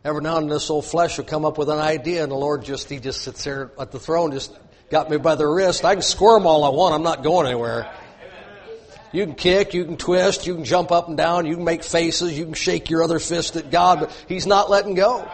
every 0.03 0.21
now 0.21 0.37
and 0.37 0.49
then 0.49 0.55
this 0.55 0.69
old 0.69 0.85
flesh 0.85 1.17
will 1.17 1.25
come 1.25 1.45
up 1.45 1.57
with 1.57 1.69
an 1.69 1.79
idea, 1.79 2.23
and 2.23 2.31
the 2.31 2.35
Lord 2.35 2.65
just 2.65 2.89
He 2.89 2.99
just 2.99 3.21
sits 3.21 3.45
there 3.45 3.71
at 3.79 3.91
the 3.91 3.99
throne, 3.99 4.33
just 4.33 4.53
got 4.89 5.09
me 5.09 5.17
by 5.17 5.35
the 5.35 5.47
wrist. 5.47 5.85
I 5.85 5.95
can 5.95 6.01
squirm 6.01 6.45
all 6.45 6.65
I 6.65 6.69
want. 6.69 6.93
I'm 6.93 7.03
not 7.03 7.23
going 7.23 7.47
anywhere. 7.47 7.89
You 9.13 9.25
can 9.25 9.35
kick, 9.35 9.73
you 9.73 9.85
can 9.85 9.95
twist, 9.95 10.45
you 10.45 10.55
can 10.55 10.65
jump 10.65 10.91
up 10.91 11.07
and 11.07 11.15
down, 11.15 11.45
you 11.45 11.55
can 11.55 11.63
make 11.63 11.83
faces, 11.83 12.37
you 12.37 12.43
can 12.43 12.53
shake 12.53 12.89
your 12.89 13.03
other 13.03 13.19
fist 13.19 13.55
at 13.55 13.71
God, 13.71 14.01
but 14.01 14.25
He's 14.27 14.45
not 14.45 14.69
letting 14.69 14.93
go. 14.93 15.25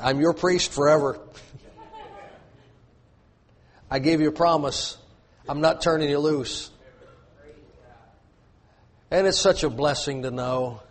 I'm 0.00 0.20
your 0.20 0.32
priest 0.32 0.72
forever. 0.72 1.18
I 3.90 3.98
gave 3.98 4.20
you 4.20 4.28
a 4.28 4.32
promise. 4.32 4.96
I'm 5.48 5.60
not 5.60 5.80
turning 5.80 6.10
you 6.10 6.18
loose. 6.18 6.70
And 9.10 9.26
it's 9.26 9.40
such 9.40 9.64
a 9.64 9.70
blessing 9.70 10.22
to 10.22 10.30
know 10.30 10.82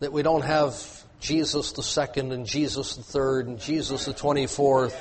that 0.00 0.12
we 0.12 0.22
don't 0.22 0.42
have 0.42 1.04
Jesus 1.20 1.72
the 1.72 1.82
second 1.82 2.32
and 2.32 2.46
Jesus 2.46 2.96
the 2.96 3.02
third 3.02 3.46
and 3.46 3.60
Jesus 3.60 4.06
the 4.06 4.14
24th 4.14 4.96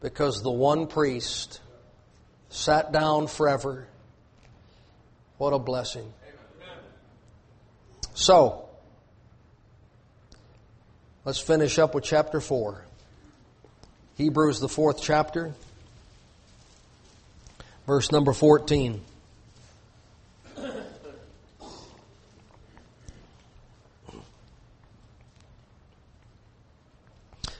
because 0.00 0.42
the 0.42 0.50
one 0.50 0.86
priest 0.86 1.60
sat 2.48 2.92
down 2.92 3.26
forever. 3.26 3.86
What 5.38 5.52
a 5.52 5.58
blessing. 5.58 6.12
So, 8.14 8.63
Let's 11.24 11.40
finish 11.40 11.78
up 11.78 11.94
with 11.94 12.04
chapter 12.04 12.38
4. 12.38 12.84
Hebrews, 14.16 14.60
the 14.60 14.68
fourth 14.68 15.00
chapter, 15.02 15.54
verse 17.86 18.12
number 18.12 18.34
14. 18.34 19.00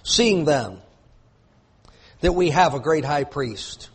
Seeing 0.02 0.44
then 0.44 0.78
that 2.20 2.32
we 2.32 2.50
have 2.50 2.74
a 2.74 2.80
great 2.80 3.06
high 3.06 3.24
priest. 3.24 3.88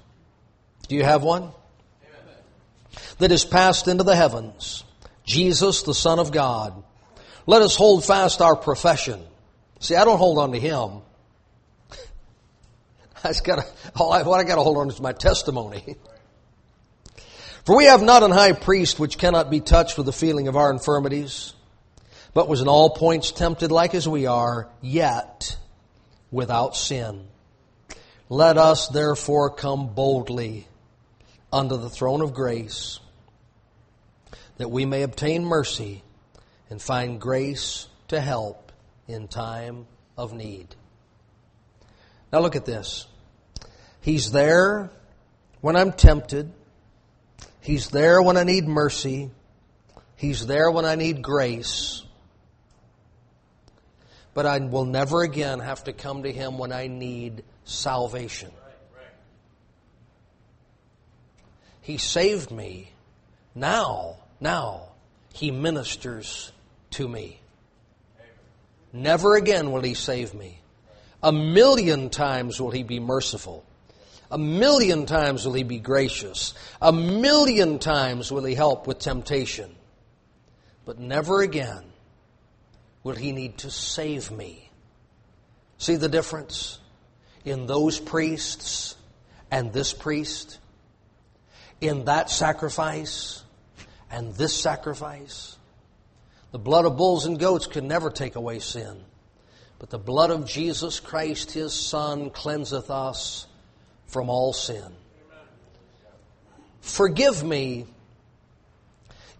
Do 0.88 0.96
you 0.96 1.04
have 1.04 1.22
one? 1.22 1.52
That 3.20 3.32
is 3.32 3.46
passed 3.46 3.88
into 3.88 4.04
the 4.04 4.16
heavens, 4.16 4.84
Jesus, 5.26 5.84
the 5.84 5.94
Son 5.94 6.18
of 6.18 6.32
God. 6.32 6.84
Let 7.46 7.62
us 7.62 7.76
hold 7.76 8.04
fast 8.04 8.42
our 8.42 8.56
profession. 8.56 9.24
See, 9.80 9.96
I 9.96 10.04
don't 10.04 10.18
hold 10.18 10.38
on 10.38 10.52
to 10.52 10.60
him. 10.60 11.02
I 13.24 13.30
just 13.30 13.44
got 13.44 13.66
all 13.96 14.12
I, 14.12 14.24
what 14.24 14.40
I 14.40 14.44
got 14.44 14.56
to 14.56 14.62
hold 14.62 14.78
on 14.78 14.90
is 14.90 15.02
my 15.02 15.14
testimony. 15.14 15.96
For 17.66 17.76
we 17.76 17.86
have 17.86 18.02
not 18.02 18.24
an 18.24 18.32
high 18.32 18.54
priest 18.54 19.00
which 19.00 19.18
cannot 19.18 19.50
be 19.50 19.60
touched 19.60 19.98
with 19.98 20.06
the 20.06 20.14
feeling 20.14 20.48
of 20.48 20.56
our 20.56 20.72
infirmities, 20.72 21.54
but 22.34 22.48
was 22.48 22.62
in 22.62 22.68
all 22.68 22.90
points 22.90 23.32
tempted 23.32 23.72
like 23.72 23.94
as 23.94 24.08
we 24.08 24.26
are, 24.26 24.70
yet 24.82 25.58
without 26.32 26.76
sin. 26.76 27.28
Let 28.28 28.58
us 28.58 28.88
therefore 28.88 29.52
come 29.52 29.94
boldly 29.94 30.68
unto 31.52 31.78
the 31.78 31.90
throne 31.90 32.22
of 32.22 32.34
grace, 32.34 33.00
that 34.58 34.72
we 34.72 34.86
may 34.86 35.04
obtain 35.04 35.46
mercy 35.46 36.04
and 36.70 36.82
find 36.82 37.20
grace 37.20 37.88
to 38.08 38.20
help 38.20 38.69
in 39.10 39.28
time 39.28 39.88
of 40.18 40.34
need. 40.34 40.68
Now 42.32 42.39
look 42.39 42.55
at 42.55 42.66
this. 42.66 43.07
He's 44.01 44.32
there 44.32 44.91
when 45.62 45.76
I'm 45.76 45.91
tempted. 45.91 46.53
He's 47.60 47.89
there 47.89 48.22
when 48.22 48.38
I 48.38 48.43
need 48.43 48.68
mercy. 48.68 49.32
He's 50.16 50.45
there 50.45 50.70
when 50.70 50.86
I 50.86 50.95
need 50.95 51.22
grace. 51.22 52.03
But 54.34 54.45
I 54.45 54.60
will 54.60 54.86
never 54.86 55.24
again 55.24 55.60
have 55.60 55.84
to 55.86 55.93
come 55.93 56.24
to 56.24 56.32
Him 56.32 56.57
when 56.60 56.72
I 56.72 56.88
need 56.88 57.43
salvation. 57.66 58.51
He 61.82 61.97
saved 61.97 62.51
me. 62.51 62.91
Now, 63.55 64.18
now, 64.39 64.89
He 65.34 65.49
ministers 65.49 66.51
to 66.91 67.07
me. 67.07 67.39
Never 68.92 69.36
again 69.36 69.72
will 69.72 69.82
He 69.82 69.94
save 69.94 70.34
me. 70.34 70.62
A 71.22 71.32
million 71.32 72.10
times 72.10 72.60
will 72.60 72.72
He 72.72 72.84
be 72.84 73.00
merciful. 73.00 73.66
A 74.32 74.38
million 74.38 75.06
times 75.06 75.46
will 75.46 75.54
He 75.54 75.64
be 75.64 75.80
gracious. 75.80 76.54
A 76.82 76.92
million 76.92 77.80
times 77.80 78.32
will 78.32 78.46
He 78.46 78.56
help 78.56 78.88
with 78.88 79.00
temptation. 79.00 79.76
But 80.86 81.00
never 81.00 81.42
again 81.42 81.84
will 83.04 83.16
He 83.16 83.32
need 83.32 83.60
to 83.60 83.72
save 83.72 84.32
me. 84.32 84.70
See 85.78 85.96
the 85.96 86.10
difference 86.10 86.80
in 87.46 87.68
those 87.68 88.00
priests 88.00 88.96
and 89.52 89.72
this 89.72 89.94
priest? 89.94 90.60
In 91.82 92.06
that 92.06 92.30
sacrifice 92.30 93.44
and 94.12 94.34
this 94.36 94.54
sacrifice? 94.54 95.58
The 96.52 96.60
blood 96.60 96.86
of 96.86 96.97
bulls 96.97 97.26
and 97.26 97.39
goats 97.39 97.68
could 97.68 97.84
never 97.84 98.10
take 98.10 98.36
away 98.36 98.60
sin. 98.60 99.04
But 99.78 99.89
the 99.89 100.00
blood 100.00 100.32
of 100.32 100.45
Jesus 100.45 101.00
Christ, 101.00 101.52
His 101.52 101.74
Son, 101.74 102.32
cleanseth 102.32 102.89
us 102.89 103.47
from 104.08 104.30
all 104.30 104.52
sin. 104.52 104.91
Forgive 106.82 107.43
me 107.43 107.86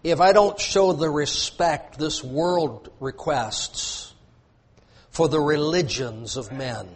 if 0.02 0.20
I 0.20 0.32
don't 0.32 0.58
show 0.58 0.92
the 0.92 1.10
respect 1.10 1.98
this 1.98 2.22
world 2.22 2.90
requests 3.00 4.14
for 5.10 5.28
the 5.28 5.40
religions 5.40 6.36
of 6.36 6.52
men. 6.52 6.88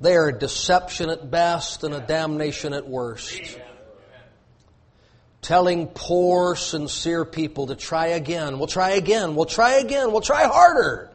They 0.00 0.14
are 0.16 0.28
a 0.28 0.38
deception 0.38 1.10
at 1.10 1.30
best 1.30 1.82
and 1.82 1.94
a 1.94 2.00
damnation 2.00 2.72
at 2.72 2.88
worst. 2.88 3.58
Telling 5.42 5.86
poor, 5.88 6.54
sincere 6.54 7.24
people 7.24 7.68
to 7.68 7.74
try 7.74 8.08
again. 8.08 8.58
We'll 8.58 8.68
try 8.68 8.90
again. 8.90 9.34
We'll 9.34 9.46
try 9.46 9.72
again. 9.74 10.12
We'll 10.12 10.20
try 10.20 10.44
harder. 10.44 11.10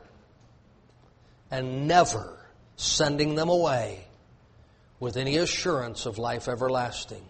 And 1.51 1.87
never 1.87 2.35
sending 2.75 3.35
them 3.35 3.49
away 3.49 4.05
with 4.99 5.17
any 5.17 5.37
assurance 5.37 6.05
of 6.05 6.17
life 6.17 6.47
everlasting. 6.47 7.23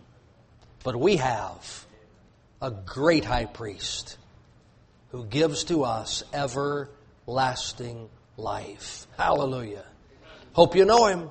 But 0.83 0.95
we 0.95 1.17
have 1.17 1.85
a 2.61 2.71
great 2.71 3.25
high 3.25 3.45
priest 3.45 4.17
who 5.09 5.25
gives 5.25 5.65
to 5.65 5.83
us 5.83 6.23
everlasting 6.33 8.09
life. 8.37 9.07
Hallelujah. 9.17 9.85
Hope 10.53 10.75
you 10.75 10.85
know 10.85 11.07
him. 11.07 11.29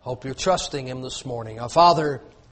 Hope 0.00 0.24
you're 0.24 0.34
trusting 0.34 0.86
him 0.86 1.02
this 1.02 1.24
morning. 1.24 1.60
Our 1.60 1.68
Father, 1.68 2.22